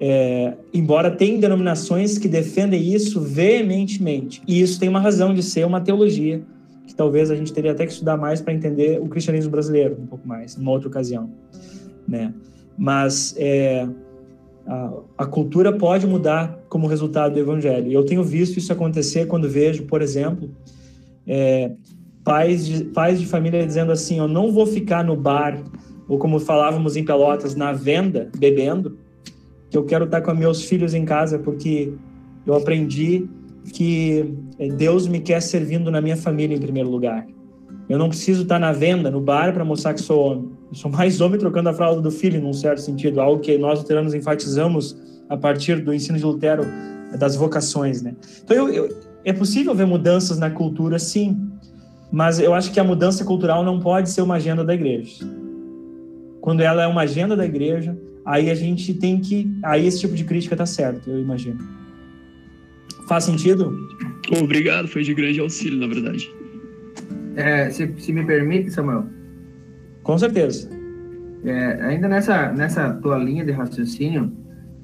[0.00, 5.66] É, embora tenha denominações que defendem isso veementemente, e isso tem uma razão de ser
[5.66, 6.40] uma teologia
[6.86, 10.06] que talvez a gente teria até que estudar mais para entender o cristianismo brasileiro um
[10.06, 11.30] pouco mais, numa outra ocasião,
[12.06, 12.32] né?
[12.78, 13.86] Mas é,
[14.66, 17.88] a, a, cultura pode mudar como resultado do evangelho.
[17.88, 20.50] E eu tenho visto isso acontecer quando vejo, por exemplo,
[21.26, 21.72] é,
[22.24, 25.62] pais, de, pais de família dizendo assim: eu não vou ficar no bar,
[26.08, 28.98] ou como falávamos em Pelotas, na venda, bebendo,
[29.70, 31.92] que eu quero estar com meus filhos em casa porque
[32.46, 33.28] eu aprendi
[33.72, 37.26] que é, Deus me quer servindo na minha família em primeiro lugar.
[37.88, 40.50] Eu não preciso estar na venda, no bar, para mostrar que sou homem.
[40.70, 43.80] Eu sou mais homem trocando a fralda do filho, num certo sentido, algo que nós
[43.80, 44.96] luteranos enfatizamos
[45.28, 46.64] a partir do ensino de Lutero
[47.18, 48.14] das vocações, né?
[48.44, 51.38] Então, eu, eu, é possível ver mudanças na cultura, sim,
[52.10, 55.24] mas eu acho que a mudança cultural não pode ser uma agenda da igreja.
[56.40, 57.96] Quando ela é uma agenda da igreja,
[58.28, 61.58] aí a gente tem que, aí esse tipo de crítica está certo, eu imagino.
[63.08, 63.74] Faz sentido?
[64.38, 66.30] Obrigado, foi de grande auxílio, na verdade.
[67.36, 69.06] É, se, se, me permite, Samuel.
[70.02, 70.68] Com certeza.
[71.42, 74.30] É, ainda nessa, nessa tua linha de raciocínio,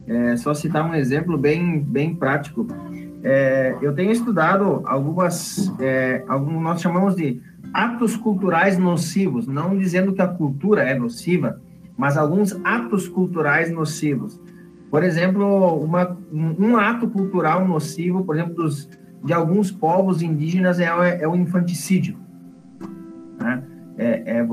[0.06, 2.66] é, só citar um exemplo bem, bem prático.
[3.22, 7.42] É, eu tenho estudado algumas, é, alguns, nós chamamos de
[7.74, 11.60] atos culturais nocivos, não dizendo que a cultura é nociva,
[11.96, 14.40] mas alguns atos culturais nocivos.
[14.90, 18.88] Por exemplo, uma, um ato cultural nocivo, por exemplo, dos,
[19.24, 20.86] de alguns povos indígenas é,
[21.22, 22.16] é o infanticídio.
[23.40, 23.62] Né?
[23.96, 24.46] É, é,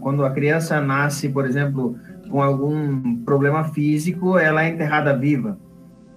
[0.00, 1.96] quando a criança nasce, por exemplo,
[2.30, 5.58] com algum problema físico, ela é enterrada viva.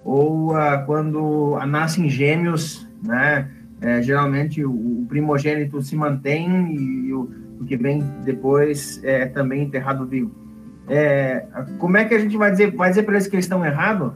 [0.04, 3.50] Ou ah, quando nascem gêmeos, né?
[3.80, 7.28] É, geralmente o, o, primogênito se mantém e o,
[7.60, 10.43] o que vem depois é também enterrado vivo.
[10.88, 11.46] É,
[11.78, 14.12] como é que a gente vai dizer, vai dizer para eles que eles estão errados?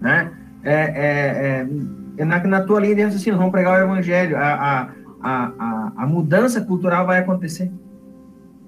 [0.00, 0.30] Né?
[0.62, 1.66] É, é,
[2.16, 4.88] é, na, na tua linha de raciocínio, vamos pregar o evangelho, a, a,
[5.22, 7.70] a, a mudança cultural vai acontecer.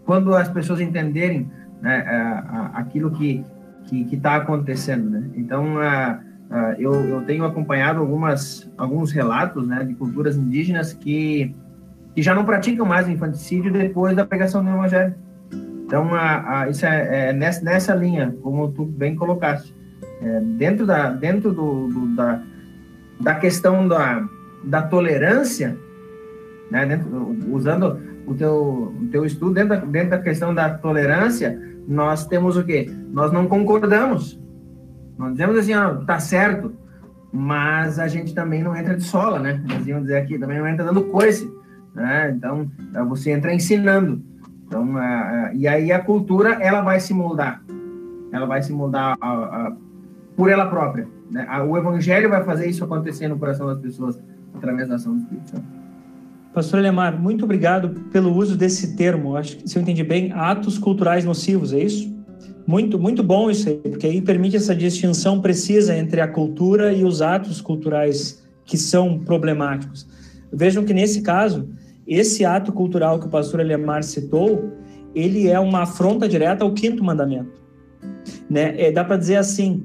[0.04, 1.50] Quando as pessoas entenderem
[1.80, 2.42] né,
[2.74, 5.10] aquilo que está que, que tá acontecendo.
[5.10, 5.30] Né?
[5.36, 5.76] Então,
[6.78, 11.54] eu, eu tenho acompanhado algumas, alguns relatos né, de culturas indígenas que,
[12.14, 15.14] que já não praticam mais o infanticídio depois da pregação do Evangelho.
[15.86, 19.74] Então, a, a, isso é, é nessa, nessa, linha, como tu bem colocaste.
[20.20, 22.42] É, dentro da, dentro do, do, da,
[23.20, 24.28] da questão da,
[24.64, 25.76] da tolerância,
[26.70, 31.56] né, dentro, usando o teu, o teu estudo, dentro da, dentro da questão da tolerância,
[31.86, 32.90] nós temos o quê?
[33.12, 34.40] Nós não concordamos.
[35.16, 36.74] Nós dizemos assim, ó, tá certo,
[37.32, 39.62] mas a gente também não entra de sola, né?
[39.68, 41.48] Nós íamos dizer aqui, também não entra dando coice,
[41.94, 42.34] né?
[42.36, 42.68] Então,
[43.08, 44.20] você entra ensinando.
[44.66, 47.62] Então, a, a, e aí a cultura, ela vai se moldar.
[48.32, 49.72] Ela vai se moldar a,
[50.36, 51.09] por ela própria.
[51.30, 51.47] Né?
[51.68, 54.18] O evangelho vai fazer isso acontecer no coração das pessoas
[54.55, 55.76] através da ação do Espírito Santo.
[56.52, 59.36] Pastor Lemar, muito obrigado pelo uso desse termo.
[59.36, 62.14] Acho que, se eu entendi bem, atos culturais nocivos, é isso?
[62.66, 67.05] Muito, muito bom isso aí, porque aí permite essa distinção precisa entre a cultura e
[67.05, 70.09] os atos culturais que são problemáticos.
[70.52, 71.68] Vejam que nesse caso,
[72.06, 74.72] esse ato cultural que o pastor Elemar citou,
[75.14, 77.60] ele é uma afronta direta ao quinto mandamento.
[78.48, 78.74] Né?
[78.80, 79.84] É, dá para dizer assim,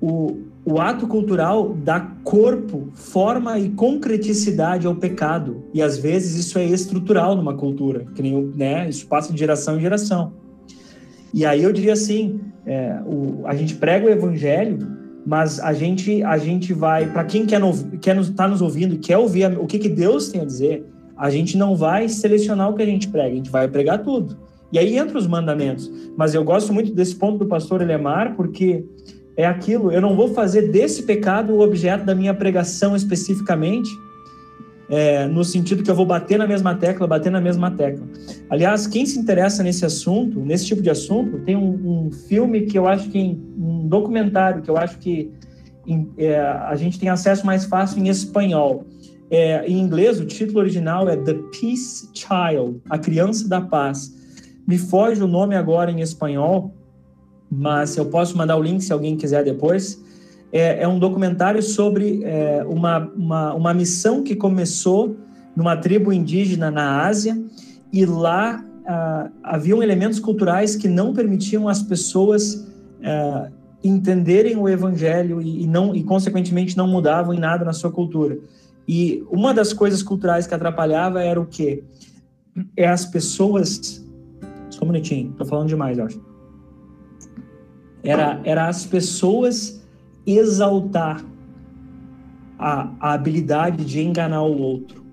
[0.00, 5.64] o, o ato cultural dá corpo, forma e concreticidade ao pecado.
[5.72, 9.76] E às vezes isso é estrutural numa cultura, que nem, né, isso passa de geração
[9.76, 10.32] em geração.
[11.32, 14.78] E aí eu diria assim, é, o, a gente prega o evangelho,
[15.24, 17.60] mas a gente a gente vai para quem quer
[18.00, 20.84] quer nos, tá nos ouvindo, quer ouvir o que que Deus tem a dizer,
[21.20, 24.38] a gente não vai selecionar o que a gente prega, a gente vai pregar tudo.
[24.72, 25.92] E aí entra os mandamentos.
[26.16, 28.86] Mas eu gosto muito desse ponto do pastor Elemar, porque
[29.36, 33.90] é aquilo, eu não vou fazer desse pecado o objeto da minha pregação especificamente,
[34.88, 38.06] é, no sentido que eu vou bater na mesma tecla, bater na mesma tecla.
[38.48, 42.78] Aliás, quem se interessa nesse assunto, nesse tipo de assunto, tem um, um filme que
[42.78, 45.30] eu acho que, um documentário que eu acho que
[45.86, 48.86] em, é, a gente tem acesso mais fácil em espanhol
[49.30, 54.12] é, em inglês, o título original é The Peace Child, A Criança da Paz.
[54.66, 56.74] Me foge o nome agora em espanhol,
[57.50, 60.02] mas eu posso mandar o link se alguém quiser depois.
[60.52, 65.16] É, é um documentário sobre é, uma, uma, uma missão que começou
[65.54, 67.40] numa tribo indígena na Ásia
[67.92, 72.66] e lá ah, haviam elementos culturais que não permitiam as pessoas
[73.04, 73.48] ah,
[73.82, 78.38] entenderem o evangelho e, e, não e consequentemente não mudavam em nada na sua cultura.
[78.92, 81.84] E uma das coisas culturais que atrapalhava era o quê?
[82.76, 84.04] É as pessoas.
[84.68, 86.20] Só um minutinho, tô falando demais, eu acho.
[88.02, 89.80] Era, era as pessoas
[90.26, 91.24] exaltar
[92.58, 95.04] a, a habilidade de enganar o outro.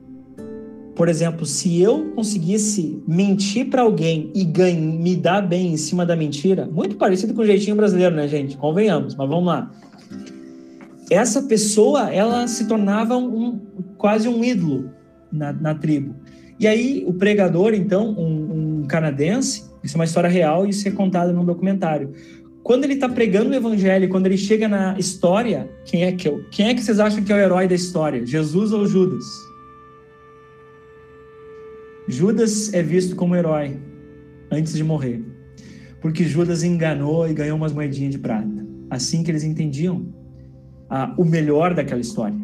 [0.95, 6.03] Por exemplo, se eu conseguisse mentir para alguém e ganhar, me dar bem em cima
[6.03, 8.57] da mentira, muito parecido com o jeitinho brasileiro, né, gente?
[8.57, 9.71] Convenhamos, mas vamos lá
[11.09, 13.59] essa pessoa ela se tornava um,
[13.97, 14.91] quase um ídolo
[15.31, 16.15] na, na tribo.
[16.59, 20.87] E aí o pregador, então, um, um, canadense, isso é uma história real e isso
[20.87, 22.11] é contado num documentário.
[22.63, 26.43] Quando ele está pregando o evangelho, quando ele chega na história, quem é que eu,
[26.51, 28.25] quem é que vocês acham que é o herói da história?
[28.25, 29.23] Jesus ou Judas?
[32.07, 33.77] Judas é visto como herói
[34.51, 35.23] antes de morrer,
[36.01, 38.65] porque Judas enganou e ganhou umas moedinhas de prata.
[38.89, 40.16] Assim que eles entendiam
[40.89, 42.35] ah, o melhor daquela história.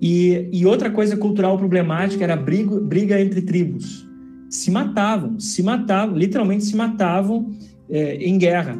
[0.00, 4.06] E, e, outra coisa cultural problemática era briga, briga entre tribos.
[4.50, 7.50] Se matavam, se matavam, literalmente se matavam
[7.88, 8.78] é, em guerra.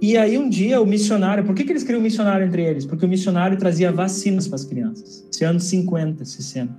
[0.00, 2.86] E aí um dia o missionário, por que, que eles queriam um missionário entre eles?
[2.86, 5.26] Porque o missionário trazia vacinas para as crianças.
[5.30, 6.72] Isso é anos 50, 60.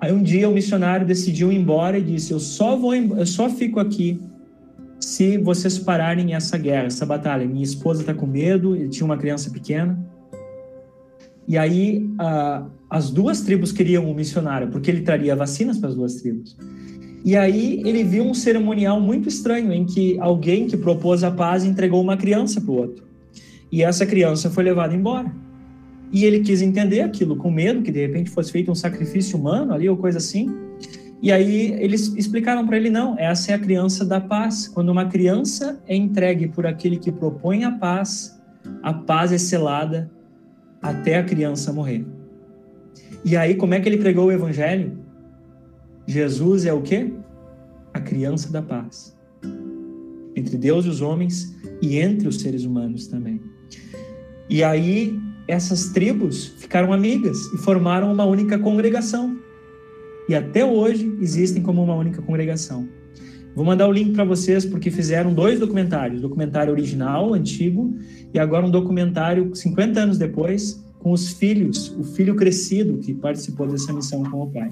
[0.00, 3.48] Aí um dia o missionário decidiu ir embora e disse: "Eu só vou, eu só
[3.50, 4.20] fico aqui
[5.00, 7.46] se vocês pararem essa guerra, essa batalha.
[7.46, 9.98] Minha esposa está com medo, ele tinha uma criança pequena.
[11.46, 12.06] E aí
[12.90, 16.56] as duas tribos queriam um missionário, porque ele traria vacinas para as duas tribos.
[17.24, 21.64] E aí ele viu um cerimonial muito estranho, em que alguém que propôs a paz
[21.64, 23.04] entregou uma criança para o outro.
[23.70, 25.30] E essa criança foi levada embora.
[26.10, 29.74] E ele quis entender aquilo, com medo que de repente fosse feito um sacrifício humano
[29.74, 30.48] ali ou coisa assim.
[31.20, 34.68] E aí eles explicaram para ele: não, essa é a criança da paz.
[34.68, 38.40] Quando uma criança é entregue por aquele que propõe a paz,
[38.82, 40.10] a paz é selada
[40.80, 42.06] até a criança morrer.
[43.24, 44.96] E aí, como é que ele pregou o evangelho?
[46.06, 47.12] Jesus é o quê?
[47.92, 49.16] A criança da paz.
[50.36, 53.40] Entre Deus e os homens e entre os seres humanos também.
[54.48, 55.18] E aí,
[55.48, 59.37] essas tribos ficaram amigas e formaram uma única congregação
[60.28, 62.88] e até hoje existem como uma única congregação.
[63.54, 67.92] Vou mandar o link para vocês porque fizeram dois documentários, documentário original, antigo,
[68.32, 73.66] e agora um documentário 50 anos depois com os filhos, o filho crescido que participou
[73.66, 74.70] dessa missão com o pai.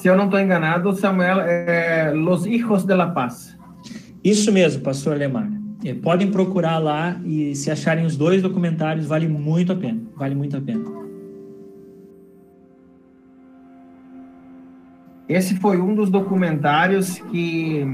[0.00, 3.56] Se eu não estou enganado, Samuel, é Los Hijos de la Paz.
[4.22, 5.50] Isso mesmo, pastor Alemar.
[5.84, 10.00] É, podem procurar lá e se acharem os dois documentários, vale muito a pena.
[10.16, 11.07] Vale muito a pena.
[15.28, 17.86] Esse foi um dos documentários que,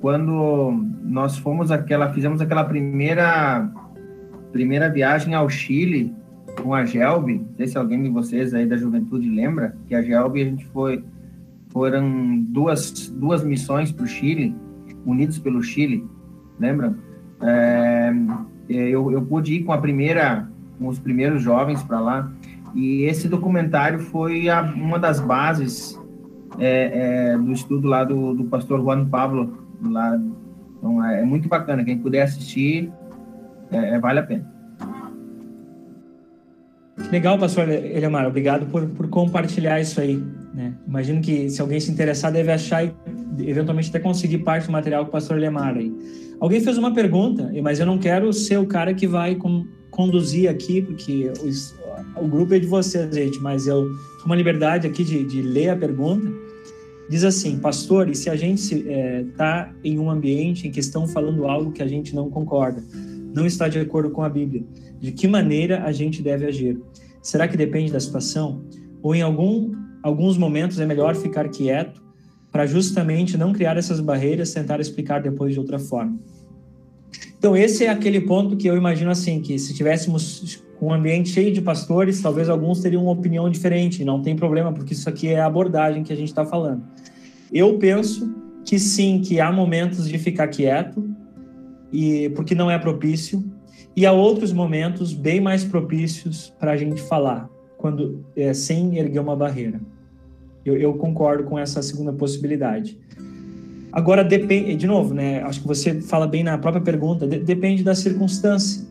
[0.00, 3.70] quando nós fomos aquela, fizemos aquela primeira
[4.50, 6.12] primeira viagem ao Chile
[6.60, 10.02] com a Gelb, não sei se alguém de vocês aí da juventude lembra, que a
[10.02, 11.04] Gelb a gente foi
[11.68, 14.56] foram duas duas missões para o Chile,
[15.06, 16.04] unidos pelo Chile,
[16.58, 16.96] lembram?
[17.42, 18.12] É,
[18.68, 20.48] eu, eu pude ir com a primeira,
[20.80, 22.32] com os primeiros jovens para lá,
[22.74, 25.99] e esse documentário foi a, uma das bases
[26.58, 29.66] é, é, do estudo lá do, do pastor Juan Pablo.
[29.82, 30.20] Lá.
[30.78, 31.84] Então, é, é muito bacana.
[31.84, 32.90] Quem puder assistir,
[33.70, 34.60] é, é vale a pena.
[37.10, 38.26] Legal, pastor Eliamar.
[38.26, 40.22] Obrigado por, por compartilhar isso aí.
[40.54, 40.74] Né?
[40.86, 42.92] Imagino que se alguém se interessar, deve achar e
[43.38, 45.92] eventualmente até conseguir parte do material com o pastor Eliamar aí.
[46.38, 50.48] Alguém fez uma pergunta, mas eu não quero ser o cara que vai com, conduzir
[50.48, 51.32] aqui, porque
[52.16, 53.90] o, o grupo é de vocês, gente, mas eu
[54.24, 56.30] uma liberdade aqui de, de ler a pergunta.
[57.08, 60.78] Diz assim, pastor, e se a gente está é, tá em um ambiente em que
[60.78, 62.82] estão falando algo que a gente não concorda,
[63.34, 64.64] não está de acordo com a Bíblia,
[65.00, 66.80] de que maneira a gente deve agir?
[67.22, 68.62] Será que depende da situação?
[69.02, 69.72] Ou em algum,
[70.02, 72.00] alguns momentos é melhor ficar quieto
[72.52, 76.18] para justamente não criar essas barreiras, tentar explicar depois de outra forma?
[77.38, 81.52] Então, esse é aquele ponto que eu imagino assim, que se tivéssemos um ambiente cheio
[81.52, 85.40] de pastores, talvez alguns teriam uma opinião diferente, não tem problema, porque isso aqui é
[85.40, 86.82] a abordagem que a gente está falando.
[87.52, 88.32] Eu penso
[88.64, 91.08] que sim, que há momentos de ficar quieto,
[91.92, 93.44] e porque não é propício,
[93.96, 99.20] e há outros momentos bem mais propícios para a gente falar, quando é, sem erguer
[99.20, 99.80] uma barreira.
[100.64, 102.98] Eu, eu, concordo com essa segunda possibilidade.
[103.90, 105.42] Agora depende, de novo, né?
[105.42, 107.26] Acho que você fala bem na própria pergunta.
[107.26, 108.86] De, depende da circunstância.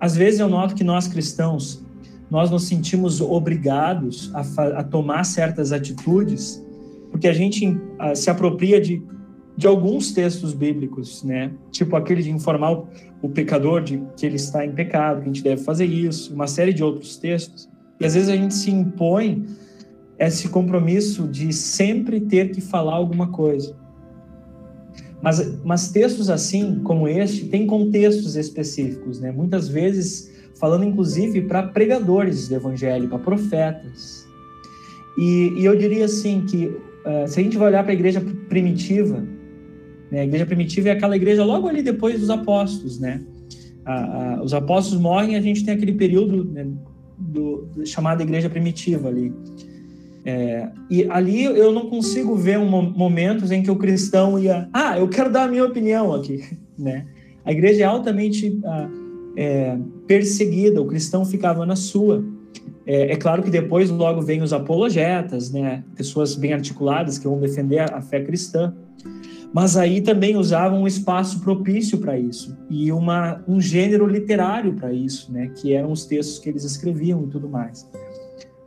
[0.00, 1.84] Às vezes eu noto que nós cristãos
[2.30, 4.40] nós nos sentimos obrigados a,
[4.78, 6.62] a tomar certas atitudes
[7.10, 9.02] porque a gente uh, se apropria de,
[9.56, 11.50] de alguns textos bíblicos, né?
[11.70, 12.88] Tipo aquele de informar o,
[13.20, 16.46] o pecador de que ele está em pecado, que a gente deve fazer isso, uma
[16.46, 17.68] série de outros textos.
[17.98, 19.44] E às vezes a gente se impõe
[20.18, 23.76] esse compromisso de sempre ter que falar alguma coisa.
[25.22, 29.30] Mas, mas textos assim, como este, têm contextos específicos, né?
[29.30, 34.28] Muitas vezes falando inclusive para pregadores do evangelho, para profetas.
[35.18, 38.20] E, e eu diria assim que uh, se a gente vai olhar para a igreja
[38.48, 39.26] primitiva,
[40.10, 43.22] né, a igreja primitiva é aquela igreja logo ali depois dos apóstolos, né?
[44.44, 46.66] Os apóstolos morrem, a gente tem aquele período né,
[47.18, 49.32] do, chamado igreja primitiva ali.
[50.24, 54.98] É, e ali eu não consigo ver um, momentos em que o cristão ia, ah,
[54.98, 57.06] eu quero dar a minha opinião aqui, né?
[57.44, 58.60] A igreja é altamente
[59.36, 59.76] é,
[60.06, 62.22] perseguida, o cristão ficava na sua.
[62.86, 65.84] É, é, claro que depois logo vem os apologetas, né?
[65.96, 68.74] Pessoas bem articuladas que vão defender a, fé cristã.
[69.52, 74.92] Mas aí também usavam um espaço propício para isso e uma, um gênero literário para
[74.92, 75.50] isso, né?
[75.56, 77.88] Que eram os textos que eles escreviam e tudo mais.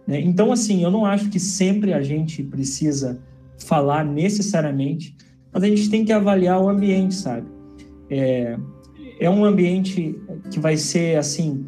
[0.08, 0.22] Né?
[0.22, 3.20] Então, assim, eu não acho que sempre a gente precisa
[3.58, 5.16] falar necessariamente,
[5.52, 7.48] mas a gente tem que avaliar o ambiente, sabe?
[8.10, 8.58] É,
[9.20, 10.20] é um ambiente
[10.52, 11.66] que vai ser assim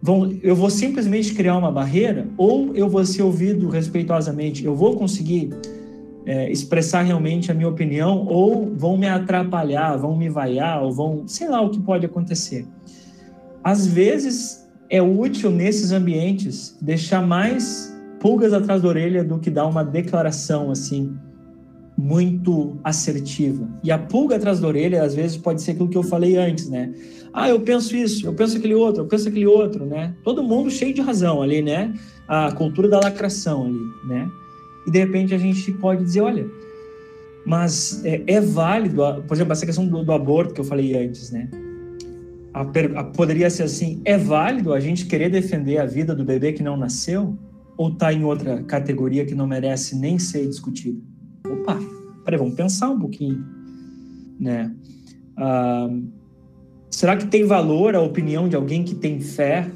[0.00, 4.64] vão, eu vou simplesmente criar uma barreira ou eu vou ser ouvido respeitosamente?
[4.64, 5.50] Eu vou conseguir
[6.24, 11.24] é, expressar realmente a minha opinião ou vão me atrapalhar, vão me vaiar ou vão,
[11.26, 12.66] sei lá o que pode acontecer.
[13.62, 19.66] Às vezes é útil nesses ambientes deixar mais pulgas atrás da orelha do que dar
[19.66, 21.16] uma declaração assim
[21.98, 23.68] muito assertiva.
[23.82, 26.68] E a pulga atrás da orelha, às vezes, pode ser aquilo que eu falei antes,
[26.68, 26.94] né?
[27.32, 30.14] Ah, eu penso isso, eu penso aquele outro, eu penso aquele outro, né?
[30.22, 31.92] Todo mundo cheio de razão ali, né?
[32.28, 34.30] A cultura da lacração ali, né?
[34.86, 36.48] E de repente a gente pode dizer, olha,
[37.44, 41.32] mas é, é válido, por exemplo, essa questão do, do, aborto que eu falei antes,
[41.32, 41.48] né?
[42.52, 46.52] A, a, poderia ser assim, é válido a gente querer defender a vida do bebê
[46.52, 47.38] que não nasceu?
[47.76, 51.00] Ou está em outra categoria que não merece nem ser discutida?
[51.46, 51.78] opa,
[52.24, 53.44] peraí, vamos pensar um pouquinho,
[54.38, 54.74] né?
[55.36, 55.88] Ah,
[56.90, 59.70] será que tem valor a opinião de alguém que tem fé?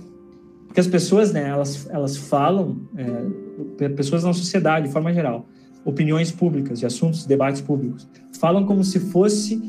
[0.67, 5.47] Porque as pessoas, né, elas, elas falam, é, pessoas na sociedade, de forma geral,
[5.85, 8.09] opiniões públicas, de assuntos, debates públicos.
[8.41, 9.61] Falam como se fosse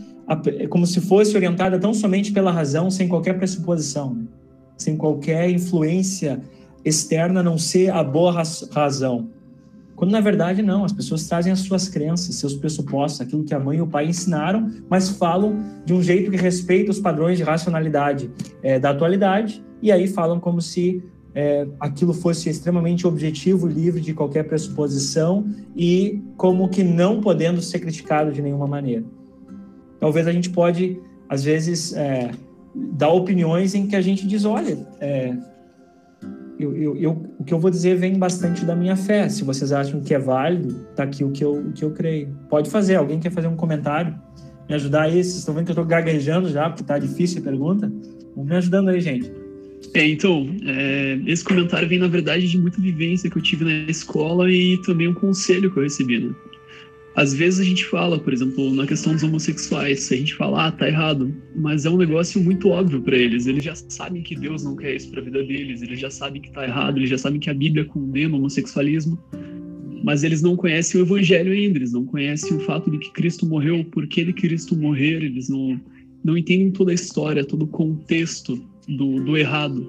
[0.69, 4.23] como se fosse orientada tão somente pela razão, sem qualquer pressuposição, né?
[4.77, 6.41] sem qualquer influência
[6.83, 9.29] externa, a não ser a boa razão.
[9.95, 13.59] Quando na verdade não, as pessoas trazem as suas crenças, seus pressupostos, aquilo que a
[13.59, 17.43] mãe e o pai ensinaram, mas falam de um jeito que respeita os padrões de
[17.43, 18.29] racionalidade
[18.61, 21.03] é, da atualidade, e aí falam como se
[21.35, 25.45] é, aquilo fosse extremamente objetivo, livre de qualquer pressuposição
[25.75, 29.03] e como que não podendo ser criticado de nenhuma maneira.
[30.03, 30.99] Talvez a gente pode,
[31.29, 32.29] às vezes, é,
[32.75, 35.33] dar opiniões em que a gente diz, olha, é,
[36.59, 39.29] eu, eu, eu, o que eu vou dizer vem bastante da minha fé.
[39.29, 42.37] Se vocês acham que é válido, tá aqui o que eu, o que eu creio.
[42.49, 42.95] Pode fazer.
[42.95, 44.13] Alguém quer fazer um comentário?
[44.67, 45.23] Me ajudar aí?
[45.23, 47.89] Vocês estão vendo que eu estou gaguejando já, porque tá difícil a pergunta?
[48.35, 49.31] Vamos me ajudando aí, gente.
[49.93, 53.89] É, então, é, esse comentário vem, na verdade, de muita vivência que eu tive na
[53.89, 56.35] escola e também um conselho que eu recebi, né?
[57.15, 60.71] Às vezes a gente fala, por exemplo, na questão dos homossexuais, a gente fala, ah,
[60.71, 63.45] tá errado, mas é um negócio muito óbvio para eles.
[63.45, 66.41] Eles já sabem que Deus não quer isso para a vida deles, eles já sabem
[66.41, 69.19] que tá errado, eles já sabem que a Bíblia condena o homossexualismo,
[70.03, 73.45] mas eles não conhecem o evangelho ainda, eles não conhecem o fato de que Cristo
[73.45, 75.79] morreu, por que de Cristo morrer, eles não,
[76.23, 79.87] não entendem toda a história, todo o contexto do, do errado.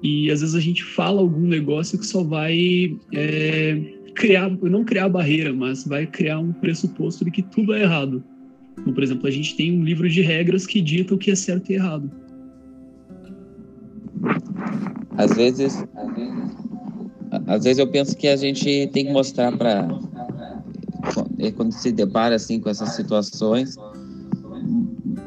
[0.00, 5.08] E às vezes a gente fala algum negócio que só vai é, criar, não criar
[5.08, 8.24] barreira, mas vai criar um pressuposto de que tudo é errado.
[8.78, 11.36] Então, por exemplo, a gente tem um livro de regras que dita o que é
[11.36, 12.10] certo e errado.
[15.16, 15.84] Às vezes,
[17.46, 19.88] às vezes eu penso que a gente tem que mostrar para
[21.54, 23.76] quando se depara assim com essas situações,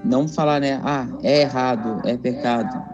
[0.03, 2.88] não falar, né, ah, é errado, é pecado,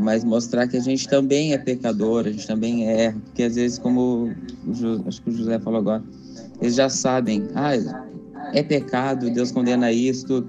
[0.00, 3.78] mas mostrar que a gente também é pecador, a gente também erra, porque às vezes,
[3.78, 4.30] como
[5.06, 6.02] acho que o José falou agora,
[6.60, 7.72] eles já sabem, ah,
[8.52, 10.46] é pecado, Deus condena isso,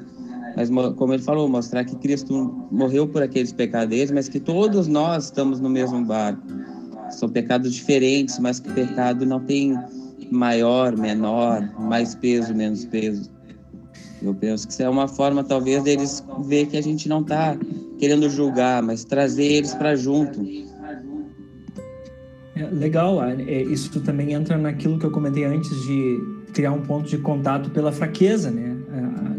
[0.56, 5.26] mas como ele falou, mostrar que Cristo morreu por aqueles pecados mas que todos nós
[5.26, 6.41] estamos no mesmo barco.
[7.11, 9.78] São pecados diferentes, mas que pecado não tem
[10.32, 13.30] maior, menor, mais peso, menos peso.
[14.22, 17.56] Eu penso que isso é uma forma, talvez, deles ver que a gente não está
[17.98, 20.41] querendo julgar, mas trazer eles para junto.
[22.56, 26.19] É, legal, é, isso também entra naquilo que eu comentei antes de
[26.53, 28.76] criar um ponto de contato pela fraqueza, né?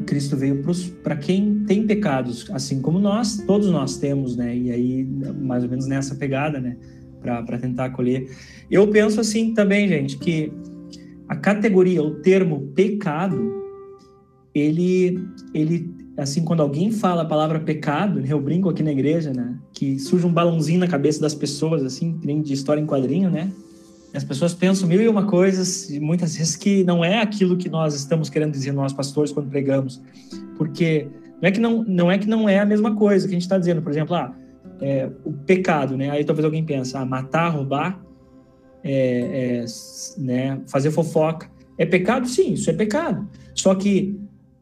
[0.08, 0.64] Cristo veio
[1.02, 4.56] para quem tem pecados, assim como nós, todos nós temos, né?
[4.56, 6.76] E aí, mais ou menos nessa pegada, né?
[7.20, 8.26] Para tentar acolher.
[8.70, 10.50] Eu penso assim também, gente, que
[11.28, 13.62] a categoria, o termo pecado,
[14.54, 15.22] ele,
[15.52, 19.98] ele, assim, quando alguém fala a palavra pecado, eu brinco aqui na igreja, né, que
[19.98, 23.52] surge um balãozinho na cabeça das pessoas, assim, de história em quadrinho, né,
[24.12, 27.68] as pessoas pensam mil e uma coisas, e muitas vezes que não é aquilo que
[27.68, 30.02] nós estamos querendo dizer nós pastores quando pregamos,
[30.56, 31.08] porque
[31.40, 33.42] não é que não, não é que não é a mesma coisa que a gente
[33.42, 34.34] está dizendo, por exemplo, ah,
[34.80, 36.10] é, o pecado, né?
[36.10, 38.00] Aí talvez alguém pense, ah, matar, roubar,
[38.82, 39.64] é, é,
[40.16, 42.26] né, fazer fofoca, é pecado?
[42.26, 43.28] Sim, isso é pecado.
[43.54, 44.18] Só que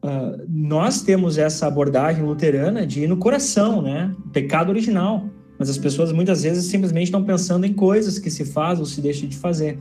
[0.06, 4.14] Uh, nós temos essa abordagem luterana de ir no coração, né?
[4.32, 5.28] Pecado original.
[5.58, 9.00] Mas as pessoas muitas vezes simplesmente estão pensando em coisas que se faz ou se
[9.00, 9.76] deixa de fazer.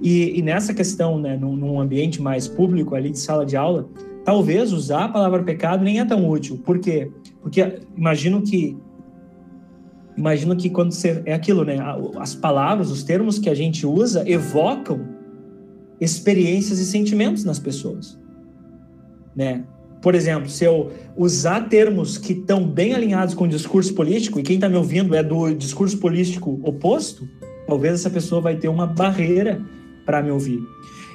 [0.00, 3.86] E, e nessa questão, né, num, num, ambiente mais público ali de sala de aula,
[4.24, 6.56] talvez usar a palavra pecado nem é tão útil.
[6.64, 7.10] Por quê?
[7.42, 8.78] Porque imagino que
[10.16, 11.76] imagino que quando você é aquilo, né,
[12.18, 15.06] as palavras, os termos que a gente usa evocam
[16.00, 18.18] experiências e sentimentos nas pessoas
[19.38, 19.62] né?
[20.02, 24.42] Por exemplo, se eu usar termos que estão bem alinhados com o discurso político, e
[24.42, 27.28] quem está me ouvindo é do discurso político oposto,
[27.66, 29.60] talvez essa pessoa vai ter uma barreira
[30.04, 30.60] para me ouvir.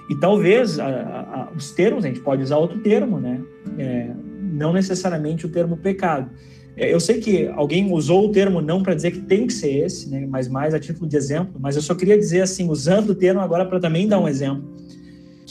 [0.09, 3.41] E talvez a, a, os termos, a gente pode usar outro termo, né?
[3.77, 4.11] É,
[4.53, 6.29] não necessariamente o termo pecado.
[6.77, 9.85] É, eu sei que alguém usou o termo não para dizer que tem que ser
[9.85, 10.25] esse, né?
[10.29, 13.41] mas mais a título de exemplo, mas eu só queria dizer assim, usando o termo
[13.41, 14.82] agora para também dar um exemplo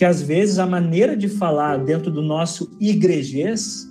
[0.03, 3.89] que às vezes a maneira de falar dentro do nosso igrejês,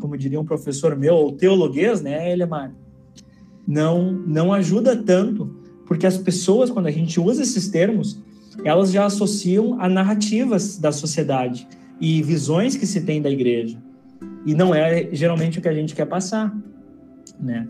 [0.00, 2.74] como diria um professor meu, ou teologuês, né, Elemar,
[3.64, 5.56] não, não ajuda tanto,
[5.86, 8.20] porque as pessoas, quando a gente usa esses termos,
[8.64, 11.68] elas já associam a narrativas da sociedade
[12.00, 13.80] e visões que se tem da igreja.
[14.44, 16.52] E não é geralmente o que a gente quer passar,
[17.38, 17.68] né?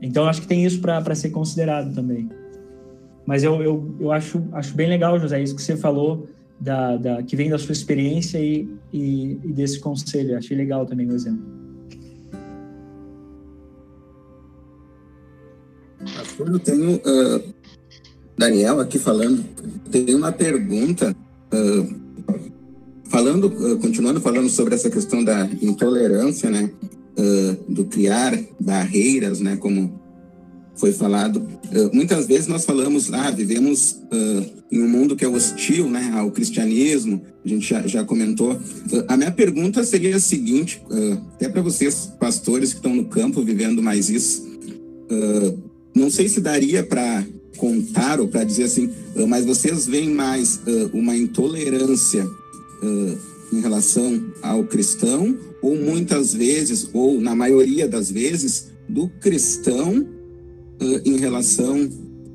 [0.00, 2.28] Então, acho que tem isso para ser considerado também.
[3.26, 6.28] Mas eu, eu, eu acho, acho bem legal, José, isso que você falou,
[6.60, 10.36] da, da, que vem da sua experiência e, e, e desse conselho.
[10.36, 11.44] Achei legal também o exemplo.
[16.38, 17.54] Eu tenho uh,
[18.36, 19.44] Daniel aqui falando,
[19.90, 21.16] tem uma pergunta
[21.52, 22.30] uh,
[23.04, 26.70] falando, uh, continuando falando sobre essa questão da intolerância, né?
[27.66, 29.56] Do criar barreiras, né?
[29.56, 29.98] Como
[30.76, 31.38] foi falado.
[31.38, 36.12] Uh, muitas vezes nós falamos, ah, vivemos uh, em um mundo que é hostil né,
[36.14, 38.52] ao cristianismo, a gente já, já comentou.
[38.52, 40.82] Uh, a minha pergunta seria a seguinte,
[41.34, 44.46] até para vocês, pastores que estão no campo vivendo mais isso,
[45.94, 47.24] não sei se daria para
[47.56, 48.90] contar ou para dizer assim,
[49.28, 50.60] mas vocês veem mais
[50.92, 52.26] uma intolerância
[53.52, 60.06] em relação ao cristão, ou muitas vezes, ou na maioria das vezes, do cristão
[60.80, 61.88] uh, em relação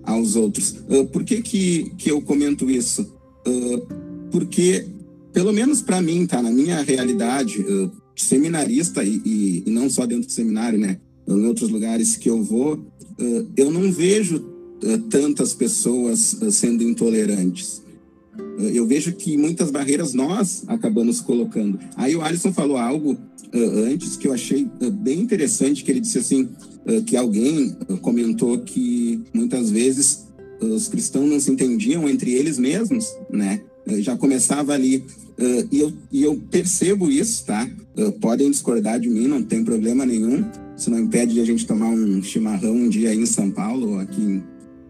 [0.03, 0.75] aos outros.
[0.89, 3.01] Uh, por que, que, que eu comento isso?
[3.47, 3.81] Uh,
[4.31, 4.87] porque,
[5.33, 6.41] pelo menos para mim, tá?
[6.41, 7.65] Na minha realidade,
[8.15, 10.99] seminarista e, e, e, não só dentro do seminário, né?
[11.27, 12.79] Em outros lugares que eu vou,
[13.55, 14.43] eu não vejo
[15.09, 17.80] tantas pessoas sendo intolerantes.
[18.59, 21.79] Eu vejo que muitas barreiras nós acabamos colocando.
[21.95, 23.17] Aí o Alisson falou algo
[23.53, 26.49] antes que eu achei bem interessante, que ele disse assim,
[26.85, 30.27] eh, que alguém comentou que muitas vezes
[30.61, 33.61] os cristãos não se entendiam entre eles mesmos, né?
[33.99, 35.03] Já começava ali.
[35.71, 37.67] E eu, e eu percebo isso, tá?
[38.21, 40.45] Podem discordar de mim, não tem problema nenhum.
[40.77, 43.99] Isso não impede de a gente tomar um chimarrão um dia aí em São Paulo
[43.99, 44.43] aqui em,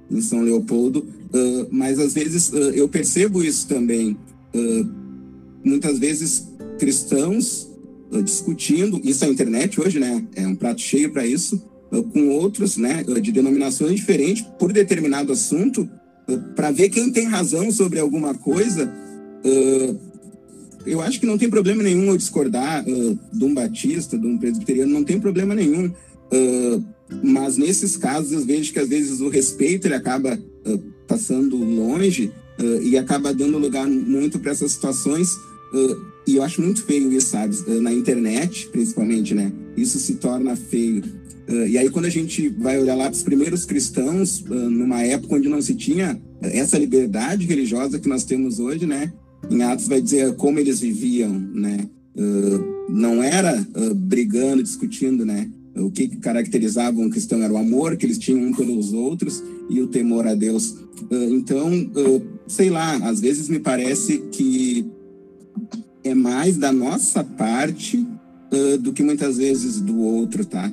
[0.09, 1.07] em São Leopoldo.
[1.69, 4.17] Mas às vezes eu percebo isso também.
[5.63, 6.47] Muitas vezes
[6.79, 7.69] cristãos
[8.23, 10.25] discutindo, isso é a internet hoje, né?
[10.35, 11.61] É um prato cheio para isso
[12.13, 15.89] com outros, né, de denominações diferentes por determinado assunto,
[16.55, 18.91] para ver quem tem razão sobre alguma coisa.
[20.85, 24.91] eu acho que não tem problema nenhum eu discordar de um batista, de um presbiteriano,
[24.91, 25.91] não tem problema nenhum.
[27.21, 30.39] mas nesses casos eu vejo que às vezes o respeito ele acaba
[31.11, 32.31] passando longe
[32.83, 35.29] e acaba dando lugar muito para essas situações.
[36.27, 37.55] e eu acho muito feio isso, sabe?
[37.81, 39.51] na internet, principalmente, né?
[39.75, 41.03] Isso se torna feio.
[41.51, 45.01] Uh, e aí, quando a gente vai olhar lá para os primeiros cristãos, uh, numa
[45.01, 49.11] época onde não se tinha essa liberdade religiosa que nós temos hoje, né?
[49.49, 51.89] Em Atos vai dizer como eles viviam, né?
[52.15, 53.65] Uh, não era
[53.95, 55.49] brigando, discutindo, né?
[55.75, 59.81] O que caracterizava um cristão era o amor que eles tinham um pelos outros e
[59.81, 60.75] o temor a Deus.
[61.11, 61.69] então,
[62.47, 64.85] sei lá, às vezes me parece que
[66.03, 68.05] é mais da nossa parte
[68.81, 70.71] do que muitas vezes do outro, tá?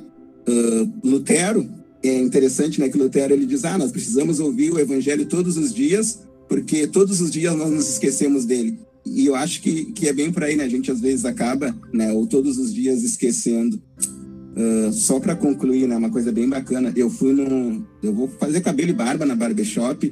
[1.03, 1.65] Lutero,
[2.03, 5.73] é interessante né, que Lutero ele diz: ah, nós precisamos ouvir o evangelho todos os
[5.73, 8.79] dias, porque todos os dias nós nos esquecemos dele.
[9.05, 10.63] E eu acho que, que é bem por aí, né?
[10.63, 13.81] A gente às vezes acaba, né, ou todos os dias esquecendo.
[14.55, 16.91] Uh, só para concluir, né, uma coisa bem bacana.
[16.95, 17.85] Eu fui no.
[18.01, 20.07] Eu vou fazer cabelo e barba na barbershop.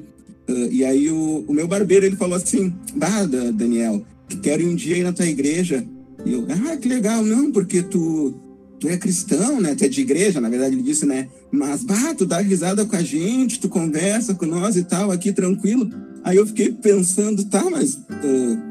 [0.47, 4.05] Uh, e aí o, o meu barbeiro ele falou assim: Bah, Daniel,
[4.41, 5.85] quero ir um dia ir na tua igreja.
[6.25, 8.33] E eu, ah, que legal, não, porque tu,
[8.79, 9.75] tu é cristão, né?
[9.75, 11.27] Tu é de igreja, na verdade ele disse, né?
[11.51, 15.31] Mas, bah, tu dá risada com a gente, tu conversa com nós e tal, aqui
[15.31, 15.89] tranquilo.
[16.23, 18.66] Aí eu fiquei pensando, tá, mas uh,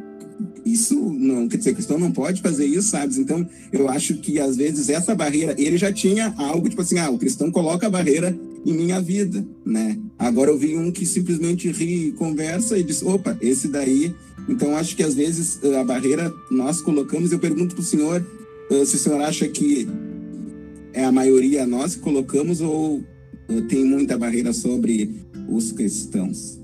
[0.67, 3.17] isso não, quer dizer, cristão não pode fazer isso, sabe?
[3.21, 7.09] Então, eu acho que às vezes essa barreira, ele já tinha algo tipo assim, ah,
[7.09, 8.37] o cristão coloca a barreira
[8.67, 9.97] em minha vida, né?
[10.19, 14.13] Agora eu vi um que simplesmente ri, conversa e diz, opa, esse daí.
[14.49, 18.27] Então, acho que às vezes a barreira nós colocamos, eu pergunto pro senhor,
[18.69, 19.87] ah, se o senhor acha que
[20.93, 23.05] é a maioria nós que colocamos ou
[23.49, 25.15] ah, tem muita barreira sobre
[25.49, 26.56] os cristãos?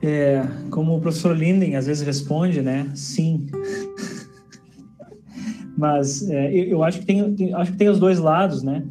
[0.00, 2.90] É, como o professor Linden às vezes responde, né?
[2.94, 3.46] Sim.
[5.76, 8.84] Mas é, eu, eu, acho que tem, tem, acho que tem os dois lados, né?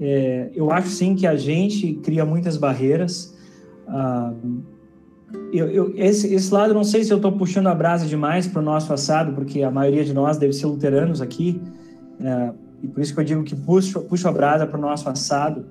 [0.00, 3.36] É, eu acho sim que a gente cria muitas barreiras.
[3.86, 4.32] Ah,
[5.52, 8.60] eu, eu, esse, esse lado, não sei se eu estou puxando a brasa demais para
[8.60, 11.60] o nosso assado, porque a maioria de nós deve ser luteranos aqui,
[12.20, 12.52] é,
[12.82, 15.66] e por isso que eu digo que puxo, puxo a brasa para o nosso assado.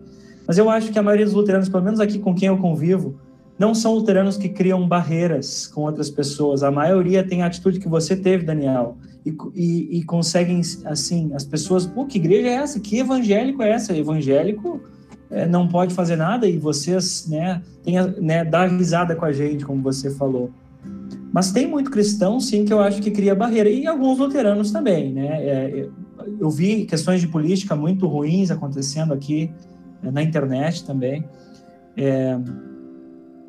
[0.48, 3.20] Mas eu acho que a maioria dos luteranos, pelo menos aqui com quem eu convivo,
[3.60, 6.64] não são luteranos que criam barreiras com outras pessoas.
[6.64, 11.44] A maioria tem a atitude que você teve, Daniel, e, e, e conseguem, assim, as
[11.44, 12.80] pessoas, pô, que igreja é essa?
[12.80, 13.96] Que evangélico é essa?
[13.96, 14.82] Evangélico
[15.30, 19.66] é, não pode fazer nada e vocês, né, tem, né, dá risada com a gente,
[19.66, 20.50] como você falou.
[21.34, 25.14] Mas tem muito cristão, sim, que eu acho que cria barreira, e alguns luteranos também,
[25.14, 25.28] né?
[25.28, 25.90] É,
[26.40, 29.52] eu vi questões de política muito ruins acontecendo aqui
[30.02, 31.24] é, na internet também.
[31.96, 32.38] É,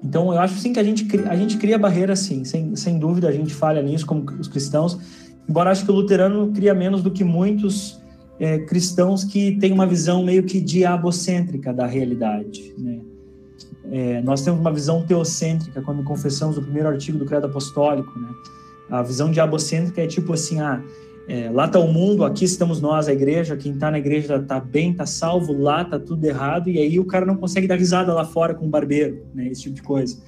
[0.03, 3.29] então, eu acho sim que a gente, a gente cria barreira, sim, sem, sem dúvida
[3.29, 4.99] a gente falha nisso, como os cristãos,
[5.49, 8.01] embora acho que o luterano cria menos do que muitos
[8.39, 12.75] é, cristãos que têm uma visão meio que diabocêntrica da realidade.
[12.79, 13.01] Né?
[13.91, 18.29] é, nós temos uma visão teocêntrica quando confessamos o primeiro artigo do Credo Apostólico, né?
[18.89, 20.83] A visão diabocêntrica é tipo assim, ah,
[21.29, 24.59] é, lá está o mundo, aqui estamos nós, a igreja, quem está na igreja está
[24.59, 28.13] bem, está salvo, lá está tudo errado, e aí o cara não consegue dar risada
[28.13, 30.21] lá fora com o barbeiro, né, esse tipo de coisa.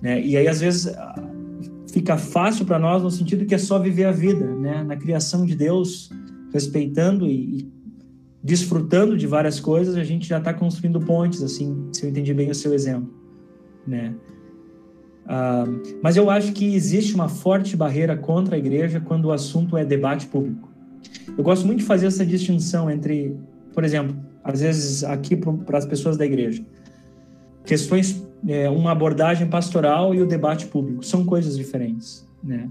[0.00, 0.20] Né?
[0.24, 0.94] E aí, às vezes,
[1.92, 5.44] fica fácil para nós no sentido que é só viver a vida, né, na criação
[5.44, 6.10] de Deus,
[6.52, 7.72] respeitando e, e
[8.42, 12.50] desfrutando de várias coisas, a gente já está construindo pontes, assim, se eu entendi bem
[12.50, 13.12] o seu exemplo,
[13.86, 14.14] né.
[15.28, 19.76] Uh, mas eu acho que existe uma forte barreira contra a igreja quando o assunto
[19.76, 20.70] é debate público.
[21.36, 23.36] Eu gosto muito de fazer essa distinção entre,
[23.74, 26.64] por exemplo, às vezes aqui para as pessoas da igreja,
[27.66, 32.66] questões, é, uma abordagem pastoral e o debate público são coisas diferentes, né?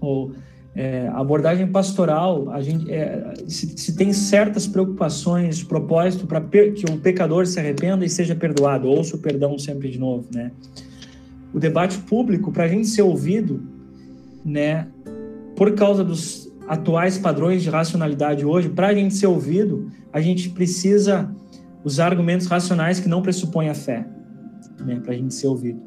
[0.00, 0.30] Ou
[0.76, 6.98] é, abordagem pastoral, a gente é, se, se, tem certas preocupações, propósito para que o
[6.98, 10.52] pecador se arrependa e seja perdoado, ouça o perdão sempre de novo, né?
[11.52, 13.62] O debate público para a gente ser ouvido,
[14.44, 14.86] né,
[15.56, 20.50] por causa dos atuais padrões de racionalidade hoje, para a gente ser ouvido, a gente
[20.50, 21.30] precisa
[21.84, 24.06] usar argumentos racionais que não pressupõem a fé,
[24.84, 25.80] né, para a gente ser ouvido.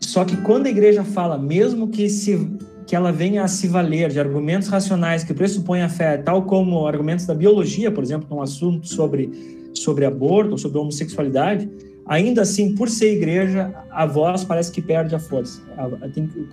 [0.00, 2.50] Só que quando a igreja fala, mesmo que se
[2.84, 6.84] que ela venha a se valer de argumentos racionais que pressupõem a fé, tal como
[6.84, 9.30] argumentos da biologia, por exemplo, num assunto sobre
[9.74, 11.70] sobre aborto ou sobre homossexualidade,
[12.06, 15.62] Ainda assim, por ser igreja, a voz parece que perde a força.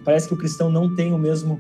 [0.05, 1.59] Parece que o cristão não tem o mesmo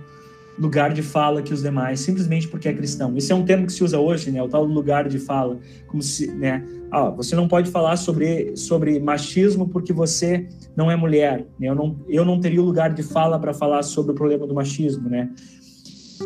[0.59, 3.15] lugar de fala que os demais, simplesmente porque é cristão.
[3.15, 4.43] Esse é um termo que se usa hoje, né?
[4.43, 5.57] O tal lugar de fala,
[5.87, 6.63] como se, né?
[6.91, 11.45] Ah, você não pode falar sobre sobre machismo porque você não é mulher.
[11.57, 11.69] Né?
[11.69, 14.53] Eu não eu não teria o lugar de fala para falar sobre o problema do
[14.53, 15.29] machismo, né?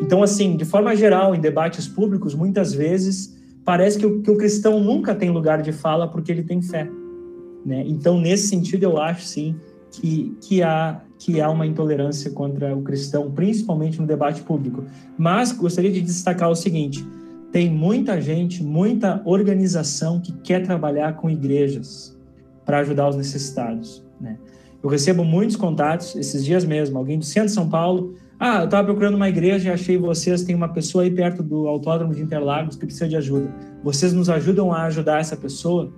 [0.01, 4.35] Então, assim, de forma geral, em debates públicos, muitas vezes parece que o, que o
[4.35, 6.89] cristão nunca tem lugar de fala porque ele tem fé.
[7.65, 7.83] Né?
[7.87, 9.55] Então, nesse sentido, eu acho sim
[9.91, 14.83] que, que, há, que há uma intolerância contra o cristão, principalmente no debate público.
[15.17, 17.05] Mas gostaria de destacar o seguinte:
[17.51, 22.17] tem muita gente, muita organização que quer trabalhar com igrejas
[22.65, 24.03] para ajudar os necessitados.
[24.19, 24.37] Né?
[24.81, 28.15] Eu recebo muitos contatos, esses dias mesmo, alguém do centro de São Paulo.
[28.39, 31.67] Ah, eu estava procurando uma igreja e achei vocês, tem uma pessoa aí perto do
[31.67, 33.53] Autódromo de Interlagos que precisa de ajuda.
[33.83, 35.93] Vocês nos ajudam a ajudar essa pessoa?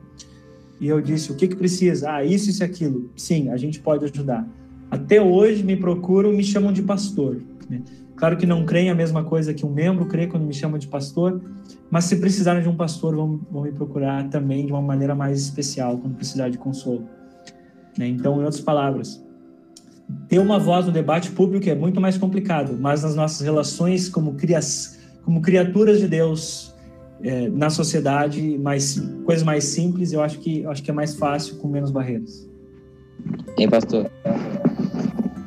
[0.80, 2.11] E eu disse: o que, que precisa?
[2.11, 3.10] Ah, isso, isso e aquilo.
[3.15, 4.47] Sim, a gente pode ajudar.
[4.89, 7.41] Até hoje me procuram me chamam de pastor.
[7.69, 7.81] Né?
[8.15, 10.88] Claro que não creem a mesma coisa que um membro crê quando me chamam de
[10.88, 11.41] pastor,
[11.89, 15.41] mas se precisarem de um pastor, vão, vão me procurar também de uma maneira mais
[15.41, 17.03] especial, quando precisar de consolo.
[17.97, 18.07] Né?
[18.07, 19.22] Então, em outras palavras,
[20.30, 24.35] ter uma voz no debate público é muito mais complicado, mas nas nossas relações como,
[24.35, 26.74] crias, como criaturas de Deus,
[27.26, 31.15] é, na sociedade, mais coisas mais simples, eu acho que eu acho que é mais
[31.15, 32.47] fácil com menos barreiras.
[33.57, 34.11] Ei, pastor.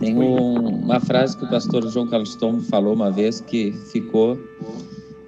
[0.00, 4.36] Tem um, uma frase que o pastor João Carlos Tom falou uma vez que ficou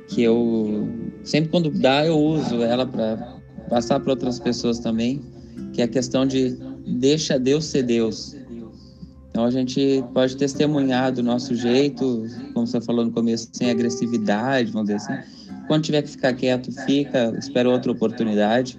[0.09, 0.89] que eu
[1.23, 3.37] sempre quando dá eu uso ela para
[3.69, 5.21] passar para outras pessoas também,
[5.73, 8.37] que é a questão de deixa Deus ser Deus.
[9.31, 14.73] Então a gente pode testemunhar do nosso jeito, como você falou no começo, sem agressividade,
[14.73, 15.40] vamos dizer assim
[15.71, 18.77] quando tiver que ficar quieto, fica, espera outra oportunidade,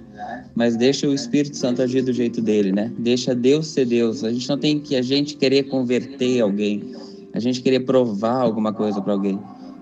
[0.53, 2.91] mas deixa o Espírito Santo agir do jeito dele, né?
[2.99, 4.25] Deixa Deus ser Deus.
[4.25, 6.93] A gente não tem que a gente querer converter alguém,
[7.33, 9.39] a gente querer provar alguma coisa para alguém.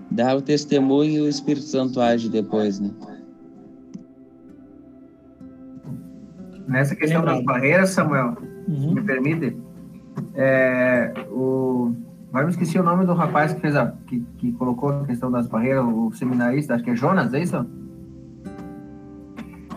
[0.08, 2.92] Dá o testemunho e o Espírito Santo age depois, né?
[6.68, 8.36] Nessa questão das barreiras, Samuel,
[8.68, 8.94] uhum.
[8.94, 9.56] me permite,
[10.36, 11.92] é, o
[12.30, 13.92] Agora eu esqueci o nome do rapaz que fez a.
[14.06, 17.66] que, que colocou a questão das barreiras, o seminarista, acho que é Jonas, é isso?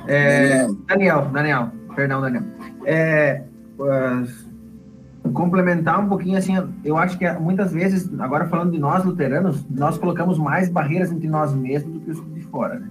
[0.08, 2.44] É, Daniel, Daniel, perdão, Daniel.
[2.86, 3.44] É,
[3.80, 6.54] uh, complementar um pouquinho assim,
[6.84, 11.28] eu acho que muitas vezes, agora falando de nós luteranos, nós colocamos mais barreiras entre
[11.28, 12.90] nós mesmos do que os de fora, né?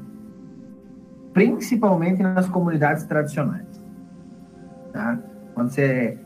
[1.33, 3.67] Principalmente nas comunidades tradicionais.
[4.93, 5.19] Tá?
[5.55, 6.19] Quando você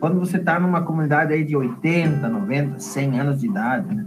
[0.00, 4.06] quando você está numa comunidade aí de 80, 90, 100 anos de idade, né?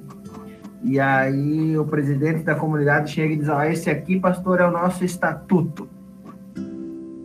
[0.84, 4.72] E aí o presidente da comunidade chega e diz, ah, esse aqui, pastor, é o
[4.72, 5.88] nosso estatuto.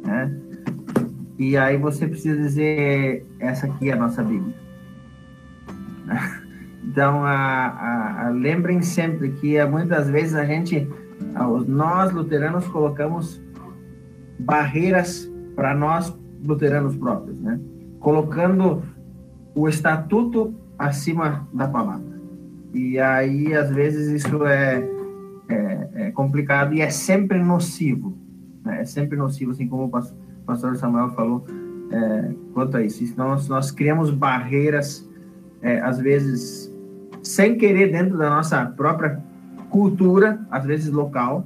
[0.04, 0.30] Né?
[1.38, 4.54] E aí você precisa dizer, essa aqui é a nossa Bíblia.
[6.88, 10.88] Então, a, a, a, lembrem sempre que é, muitas vezes a gente,
[11.66, 13.42] nós luteranos, colocamos
[14.38, 17.58] barreiras para nós luteranos próprios, né?
[18.06, 18.84] Colocando
[19.52, 22.20] o estatuto acima da palavra.
[22.72, 24.88] E aí, às vezes, isso é,
[25.48, 28.16] é, é complicado e é sempre nocivo.
[28.64, 28.82] Né?
[28.82, 31.44] É sempre nocivo, assim como o pastor Samuel falou,
[31.90, 33.12] é, quanto a isso.
[33.16, 35.04] Nós, nós criamos barreiras,
[35.60, 36.72] é, às vezes,
[37.24, 39.20] sem querer, dentro da nossa própria
[39.68, 41.44] cultura, às vezes local,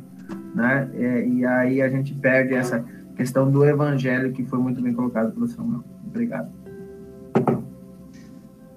[0.55, 0.91] né?
[0.93, 2.85] É, e aí a gente perde essa
[3.16, 5.82] questão do evangelho que foi muito bem colocado pelo Samuel.
[6.11, 6.61] Obrigado.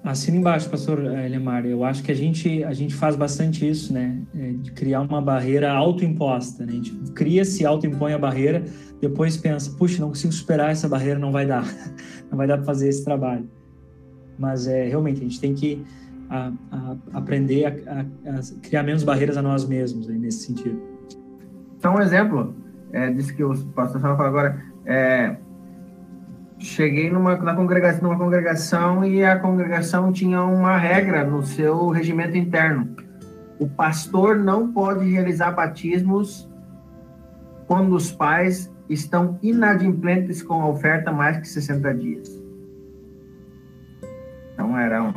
[0.04, 1.64] Assina embaixo, pastor eh, Lemar.
[1.64, 4.20] Eu acho que a gente, a gente faz bastante isso, né?
[4.34, 6.72] É, de criar uma barreira autoimposta, né?
[6.72, 8.62] A gente cria, se autoimpõe a barreira,
[9.00, 11.64] depois pensa, puxa, não consigo superar essa barreira, não vai dar.
[12.30, 13.48] Não vai dar para fazer esse trabalho.
[14.36, 15.84] Mas é realmente, a gente tem que
[16.28, 20.82] a, a, aprender a, a, criar menos barreiras a nós mesmos, né, nesse sentido.
[21.78, 22.56] Então, um exemplo,
[22.92, 25.36] é, disse que o pastor falou agora, é,
[26.64, 32.36] cheguei numa, na congregação, numa congregação e a congregação tinha uma regra no seu regimento
[32.36, 32.96] interno.
[33.58, 36.50] O pastor não pode realizar batismos
[37.66, 42.42] quando os pais estão inadimplentes com a oferta mais que 60 dias.
[44.52, 45.12] Então era um,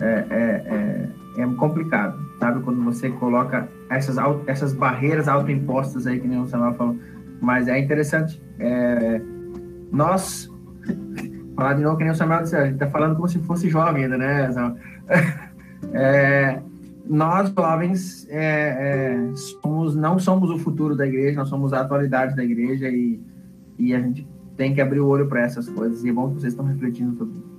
[0.00, 2.62] é, é, é, é complicado, sabe?
[2.62, 4.16] Quando você coloca essas,
[4.46, 6.96] essas barreiras autoimpostas aí, que nem o Samuel falou.
[7.40, 8.42] Mas é interessante.
[8.58, 9.20] É,
[9.90, 10.51] nós
[11.56, 13.68] falar de novo que nem o Samuel disse, a gente está falando como se fosse
[13.68, 14.48] jovem ainda, né?
[15.94, 16.62] É,
[17.04, 22.36] nós, jovens, é, é, somos, não somos o futuro da igreja, nós somos a atualidade
[22.36, 23.20] da igreja e,
[23.78, 24.26] e a gente
[24.56, 26.04] tem que abrir o olho para essas coisas.
[26.04, 27.52] E é bom que vocês estão refletindo sobre isso.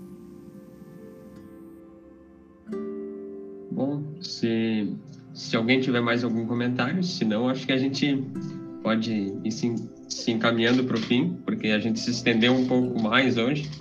[3.72, 4.96] Bom, se,
[5.34, 8.26] se alguém tiver mais algum comentário, se não, acho que a gente
[8.84, 9.74] pode ir se,
[10.10, 13.72] se encaminhando para o fim, porque a gente se estendeu um pouco mais hoje.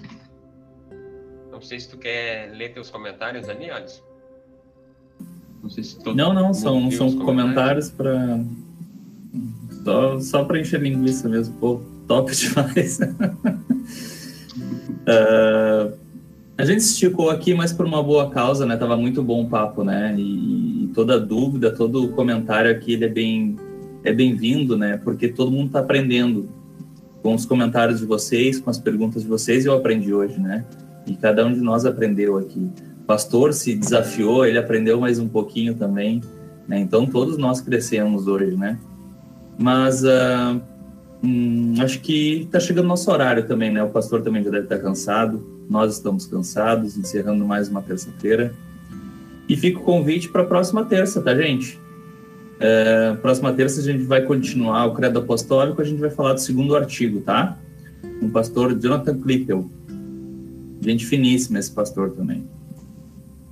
[1.50, 4.02] Não sei se tu quer ler teus comentários ali, Alisson.
[5.62, 8.40] Não sei se todo Não, não, são, são comentários para
[9.84, 11.54] só, só para encher linguiça mesmo.
[11.56, 13.00] Pô, top demais.
[13.00, 13.04] uh,
[16.56, 18.76] a gente esticou aqui, mas por uma boa causa, né?
[18.76, 20.14] Tava muito bom o papo, né?
[20.16, 23.56] E, e toda dúvida, todo comentário aqui, ele é bem
[24.04, 24.96] é bem-vindo, né?
[24.96, 26.48] Porque todo mundo está aprendendo
[27.22, 30.64] com os comentários de vocês, com as perguntas de vocês, eu aprendi hoje, né?
[31.06, 32.68] E cada um de nós aprendeu aqui.
[33.02, 36.20] O pastor se desafiou, ele aprendeu mais um pouquinho também,
[36.66, 36.80] né?
[36.80, 38.78] Então todos nós crescemos hoje, né?
[39.56, 40.60] Mas uh,
[41.22, 43.82] hum, acho que está chegando nosso horário também, né?
[43.84, 48.52] O pastor também já deve estar cansado, nós estamos cansados, encerrando mais uma terça-feira.
[49.48, 51.78] E fica o convite para a próxima terça, tá, gente?
[52.64, 56.40] É, próxima terça a gente vai continuar o credo apostólico, a gente vai falar do
[56.40, 57.58] segundo artigo, tá?
[58.20, 59.68] Com o pastor Jonathan Klippel.
[60.80, 62.46] Gente finíssima esse pastor também.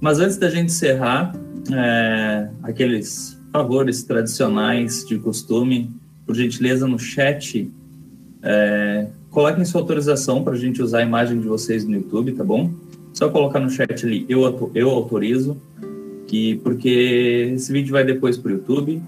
[0.00, 1.34] Mas antes da gente encerrar,
[1.72, 5.90] é, aqueles favores tradicionais de costume,
[6.24, 7.68] por gentileza no chat,
[8.42, 12.44] é, coloquem sua autorização para a gente usar a imagem de vocês no YouTube, tá
[12.44, 12.70] bom?
[13.12, 15.60] Só colocar no chat ali, eu, eu autorizo
[16.30, 19.02] que porque esse vídeo vai depois para o YouTube,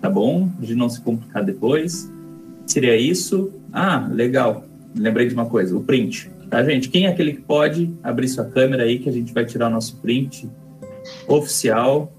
[0.00, 0.48] tá bom?
[0.60, 2.08] De não se complicar depois.
[2.68, 3.50] Seria isso.
[3.72, 4.64] Ah, legal.
[4.96, 6.30] Lembrei de uma coisa, o print.
[6.48, 6.88] Tá, gente?
[6.88, 9.70] Quem é aquele que pode abrir sua câmera aí que a gente vai tirar o
[9.70, 10.48] nosso print
[11.26, 12.12] oficial?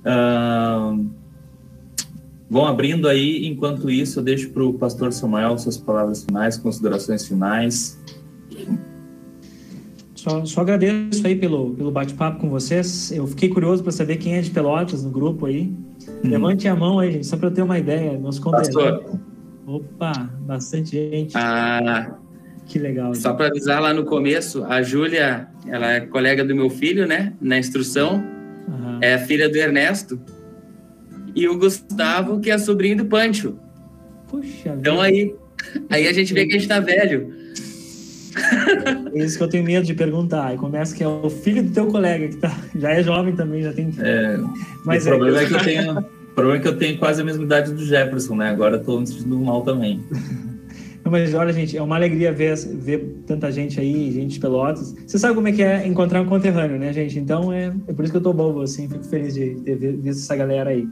[0.00, 1.06] Uh,
[2.48, 3.46] vão abrindo aí.
[3.46, 8.00] Enquanto isso, eu deixo para o pastor Samuel suas palavras finais, considerações finais.
[10.24, 13.12] Só, só agradeço aí pelo, pelo bate-papo com vocês.
[13.12, 15.70] Eu fiquei curioso para saber quem é de Pelotas no grupo aí.
[16.08, 16.30] Hum.
[16.30, 18.16] Levante a mão aí, gente, só para eu ter uma ideia.
[18.16, 19.20] Nos Pastor.
[19.66, 21.36] Opa, bastante gente.
[21.36, 22.16] Ah,
[22.64, 23.14] que legal.
[23.14, 27.34] Só para avisar lá no começo, a Júlia, ela é colega do meu filho, né?
[27.38, 28.24] Na instrução.
[28.66, 28.98] Uhum.
[29.02, 30.18] É filha do Ernesto.
[31.34, 33.58] E o Gustavo, que é sobrinho do Pancho.
[34.28, 35.34] Puxa Então aí,
[35.90, 37.43] aí a gente vê que a gente tá velho.
[39.14, 40.46] É isso que eu tenho medo de perguntar.
[40.46, 43.62] Aí começa que é o filho do teu colega, que tá, já é jovem também,
[43.62, 43.92] já tem.
[43.98, 44.38] É,
[44.84, 45.98] Mas o é, problema é que eu tenho.
[45.98, 48.50] O problema é que eu tenho quase a mesma idade do Jefferson, né?
[48.50, 50.02] Agora estou me sentindo mal também.
[51.08, 54.94] Mas olha, gente, é uma alegria ver, ver tanta gente aí, gente de Pelotas.
[55.06, 57.18] Você sabe como é que é encontrar um conterrâneo, né, gente?
[57.18, 60.20] Então é, é por isso que eu tô bobo, assim, fico feliz de ter visto
[60.20, 60.88] essa galera aí.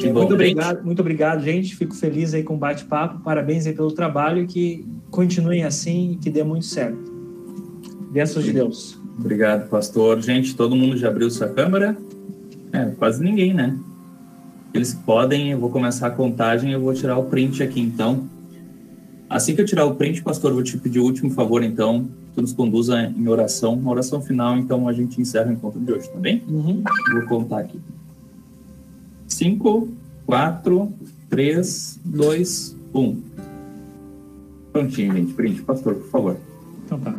[0.00, 1.76] Que muito obrigado, muito obrigado, gente.
[1.76, 3.20] Fico feliz aí com o bate-papo.
[3.20, 7.10] Parabéns aí pelo trabalho e que continuem assim e que dê muito certo.
[8.10, 8.98] Bênçãos de Deus.
[9.18, 10.20] Obrigado, pastor.
[10.22, 11.96] Gente, todo mundo já abriu sua câmera?
[12.72, 13.78] É, quase ninguém, né?
[14.72, 18.28] Eles podem, eu vou começar a contagem, eu vou tirar o print aqui, então.
[19.28, 22.40] Assim que eu tirar o print, pastor, vou te pedir o último favor, então, que
[22.40, 26.08] nos conduza em oração, uma oração final, então a gente encerra o encontro de hoje,
[26.08, 26.42] tá bem?
[26.48, 26.82] Uhum.
[27.12, 27.80] Vou contar aqui.
[29.40, 29.88] 5,
[30.26, 30.92] 4,
[31.30, 33.22] 3, 2, 1.
[34.70, 35.32] Prontinho, gente.
[35.32, 36.36] Print, pastor, por favor.
[36.84, 37.18] Então tá.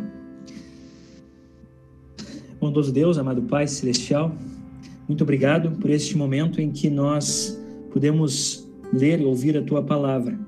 [2.60, 4.32] Bondoso Deus, amado Pai Celestial,
[5.08, 7.60] muito obrigado por este momento em que nós
[7.92, 10.38] podemos ler e ouvir a Tua palavra.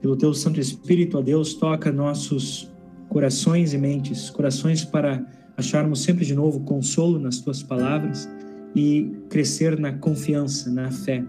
[0.00, 2.70] Pelo Teu Santo Espírito, ó Deus, toca nossos
[3.10, 5.26] corações e mentes, corações para
[5.58, 8.26] acharmos sempre de novo consolo nas Tuas palavras
[8.74, 11.24] e crescer na confiança, na fé.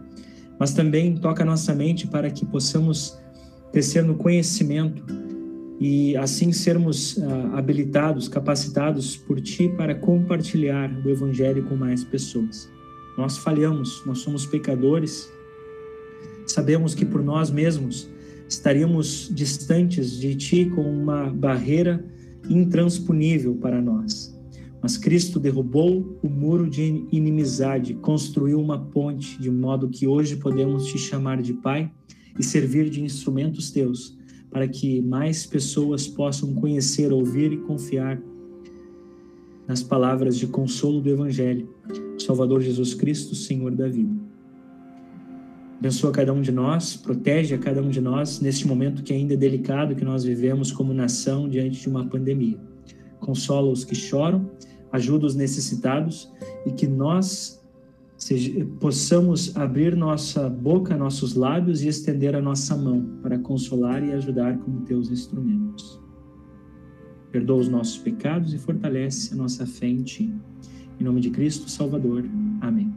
[0.60, 3.20] Mas também toca nossa mente para que possamos
[3.72, 5.04] crescer no conhecimento
[5.80, 12.70] e assim sermos uh, habilitados, capacitados por Ti para compartilhar o Evangelho com mais pessoas.
[13.18, 15.28] Nós falhamos, nós somos pecadores,
[16.46, 18.08] sabemos que por nós mesmos
[18.48, 22.06] estaríamos distantes de Ti com uma barreira
[22.48, 24.31] intransponível para nós.
[24.82, 30.88] Mas Cristo derrubou o muro de inimizade, construiu uma ponte, de modo que hoje podemos
[30.88, 31.92] te chamar de Pai
[32.40, 34.18] e servir de instrumentos teus,
[34.50, 38.20] para que mais pessoas possam conhecer, ouvir e confiar
[39.68, 41.70] nas palavras de consolo do Evangelho,
[42.18, 44.12] Salvador Jesus Cristo, Senhor da vida.
[45.80, 49.34] Abençoa cada um de nós, protege a cada um de nós neste momento que ainda
[49.34, 52.60] é delicado que nós vivemos como nação diante de uma pandemia.
[53.20, 54.50] Consola os que choram,
[54.92, 56.32] ajuda os necessitados
[56.66, 57.62] e que nós
[58.80, 64.58] possamos abrir nossa boca, nossos lábios e estender a nossa mão para consolar e ajudar
[64.60, 66.00] como teus instrumentos.
[67.32, 70.34] Perdoa os nossos pecados e fortalece a nossa fé em Ti.
[71.00, 72.24] Em nome de Cristo Salvador.
[72.62, 72.94] Amém.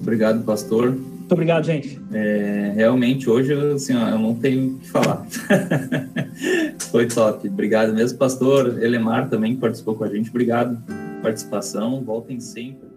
[0.00, 0.96] Obrigado, pastor.
[1.28, 2.00] Muito obrigado, gente.
[2.10, 5.26] É, realmente, hoje assim, ó, eu não tenho o que falar.
[6.90, 7.46] Foi top.
[7.46, 8.82] Obrigado mesmo, pastor.
[8.82, 10.30] Elemar também participou com a gente.
[10.30, 10.82] Obrigado
[11.20, 12.02] participação.
[12.02, 12.87] Voltem sempre.